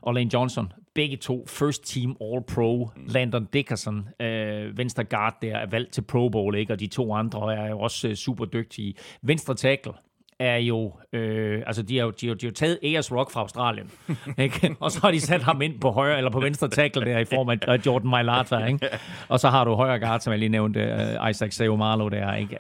[0.03, 2.91] og Lane Johnson, begge to first team all-pro.
[2.97, 3.03] Mm.
[3.07, 6.73] Landon Dickerson, øh, venstre guard der, er valgt til Pro Bowl, ikke?
[6.73, 8.95] og de to andre er jo også øh, super dygtige.
[9.23, 9.93] Venstre tackle,
[10.41, 13.41] er jo, øh, altså de har jo, de har, de har taget Ayers Rock fra
[13.41, 13.91] Australien,
[14.39, 14.77] ikke?
[14.81, 17.25] og så har de sat ham ind på højre, eller på venstre tackle der i
[17.25, 18.89] form af Jordan Mailata, ikke?
[19.29, 20.81] og så har du højre guard, som jeg lige nævnte,
[21.21, 22.57] uh, Isaac Seumalo der, ikke?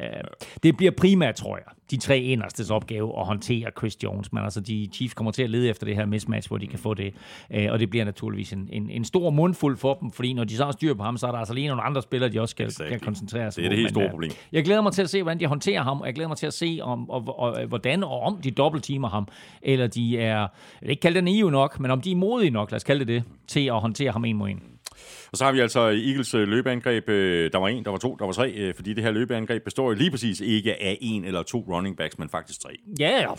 [0.63, 4.61] Det bliver primært, tror jeg, de tre inderstes opgave at håndtere Chris Jones, men altså
[4.61, 7.15] de Chiefs kommer til at lede efter det her mismatch, hvor de kan få det,
[7.57, 10.57] uh, og det bliver naturligvis en, en, en stor mundfuld for dem, fordi når de
[10.57, 12.51] så har styr på ham, så er der altså lige nogle andre spillere, de også
[12.51, 12.91] skal, exactly.
[12.91, 13.63] kan koncentrere sig på.
[13.63, 14.31] Det er det helt store problem.
[14.53, 16.47] Jeg glæder mig til at se, hvordan de håndterer ham, og jeg glæder mig til
[16.47, 19.29] at se, om, og, og, hvordan og om de dobbeltteamer ham,
[19.63, 20.49] eller de er, jeg
[20.81, 23.05] vil ikke kalde det naive nok, men om de er modige nok, lad os kalde
[23.05, 24.63] det det, til at håndtere ham en mod en.
[25.33, 27.09] Og så har vi altså Eagles øh, løbeangreb.
[27.09, 29.65] Øh, der var en, der var to, der var tre, øh, fordi det her løbeangreb
[29.65, 32.71] består lige præcis ikke af en eller to running backs, men faktisk tre.
[33.01, 33.33] Ja,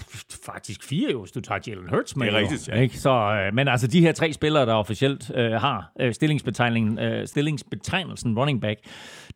[0.45, 2.27] faktisk fire jo, hvis du tager Jalen Hurts med.
[2.27, 2.81] Det er rigtigt, ja.
[2.81, 2.97] Ikke?
[2.97, 8.39] Så, men altså de her tre spillere, der officielt øh, har øh, stillingsbetegnelsen, øh, stillingsbetegnelsen
[8.39, 8.79] running back,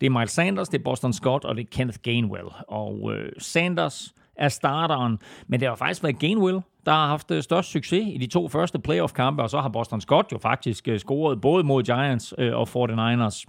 [0.00, 2.48] det er Miles Sanders, det er Boston Scott, og det er Kenneth Gainwell.
[2.68, 7.42] Og øh, Sanders er starteren, men det har faktisk været Gainwell, der har haft øh,
[7.42, 10.98] størst succes i de to første playoff-kampe, og så har Boston Scott jo faktisk øh,
[10.98, 13.44] scoret både mod Giants øh, og 49ers.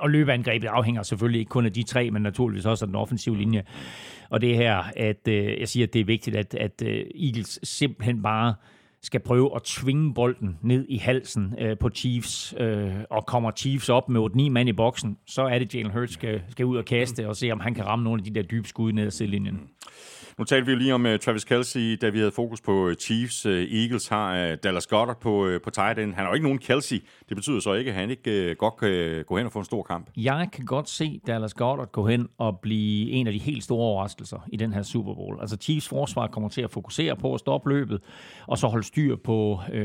[0.00, 3.36] Og løbeangrebet afhænger selvfølgelig ikke kun af de tre, men naturligvis også af den offensive
[3.36, 3.64] linje.
[4.30, 6.82] Og det her, at jeg siger, at det er vigtigt, at, at
[7.14, 8.54] Eagles simpelthen bare
[9.02, 13.88] skal prøve at tvinge bolden ned i halsen øh, på Chiefs, øh, og kommer Chiefs
[13.88, 16.84] op med 8-9 mand i boksen, så er det, Jalen Hurts skal, skal ud og
[16.84, 19.10] kaste og se, om han kan ramme nogle af de der dybe skud ned ad
[19.10, 19.54] sidelinjen.
[19.54, 19.68] Mm.
[20.40, 22.92] Nu talte vi jo lige om uh, Travis Kelsey, da vi havde fokus på uh,
[22.92, 23.46] Chiefs.
[23.46, 26.14] Uh, Eagles har uh, Dallas Goddard på, uh, på tight end.
[26.14, 27.04] Han har jo ikke nogen Kelsey.
[27.28, 29.64] Det betyder så ikke, at han ikke uh, godt kan gå hen og få en
[29.64, 30.10] stor kamp.
[30.16, 33.84] Jeg kan godt se Dallas Goddard gå hen og blive en af de helt store
[33.84, 35.38] overraskelser i den her Super Bowl.
[35.40, 38.00] Altså Chiefs forsvar kommer til at fokusere på at stoppe løbet,
[38.46, 39.78] og så holde styr på uh,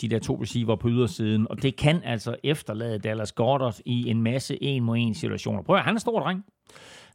[0.00, 1.46] de der to receiver på ydersiden.
[1.50, 5.62] Og det kan altså efterlade Dallas Goddard i en masse en mod en situationer.
[5.62, 6.44] Prøv at han er stor dreng.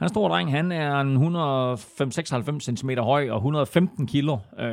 [0.03, 0.51] Han er stor dreng.
[0.51, 4.37] Han er en 195 cm høj og 115 kilo.
[4.59, 4.65] Øh,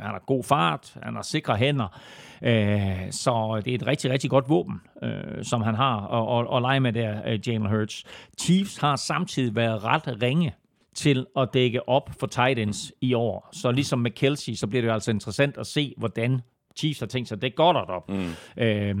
[0.00, 0.96] har god fart.
[1.02, 1.98] Han har sikre hænder.
[2.42, 6.56] Øh, så det er et rigtig, rigtig godt våben, øh, som han har at, at,
[6.56, 8.04] at lege med der, øh, Jalen Hurts.
[8.40, 10.54] Chiefs har samtidig været ret ringe
[10.94, 13.48] til at dække op for tight ends i år.
[13.52, 16.40] Så ligesom med Kelsey, så bliver det jo altså interessant at se, hvordan
[16.76, 18.08] Chiefs har tænkt sig at dække godt op.
[18.08, 18.30] Mm.
[18.56, 18.96] Øh,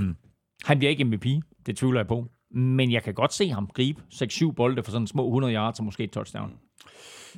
[0.64, 1.26] han bliver ikke MVP,
[1.66, 2.26] det tvivler jeg på.
[2.50, 5.84] Men jeg kan godt se ham gribe 6-7 bolde for sådan små 100 yards og
[5.84, 6.50] måske et touchdown.
[6.50, 6.58] Mm.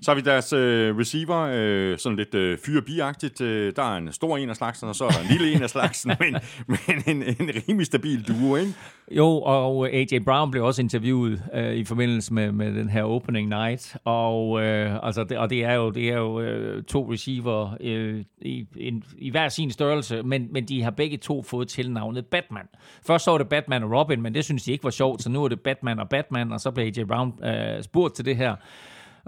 [0.02, 3.40] Så har vi deres øh, receiver, øh, sådan lidt øh, fyre-bi-agtigt.
[3.40, 5.62] Øh, der er en stor en af slagsen, og så er der en lille en
[5.62, 6.36] af slagsen, men,
[6.66, 8.74] men en, en rimelig stabil duo, ikke?
[9.10, 13.48] Jo, og AJ Brown blev også interviewet øh, i forbindelse med, med den her opening
[13.48, 17.76] night, og, øh, altså det, og det er jo, det er jo øh, to receiver
[17.80, 22.26] øh, i, en, i hver sin størrelse, men, men de har begge to fået tilnavnet
[22.26, 22.68] Batman.
[23.06, 25.30] Først så var det Batman og Robin, men det synes de ikke var sjovt, så
[25.30, 28.36] nu er det Batman og Batman, og så blev AJ Brown øh, spurgt til det
[28.36, 28.56] her.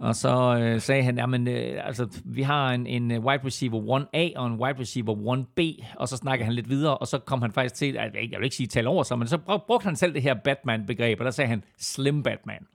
[0.03, 3.99] Og så øh, sagde han, jamen, øh, altså, vi har en, en øh, wide receiver
[3.99, 7.43] 1A og en wide receiver 1B, og så snakker han lidt videre, og så kom
[7.43, 9.97] han faktisk til, at, jeg vil ikke sige tale over sig, men så brugte han
[9.97, 12.67] selv det her Batman-begreb, og der sagde han Slim Batman.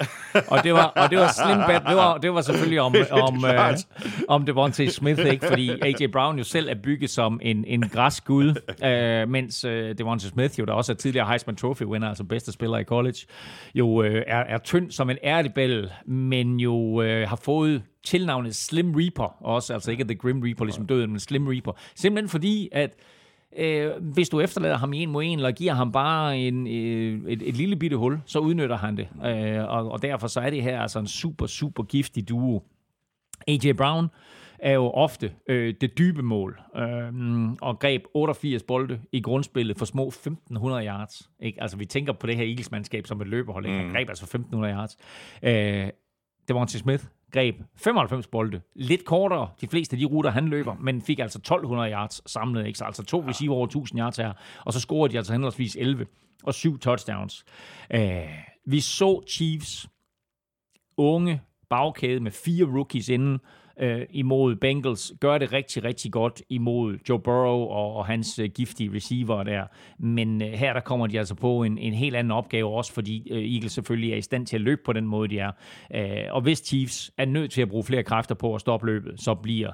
[0.51, 2.95] og det var, og det var Slim Bat, det var, det var selvfølgelig om,
[3.27, 5.47] om, øh, om til Smith, ikke?
[5.47, 8.53] fordi AJ Brown jo selv er bygget som en, en græsgud,
[8.85, 12.77] øh, mens øh, Devonta Smith jo, der også er tidligere Heisman Trophy-winner, altså bedste spiller
[12.77, 13.17] i college,
[13.75, 18.95] jo øh, er, er tynd som en ærtebæl, men jo øh, har fået tilnavnet Slim
[18.95, 21.71] Reaper også, altså ikke The Grim Reaper, ligesom døden, men Slim Reaper.
[21.95, 22.95] Simpelthen fordi, at
[23.57, 27.31] øh, hvis du efterlader ham i en mod en, eller giver ham bare en, øh,
[27.31, 29.07] et, et lille bitte hul, så udnytter han det.
[29.25, 32.63] Øh, og, og derfor så er det her altså en super, super giftig duo.
[33.47, 34.09] AJ Brown
[34.59, 37.13] er jo ofte øh, det dybe mål, øh,
[37.61, 41.29] og greb 88 bolde i grundspillet for små 1500 yards.
[41.39, 41.61] Ikke?
[41.61, 43.77] Altså vi tænker på det her Eagles-mandskab som et løberhold, ikke?
[43.77, 44.97] han greb altså 1500 yards.
[45.43, 45.89] Øh,
[46.47, 48.61] Devontae Smith greb 95 bolde.
[48.75, 52.67] Lidt kortere, de fleste af de ruter, han løber, men fik altså 1200 yards samlet.
[52.67, 52.79] Ikke?
[52.79, 54.33] Så altså to receiver over 1000 yards her.
[54.65, 56.05] Og så scorede de altså henholdsvis 11
[56.43, 57.45] og 7 touchdowns.
[57.93, 58.01] Øh,
[58.65, 59.89] vi så Chiefs
[60.97, 63.39] unge bagkæde med fire rookies inden,
[63.79, 68.49] øh, imod Bengals, gør det rigtig, rigtig godt imod Joe Burrow og, og hans øh,
[68.49, 69.63] giftige receiver der.
[69.99, 73.31] Men øh, her der kommer de altså på en, en helt anden opgave også, fordi
[73.31, 75.51] øh, Eagles selvfølgelig er i stand til at løbe på den måde, de er.
[75.95, 79.21] Øh, og hvis Chiefs er nødt til at bruge flere kræfter på at stoppe løbet,
[79.21, 79.71] så bliver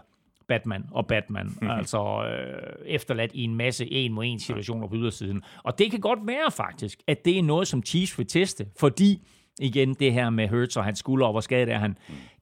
[0.47, 1.69] Batman og Batman, mm-hmm.
[1.69, 5.41] altså øh, efterladt i en masse en mod en situationer på ydersiden.
[5.63, 9.21] Og det kan godt være faktisk, at det er noget, som Chiefs vil teste, fordi
[9.59, 11.97] igen det her med Hurts og hans skulder, og hvor skadet er han.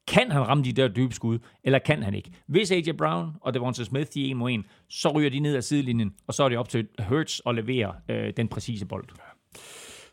[0.08, 2.32] Kan han ramme de der dybe skud, eller kan han ikke?
[2.48, 5.56] Hvis AJ Brown og Devonta Smith de er en mod en, så ryger de ned
[5.56, 9.06] ad sidelinjen, og så er det op til Hurts at levere øh, den præcise bold.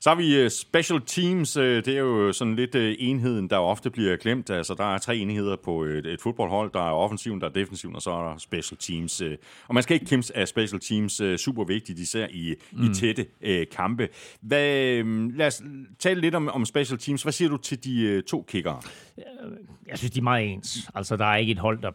[0.00, 1.56] Så har vi uh, special teams.
[1.56, 4.50] Uh, det er jo sådan lidt uh, enheden, der ofte bliver glemt.
[4.50, 6.72] Altså, der er tre enheder på et, et fodboldhold.
[6.72, 9.22] Der er offensiven, der er defensiven, og så er der special teams.
[9.68, 11.40] Og man skal ikke kæmpe af special teams.
[11.40, 12.84] Super vigtigt, især i, mm.
[12.84, 14.08] i tætte uh, kampe.
[14.40, 15.62] Hvad, uh, lad os
[15.98, 17.22] tale lidt om, om special teams.
[17.22, 18.80] Hvad siger du til de uh, to kickere?
[19.88, 20.90] Jeg synes, de er meget ens.
[20.94, 21.90] Altså, der er ikke et hold, der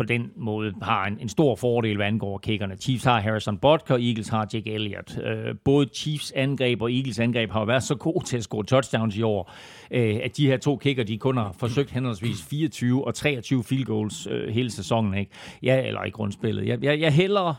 [0.00, 2.76] på den måde har en, en stor fordel, hvad angår kickerne.
[2.76, 5.18] Chiefs har Harrison Butker, Eagles har Jake Elliott.
[5.24, 8.64] Øh, både Chiefs angreb og Eagles angreb har jo været så gode til at score
[8.64, 9.52] touchdowns i år,
[9.90, 13.84] øh, at de her to kicker, de kun har forsøgt henholdsvis 24 og 23 field
[13.84, 15.14] goals øh, hele sæsonen.
[15.14, 15.30] Ikke?
[15.62, 16.66] Ja, eller i grundspillet.
[16.66, 17.54] Jeg, jeg, jeg hælder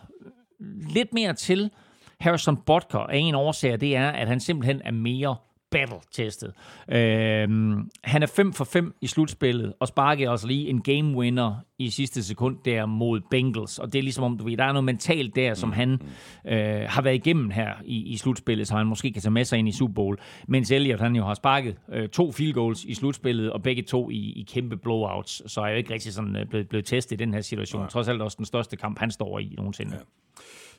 [0.94, 1.70] lidt mere til
[2.20, 5.36] Harrison Butker af en årsag, det er, at han simpelthen er mere
[5.72, 6.54] battle-testet.
[6.90, 11.56] Øhm, han er 5 for 5 i slutspillet, og sparker også lige en game winner
[11.80, 13.80] i sidste sekund der mod Bengals.
[13.80, 16.00] Og det er ligesom om, du ved, der er noget mentalt der, som han
[16.48, 19.60] øh, har været igennem her i, i slutspillet, så han måske kan tage med sig
[19.60, 20.18] ind i Super Bowl.
[20.48, 24.10] Mens Elliot, han jo har sparket øh, to field goals i slutspillet, og begge to
[24.10, 25.52] i, i kæmpe blowouts.
[25.52, 27.82] Så er jo ikke rigtig sådan øh, blevet, blevet testet i den her situation.
[27.82, 27.88] Ja.
[27.88, 29.92] Trods alt også den største kamp, han står i nogensinde.
[29.96, 30.02] Ja.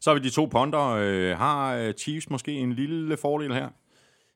[0.01, 0.89] Så har vi de to ponder.
[1.01, 3.69] Øh, har Chiefs måske en lille fordel her?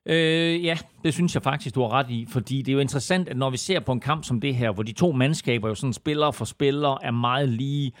[0.09, 3.29] Øh, ja, det synes jeg faktisk, du har ret i, fordi det er jo interessant,
[3.29, 5.75] at når vi ser på en kamp som det her, hvor de to mandskaber jo
[5.75, 7.91] sådan spiller for spiller er meget lige,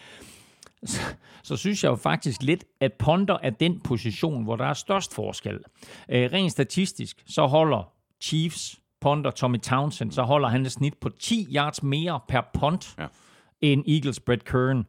[0.85, 1.01] så,
[1.43, 5.15] så synes jeg jo faktisk lidt, at ponder er den position, hvor der er størst
[5.15, 5.59] forskel.
[6.09, 11.09] Øh, rent statistisk, så holder Chiefs ponder Tommy Townsend, så holder han et snit på
[11.09, 13.05] 10 yards mere per punt ja.
[13.61, 14.85] end Eagles Brett Kern.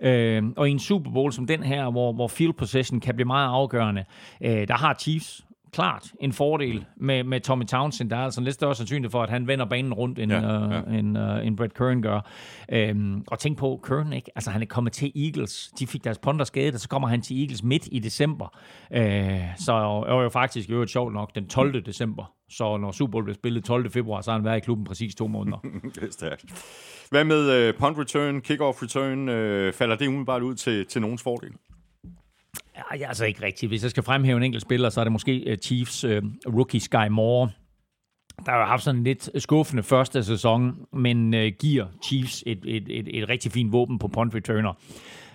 [0.00, 3.26] Øh, og i en Super Bowl som den her, hvor, hvor field possession kan blive
[3.26, 4.04] meget afgørende,
[4.40, 8.10] øh, der har Chiefs klart en fordel med, med Tommy Townsend.
[8.10, 10.82] Der er altså lidt større sandsynlighed for, at han vender banen rundt, end, ja, ja.
[10.82, 12.20] Uh, end, uh, end Brett Kern gør.
[12.92, 14.30] Um, og tænk på, Kern, ikke?
[14.36, 15.70] Altså, han er kommet til Eagles.
[15.78, 18.58] De fik deres ponder skadet, og så kommer han til Eagles midt i december.
[18.90, 19.00] Uh,
[19.56, 21.82] så er jo faktisk jo sjovt nok den 12.
[21.86, 22.32] december.
[22.50, 23.90] Så når Super Bowl bliver spillet 12.
[23.90, 25.58] februar, så har han været i klubben præcis to måneder.
[25.94, 26.44] det er stærkt.
[27.10, 29.28] Hvad med uh, punt return, kick-off return?
[29.28, 31.52] Uh, falder det umiddelbart ud til, til nogens fordel?
[32.76, 33.70] Ej, altså ikke rigtigt.
[33.70, 36.80] Hvis jeg skal fremhæve en enkelt spiller, så er det måske øh, Chiefs øh, rookie
[36.80, 37.50] Sky Moore,
[38.46, 42.84] der har haft sådan en lidt skuffende første sæson, men øh, giver Chiefs et, et,
[42.88, 44.72] et, et rigtig fint våben på punt returner.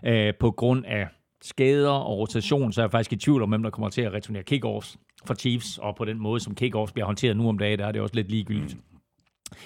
[0.06, 1.08] Øh, på grund af
[1.42, 4.14] skader og rotation, så er jeg faktisk i tvivl om, hvem der kommer til at
[4.14, 7.80] returnere kickoffs for Chiefs, og på den måde, som kickoffs bliver håndteret nu om dagen,
[7.80, 8.78] der er det også lidt ligegyldigt.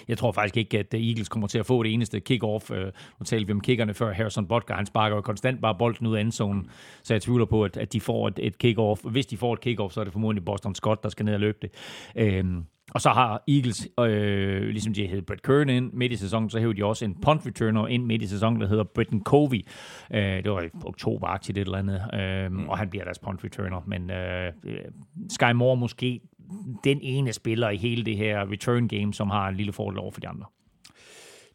[0.07, 2.73] Jeg tror faktisk ikke, at øh, Eagles kommer til at få det eneste kick-off.
[2.73, 4.13] Øh, Nu talte vi om kickerne før.
[4.13, 6.69] Harrison Butker, han sparker jo konstant bare bolden ud af endzonen.
[7.03, 9.09] Så jeg tvivler på, at, at de får et, et kick-off.
[9.09, 11.39] Hvis de får et kick-off, så er det formodentlig Boston Scott, der skal ned og
[11.39, 11.71] løbe det.
[12.15, 12.63] Øhm,
[12.93, 16.59] og så har Eagles, øh, ligesom de hed Brett Kern ind midt i sæsonen, så
[16.59, 19.65] hævde de også en punt returner ind midt i sæsonen, der hedder Britton Covey.
[20.13, 22.69] Øh, det var i oktober til det eller andet, øh, mm.
[22.69, 23.81] og han bliver deres punt returner.
[23.87, 24.77] Men øh, øh,
[25.29, 26.21] Sky Moore måske
[26.83, 30.11] den ene spiller i hele det her return game, som har en lille fordel over
[30.11, 30.45] for de andre.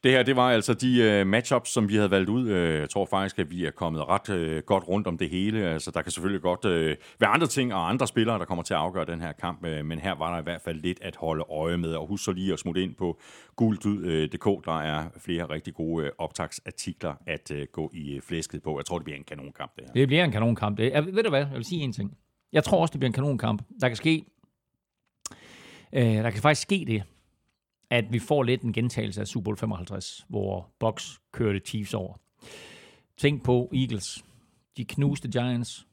[0.04, 2.44] Det her, det var altså de uh, matchups, som vi havde valgt ud.
[2.44, 5.64] Uh, jeg tror faktisk, at vi er kommet ret uh, godt rundt om det hele.
[5.64, 6.70] Altså, der kan selvfølgelig godt uh,
[7.20, 9.86] være andre ting og andre spillere, der kommer til at afgøre den her kamp, uh,
[9.86, 11.94] men her var der i hvert fald lidt at holde øje med.
[11.94, 13.20] Og husk så lige at smutte ind på
[13.56, 14.64] gultud.dk.
[14.64, 18.78] Der er flere rigtig gode uh, optagsartikler at uh, gå i uh, flæsket på.
[18.78, 19.92] Jeg tror, det bliver en kanonkamp, det her.
[19.92, 20.78] Det bliver en kanonkamp.
[20.78, 21.40] Det, jeg, ved du hvad?
[21.40, 22.16] Jeg vil sige en ting.
[22.52, 23.62] Jeg tror også, det bliver en kanonkamp.
[23.80, 24.24] Der kan ske...
[25.92, 27.02] Øh, der kan faktisk ske det,
[27.90, 32.14] at vi får lidt en gentagelse af Super Bowl 55, hvor Bucks kørte Chiefs over.
[33.16, 34.24] Tænk på Eagles.
[34.76, 35.86] De knuste Giants.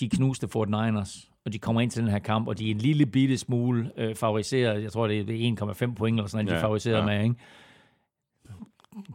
[0.00, 1.30] De knuste 49ers.
[1.44, 3.92] Og de kommer ind til den her kamp, og de er en lille bitte smule
[3.96, 4.82] øh, favoriseret.
[4.82, 7.04] Jeg tror, det er 1,5 point eller sådan noget, de Ja, er favoriseret ja.
[7.04, 7.34] med, ikke?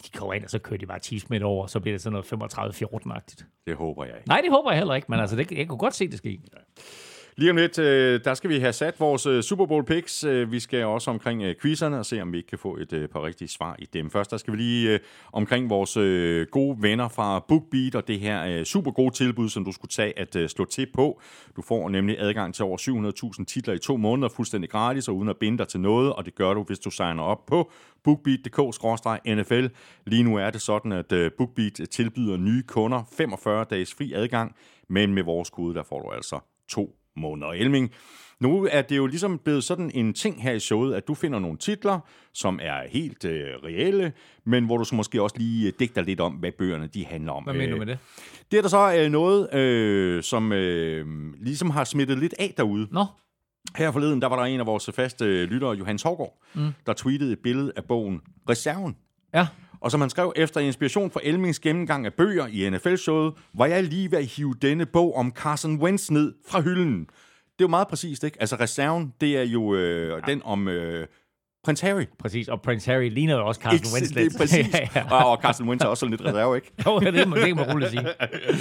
[0.05, 2.23] De kommer ind, og så kører de bare Chiefs midt over, så bliver det sådan
[2.31, 3.45] noget 35-14-agtigt.
[3.67, 4.27] Det håber jeg ikke.
[4.27, 6.41] Nej, det håber jeg heller ikke, men altså, det, jeg kunne godt se det ske.
[7.39, 10.23] Lige om lidt, øh, der skal vi have sat vores øh, Super Bowl picks.
[10.23, 12.93] Øh, vi skal også omkring øh, quizerne og se, om vi ikke kan få et
[12.93, 14.09] øh, par rigtige svar i dem.
[14.09, 14.99] Først der skal vi lige øh,
[15.33, 19.65] omkring vores øh, gode venner fra BookBeat og det her øh, super gode tilbud, som
[19.65, 21.21] du skulle tage at øh, slå til på.
[21.55, 22.77] Du får nemlig adgang til over
[23.39, 26.25] 700.000 titler i to måneder, fuldstændig gratis og uden at binde dig til noget, og
[26.25, 27.71] det gør du, hvis du signer op på
[28.03, 29.67] bookbeat.dk-nfl.
[30.05, 34.55] Lige nu er det sådan, at øh, BookBeat tilbyder nye kunder 45 dages fri adgang,
[34.89, 36.39] men med vores kode, der får du altså
[36.69, 37.47] to måneder.
[37.51, 37.91] Elming,
[38.39, 41.39] nu er det jo ligesom blevet sådan en ting her i showet, at du finder
[41.39, 41.99] nogle titler,
[42.33, 44.13] som er helt øh, reelle,
[44.45, 47.31] men hvor du så måske også lige øh, digter lidt om, hvad bøgerne de handler
[47.31, 47.43] om.
[47.43, 47.97] Hvad mener du Øh, med det?
[48.51, 51.05] Det er der så øh, noget, øh, som øh,
[51.41, 52.87] ligesom har smittet lidt af derude.
[52.91, 53.05] Nå,
[53.75, 56.67] Her forleden, der var der en af vores faste øh, lyttere, Johannes Hårgaard, mm.
[56.85, 58.95] der tweetede et billede af bogen Reserven.
[59.33, 59.47] ja.
[59.81, 63.83] Og som han skrev, efter inspiration for Elmings gennemgang af bøger i NFL-showet, var jeg
[63.83, 66.99] lige ved at hive denne bog om Carson Wentz ned fra hylden.
[66.99, 68.37] Det er jo meget præcist, ikke?
[68.39, 70.31] Altså reserven, det er jo øh, ja.
[70.31, 71.07] den om øh,
[71.63, 72.03] Prins Harry.
[72.19, 74.37] Præcis, og Prince Harry ligner jo også Carson Wentz det er lidt.
[74.37, 74.73] præcis.
[74.73, 75.11] ja, ja.
[75.11, 76.71] Og, og Carson Wentz er også lidt reserve, ikke?
[76.85, 78.07] Jo, det må, må man roligt sige.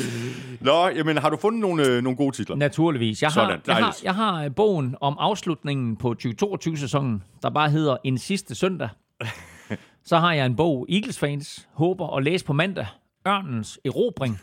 [0.60, 2.56] Nå, jamen har du fundet nogle, øh, nogle gode titler?
[2.56, 3.22] Naturligvis.
[3.22, 7.70] Jeg har, Sådan, jeg har, jeg har øh, bogen om afslutningen på 2022-sæsonen, der bare
[7.70, 8.88] hedder En sidste søndag.
[10.08, 12.86] Så har jeg en bog, Eagles-fans håber at læse på mandag.
[13.28, 14.40] Ørnens erobring.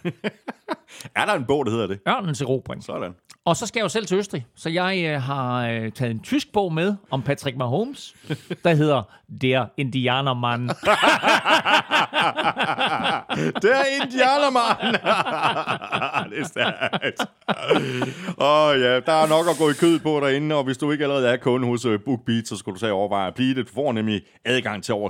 [1.16, 2.00] Er der en bog, der hedder det?
[2.08, 2.84] Ørnens erobring.
[2.84, 3.14] Sådan.
[3.46, 6.20] Og så skal jeg jo selv til Østrig, så jeg øh, har øh, taget en
[6.20, 8.16] tysk bog med om Patrick Mahomes,
[8.64, 9.04] der hedder
[9.42, 10.68] Der Indianermann.
[13.62, 14.94] Der Indianermann!
[16.32, 17.22] det er stærkt.
[18.38, 20.92] Åh oh, ja, der er nok at gå i kød på derinde, og hvis du
[20.92, 23.68] ikke allerede er kunde hos uh, BookBeat, så skal du tage overveje at blive det.
[23.68, 25.10] Du får nemlig adgang til over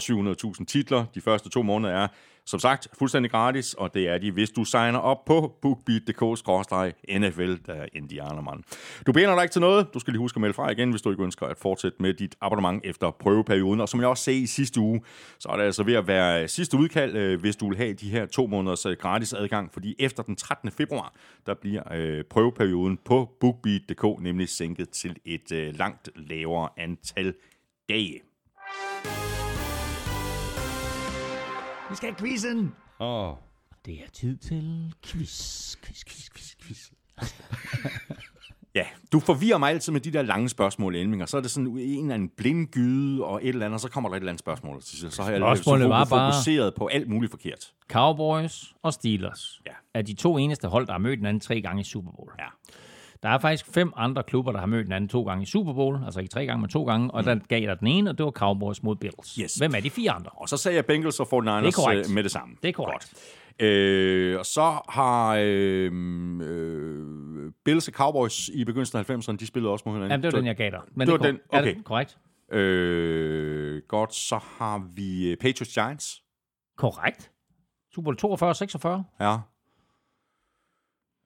[0.60, 1.06] 700.000 titler.
[1.16, 2.08] De første to måneder er
[2.46, 7.74] som sagt fuldstændig gratis, og det er de, hvis du signer op på bookbeat.dk-nfl, der
[7.74, 8.64] er indianermand.
[9.08, 9.94] Du binder dig ikke til noget.
[9.94, 12.14] Du skal lige huske at melde fra igen, hvis du ikke ønsker at fortsætte med
[12.14, 13.82] dit abonnement efter prøveperioden.
[13.82, 15.02] Og som jeg også sagde i sidste uge,
[15.40, 18.10] så er det altså ved at være sidste udkald, øh, hvis du vil have de
[18.10, 20.72] her to måneders øh, gratis adgang, fordi efter den 13.
[20.72, 21.14] februar,
[21.46, 27.34] der bliver øh, prøveperioden på bookbeat.dk nemlig sænket til et langt lavere antal
[27.90, 28.22] dage.
[31.96, 32.74] Vi skal have quizzen.
[33.00, 33.36] Åh, oh.
[33.86, 36.92] Det er tid til quiz, quiz, quiz, quiz, quiz.
[38.76, 41.52] Ja, du forvirrer mig altid med de der lange spørgsmål, Elming, og så er det
[41.52, 44.32] sådan en eller anden blindgyde og et eller andet, og så kommer der et eller
[44.32, 44.82] andet spørgsmål.
[44.82, 47.74] Så, så har jeg Spørgsmålet var bare- fokuseret på alt muligt forkert.
[47.92, 49.72] Cowboys og Steelers Ja.
[49.94, 52.32] er de to eneste hold, der har mødt hinanden tre gange i Super Bowl.
[52.40, 52.46] Ja.
[53.26, 56.00] Der er faktisk fem andre klubber, der har mødt hinanden to gange i Super Bowl,
[56.06, 58.24] altså ikke tre gange, men to gange, og der gav jeg den ene, og det
[58.26, 59.38] var Cowboys mod Bills.
[59.38, 59.44] Mm.
[59.44, 59.56] Yes.
[59.56, 60.30] Hvem er de fire andre?
[60.34, 62.56] Og så sagde jeg Bengals og 49ers Det er øh, med det samme.
[62.64, 63.14] Det er korrekt.
[63.62, 65.92] Øh, og så har øh,
[66.42, 70.12] øh, Bills og Cowboys i begyndelsen af 90'erne, de spillede også mod hinanden.
[70.12, 70.82] Jamen, det var Så- den, jeg gav dig.
[70.96, 71.76] Men det var er kor- den, Er okay.
[71.76, 72.18] det korrekt?
[72.52, 76.22] Øh, godt, så har vi øh, Patriots Giants.
[76.78, 77.32] Korrekt.
[77.96, 79.04] Super Bowl 42 og 46.
[79.20, 79.38] Ja.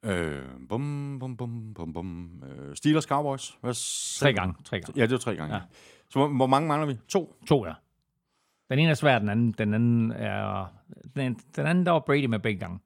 [0.03, 2.43] Øh, bum, bum, bum, bum, bum.
[2.43, 3.57] Øh, Steelers Cowboys.
[3.61, 3.73] Hvad
[4.19, 4.55] Tre gange.
[4.63, 4.99] Tre gange.
[4.99, 5.55] Ja, det var tre gange.
[5.55, 5.61] Ja.
[6.09, 6.97] Så hvor, hvor mange mangler vi?
[7.07, 7.35] To?
[7.47, 7.73] To, ja.
[8.69, 10.67] Den ene er svær, den anden, den anden er...
[11.15, 12.79] Den, den anden, der var Brady med begge gange.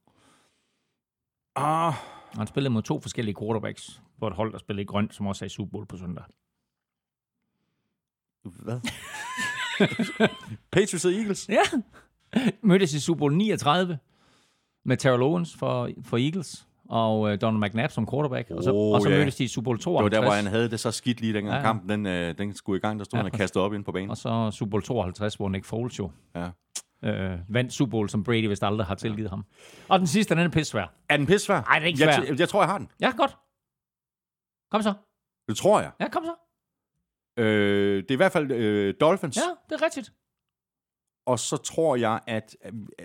[1.56, 1.94] Ah,
[2.34, 5.46] han spillede mod to forskellige quarterbacks på et hold, der spillede i grønt, som også
[5.46, 6.24] er i Super Bowl på søndag.
[8.44, 8.80] hvad?
[10.72, 11.50] Patriots og Eagles.
[11.50, 11.64] Ja.
[12.62, 14.00] Mødtes i Super Bowl 39
[14.84, 18.52] med Terrell Owens for, for Eagles og uh, Donald McNabb som quarterback.
[18.52, 19.18] og så, Oh, og så ja.
[19.18, 20.14] mødtes de i Super Bowl Det var 52.
[20.16, 21.68] der, hvor han havde det så skidt lige dengang Ja, ja, ja.
[21.68, 23.00] kampen den, øh, den skulle i gang.
[23.00, 24.10] Der stod Ja, han og kastede op ind på banen.
[24.10, 26.50] Og så Super Bowl 52, hvor Nick Foles jo Ja.
[27.04, 29.46] øh, vandt Super Bowl, som Brady vist aldrig har tilgivet ham.
[29.90, 30.94] Og den sidste, den er pissvær.
[31.10, 31.62] Er den pisse svær?
[31.62, 32.24] Ej, det er ikke jeg, svær.
[32.26, 32.88] jeg, jeg tror, jeg har den.
[33.02, 33.38] Ja, godt.
[34.72, 34.94] Kom så.
[35.48, 35.92] Det tror jeg.
[36.00, 36.34] Ja, kom så.
[37.44, 39.38] Øh, det er i hvert fald øh, Dolphins.
[39.38, 40.14] Ja, det er rigtigt.
[41.26, 42.56] Og så tror jeg, at...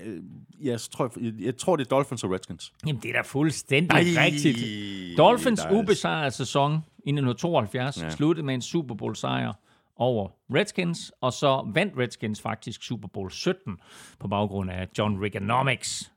[0.05, 0.16] Øh,
[0.61, 2.73] jeg, tror, jeg, jeg tror, det er Dolphins og Redskins.
[2.86, 5.19] Jamen, det er da fuldstændig rigtigt.
[5.19, 8.11] Dolphins ubesejrede sæson i 1972 Ja.
[8.11, 9.53] sluttede med en Super Bowl sejr
[9.97, 13.77] over Redskins, og så vandt Redskins faktisk Super Bowl 17
[14.20, 16.12] på baggrund af John Reaganomics,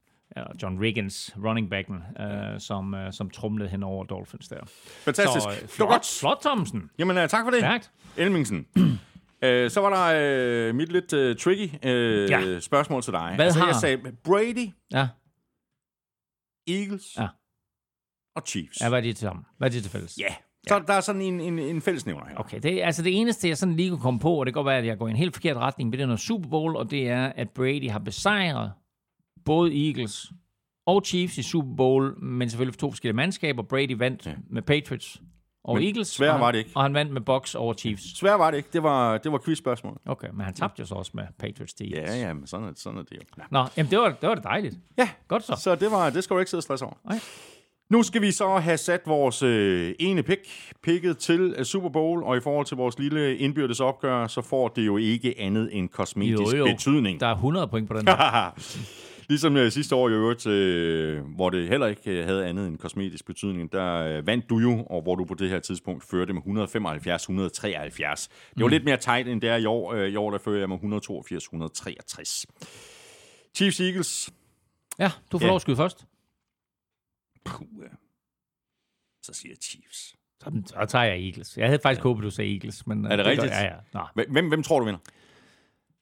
[0.64, 4.60] John Riggins, running backen, øh, som, øh, som trumlede hen over Dolphins der.
[5.04, 5.44] Fantastisk.
[5.44, 6.90] Så, øh, flot, flot, Thomsen.
[6.98, 7.60] Jamen, øh, tak for det.
[7.60, 7.92] Stærkt.
[8.18, 8.66] Elmingsen.
[9.44, 10.20] Øh, så var der
[10.70, 12.40] øh, mit lidt øh, tricky øh, Ja.
[12.40, 12.60] ja.
[12.60, 13.32] spørgsmål til dig.
[13.36, 15.08] Hvad altså, har- jeg sagde Brady, Ja,
[16.68, 17.28] Eagles Ja.
[18.36, 18.82] og Chiefs.
[18.82, 19.46] ja hvad er det til ham?
[19.58, 20.18] Hvad er det til fælles?
[20.20, 20.36] Ja.
[20.68, 22.36] Så der er sådan en, en, en fællesnævner her.
[22.38, 24.60] Okay, det, er- altså det eneste, jeg sådan lige kunne komme på, og det kan
[24.64, 26.50] godt være, at jeg går i en helt forkert retning, men det er noget Super
[26.50, 28.72] Bowl, og det er, at Brady har besejret
[29.46, 30.32] både Eagles
[30.86, 33.64] og Chiefs i Super Bowl, men selvfølgelig for to forskellige mandskaber.
[33.64, 34.34] Brady vandt ja.
[34.50, 35.22] med Patriots
[35.64, 36.18] og Men Eagles.
[36.18, 36.72] han, var det ikke.
[36.76, 38.18] Og han vandt med Bucks over Chiefs.
[38.18, 38.70] Svær var det ikke.
[38.74, 39.98] Det var, det var quizspørgsmål.
[40.06, 42.10] Okay, men han tabte jo så også med Patriots til Eagles.
[42.16, 43.22] Ja, ja, men sådan er, sådan er det jo.
[43.38, 43.44] Ja.
[43.52, 44.76] Nå, jamen det var, det var da dejligt.
[44.98, 45.10] ja.
[45.28, 45.56] Godt så.
[45.64, 46.96] Så det, var, det skal du ikke sidde og stresse over.
[47.06, 47.20] Nej.
[47.90, 50.40] Nu skal vi så have sat vores øh, ene pick,
[50.84, 54.68] picket til øh, Super Bowl, og i forhold til vores lille indbyrdes opgør, så får
[54.68, 56.66] det jo ikke andet end kosmetisk Jo, jo.
[56.66, 57.20] betydning.
[57.20, 58.52] Der er 100 point på den her.
[59.32, 62.78] Ligesom øh, sidste år i øvrigt, øh, hvor det heller ikke øh, havde andet end
[62.78, 66.34] kosmetisk betydning, der øh, vandt du jo, og hvor du på det her tidspunkt førte
[66.34, 68.28] med 175-173.
[68.56, 69.94] Det var lidt mere tight end det er i år.
[69.94, 72.44] Øh, I år der fører jeg med 182-163.
[73.56, 74.30] Chiefs Eagles.
[75.00, 75.50] Ja, du får Ja.
[75.50, 76.06] lov at skyde først.
[77.46, 77.88] Puh, ja.
[79.24, 80.16] Så siger jeg Chiefs.
[80.40, 81.58] Så, så tager jeg Eagles.
[81.58, 82.88] Jeg havde faktisk håbet, du sagde Eagles.
[82.88, 83.52] Men, Er det gør- rigtigt?
[83.52, 83.76] Ja, ja.
[83.94, 84.24] Nå.
[84.32, 85.00] Hvem, hvem tror du vinder?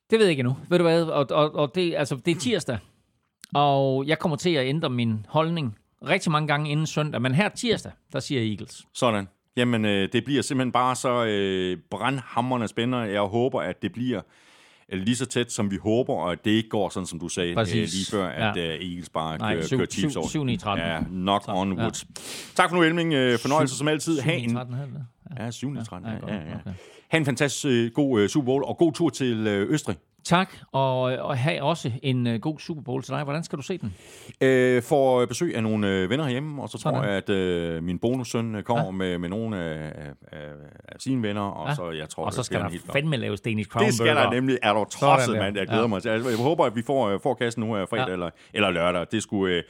[0.09, 0.57] Det ved jeg ikke endnu.
[0.69, 1.03] Ved du hvad?
[1.03, 2.77] Og, og, og det, altså, det er tirsdag,
[3.53, 5.75] og jeg kommer til at ændre min holdning
[6.07, 7.21] rigtig mange gange inden søndag.
[7.21, 8.87] Men her tirsdag, der siger Eagles.
[8.93, 9.27] Sådan.
[9.57, 12.97] Jamen, øh, det bliver simpelthen bare så øh, brandhammerende spændende.
[12.97, 14.21] Jeg håber, at det bliver
[14.89, 17.29] øh, lige så tæt, som vi håber, og at det ikke går sådan, som du
[17.29, 17.93] sagde øh, Præcis.
[17.93, 18.61] lige før, at Ja.
[18.75, 20.29] øh, Eagles bare Nej, kører, syv- kører Chiefs syv- over.
[20.29, 20.87] syv, ni, 13.
[20.87, 21.81] Ja, knock Så, on ja.
[21.83, 22.05] wood.
[22.55, 23.13] Tak for nu, Elming.
[23.13, 24.19] Øh, Fornøjelse som altid.
[24.19, 25.05] Ha' en, 13 havde det.
[25.39, 25.75] ja, 7.
[25.83, 26.09] 13.
[26.09, 26.55] Ja, Ja, ja, ja.
[26.55, 26.71] Okay.
[27.09, 29.95] Ha' en fantastisk øh, god øh, Super Bowl, og god tur til øh, Østrig.
[30.23, 33.23] Tak, og, og have også en uh, god Super Bowl til dig.
[33.23, 33.93] Hvordan skal du se den?
[34.41, 37.03] Øh, får besøg af nogle øh, venner herhjemme, og så tror Sådan.
[37.09, 38.91] jeg, at øh, min bonussøn øh, kommer Ja.
[38.91, 39.93] med, med nogle af,
[40.31, 40.47] af,
[40.87, 41.75] af sine venner, og Ja.
[41.75, 44.31] så jeg tror, Og så det skal der fandme laves Danish Crown Det skal der
[44.31, 44.57] nemlig.
[44.63, 45.57] Er du tosset, mand?
[45.57, 45.87] Jeg glæder Ja.
[45.87, 46.09] mig til.
[46.09, 48.13] Altså, Jeg håber, at vi får, får kassen nu her fredag Ja.
[48.13, 49.05] eller, eller lørdag.
[49.11, 49.63] Det skulle øh,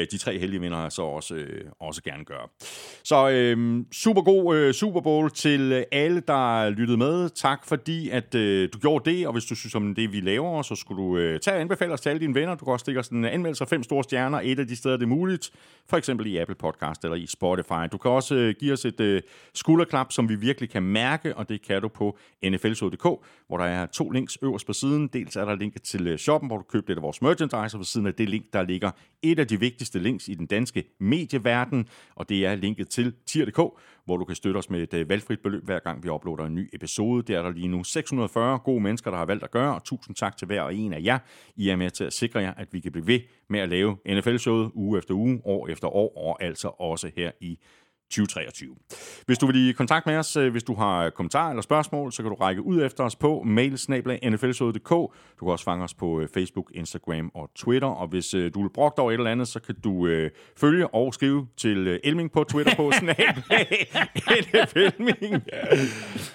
[0.00, 2.48] øh, de tre heldige vinder så også, øh, også gerne gøre.
[3.04, 7.28] Så øh, super god øh, Super Bowl til øh, alle, der lyttede med.
[7.28, 10.62] Tak fordi, at øh, du gjorde det, og hvis du synes om det, vi laver,
[10.62, 12.54] så skulle du øh, tage og anbefale os til alle dine venner.
[12.54, 14.76] Du kan også stikke os en øh, anmeldelse af fem store stjerner, et af de
[14.76, 15.50] steder, det er muligt.
[15.88, 17.88] For eksempel i Apple Podcast eller i Spotify.
[17.92, 19.22] Du kan også øh, give os et øh,
[19.54, 23.86] skulderklap, som vi virkelig kan mærke, og det kan du på nflsod.dk, hvor der er
[23.86, 25.08] to links øverst på siden.
[25.08, 27.78] Dels er der linket til øh, shoppen, hvor du køber lidt af vores merchandise, og
[27.78, 28.90] ved siden af det link, der ligger
[29.22, 33.60] et af de vigtigste links i den danske medieverden, og det er linket til tier.dk,
[34.06, 36.54] hvor du kan støtte os med et øh, valgfrit beløb, hver gang vi uploader en
[36.54, 37.22] ny episode.
[37.22, 40.16] Det er der lige nu 640 gode mennesker, der har valgt at gøre, og tusind
[40.16, 41.18] tak til hver og en af jer.
[41.56, 43.96] I er med til at sikre jer, at vi kan blive ved med at lave
[44.08, 47.58] NFL-showet uge efter uge, år efter år, og altså også her i
[48.10, 48.74] 2023.
[49.26, 52.22] Hvis du vil i kontakt med os, øh, hvis du har kommentarer eller spørgsmål, så
[52.22, 53.78] kan du række ud efter os på mail
[54.30, 54.90] nflshowet.dk.
[54.90, 57.88] Du kan også fange os på øh, Facebook, Instagram og Twitter.
[57.88, 60.30] Og hvis øh, du vil brokke dig over et eller andet, så kan du øh,
[60.56, 63.88] følge og skrive til Elming på Twitter på snablag
[64.30, 65.42] NFLming.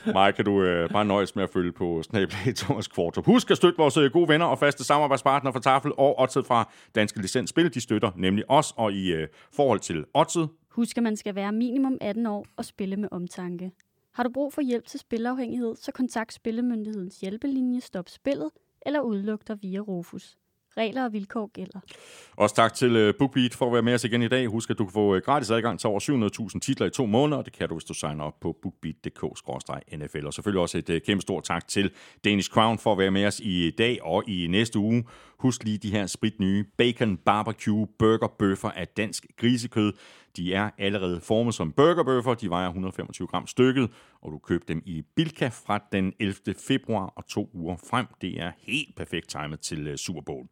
[0.06, 3.26] Mig kan du øh, bare nøjes med at følge på snablag Thomas Kvartrup.
[3.26, 7.22] Husk at støtte vores gode venner og faste samarbejdspartnere fra Tafel og Odset fra Danske
[7.22, 7.74] Licensspil.
[7.74, 11.52] De støtter nemlig os, og i øh, forhold til Odset, Husk, at man skal være
[11.52, 13.72] minimum 18 år og spille med omtanke.
[14.14, 18.50] Har du brug for hjælp til spilafhængighed, så kontakt Spillemyndighedens hjælpelinje Stop Spillet
[18.86, 20.38] eller udluk dig via Rufus.
[20.78, 21.80] Regler og vilkår gælder.
[22.38, 24.48] Også tak til øh, BookBeat for at være med os igen i dag.
[24.48, 27.38] Husk, at du kan få øh, gratis adgang til over 700.000 titler i to måneder,
[27.38, 30.26] og det kan du, hvis du signer op på bookbeat.dk-nfl.
[30.26, 31.92] Og selvfølgelig også et øh, kæmpe stort tak til
[32.24, 35.04] Danish Crown for at være med os i dag og i næste uge.
[35.40, 39.94] Husk lige de her spritnye bacon barbecue burger bøffer af dansk grisekød.
[40.38, 42.34] De er allerede formet som burgerbøffer.
[42.34, 43.90] De vejer 125 gram stykket,
[44.22, 46.36] og du køber dem i Bilka fra den 11.
[46.68, 48.06] februar og to uger frem.
[48.22, 50.48] Det er helt perfekt timet til øh, Super Bowl.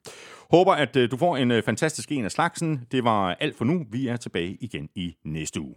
[0.52, 2.86] Håber, at øh, du får en øh, fantastisk en af slagsen.
[2.92, 3.86] Det var alt for nu.
[3.92, 5.76] Vi er tilbage igen i næste uge.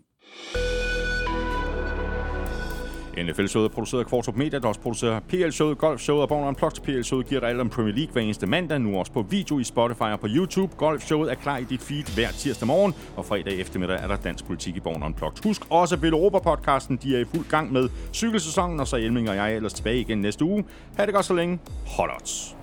[3.19, 6.83] NFL-showet er produceret af Kvartrup Media, der også producerer PL-showet, Golf-showet og Born Unplugged.
[6.83, 9.65] PL-showet giver dig alt om Premier League hver eneste mandag, nu også på video i
[9.65, 10.73] Spotify og på YouTube.
[10.77, 14.45] Golf-showet er klar i dit feed hver tirsdag morgen, og fredag eftermiddag er der dansk
[14.47, 15.43] politik i Born Unplugged.
[15.45, 19.37] Husk også Vil Europa-podcasten, de er i fuld gang med cykelsæsonen, og så Elming og
[19.37, 20.65] jeg ellers tilbage igen næste uge.
[20.97, 21.59] Ha' det godt så længe.
[21.87, 22.62] Hold odds.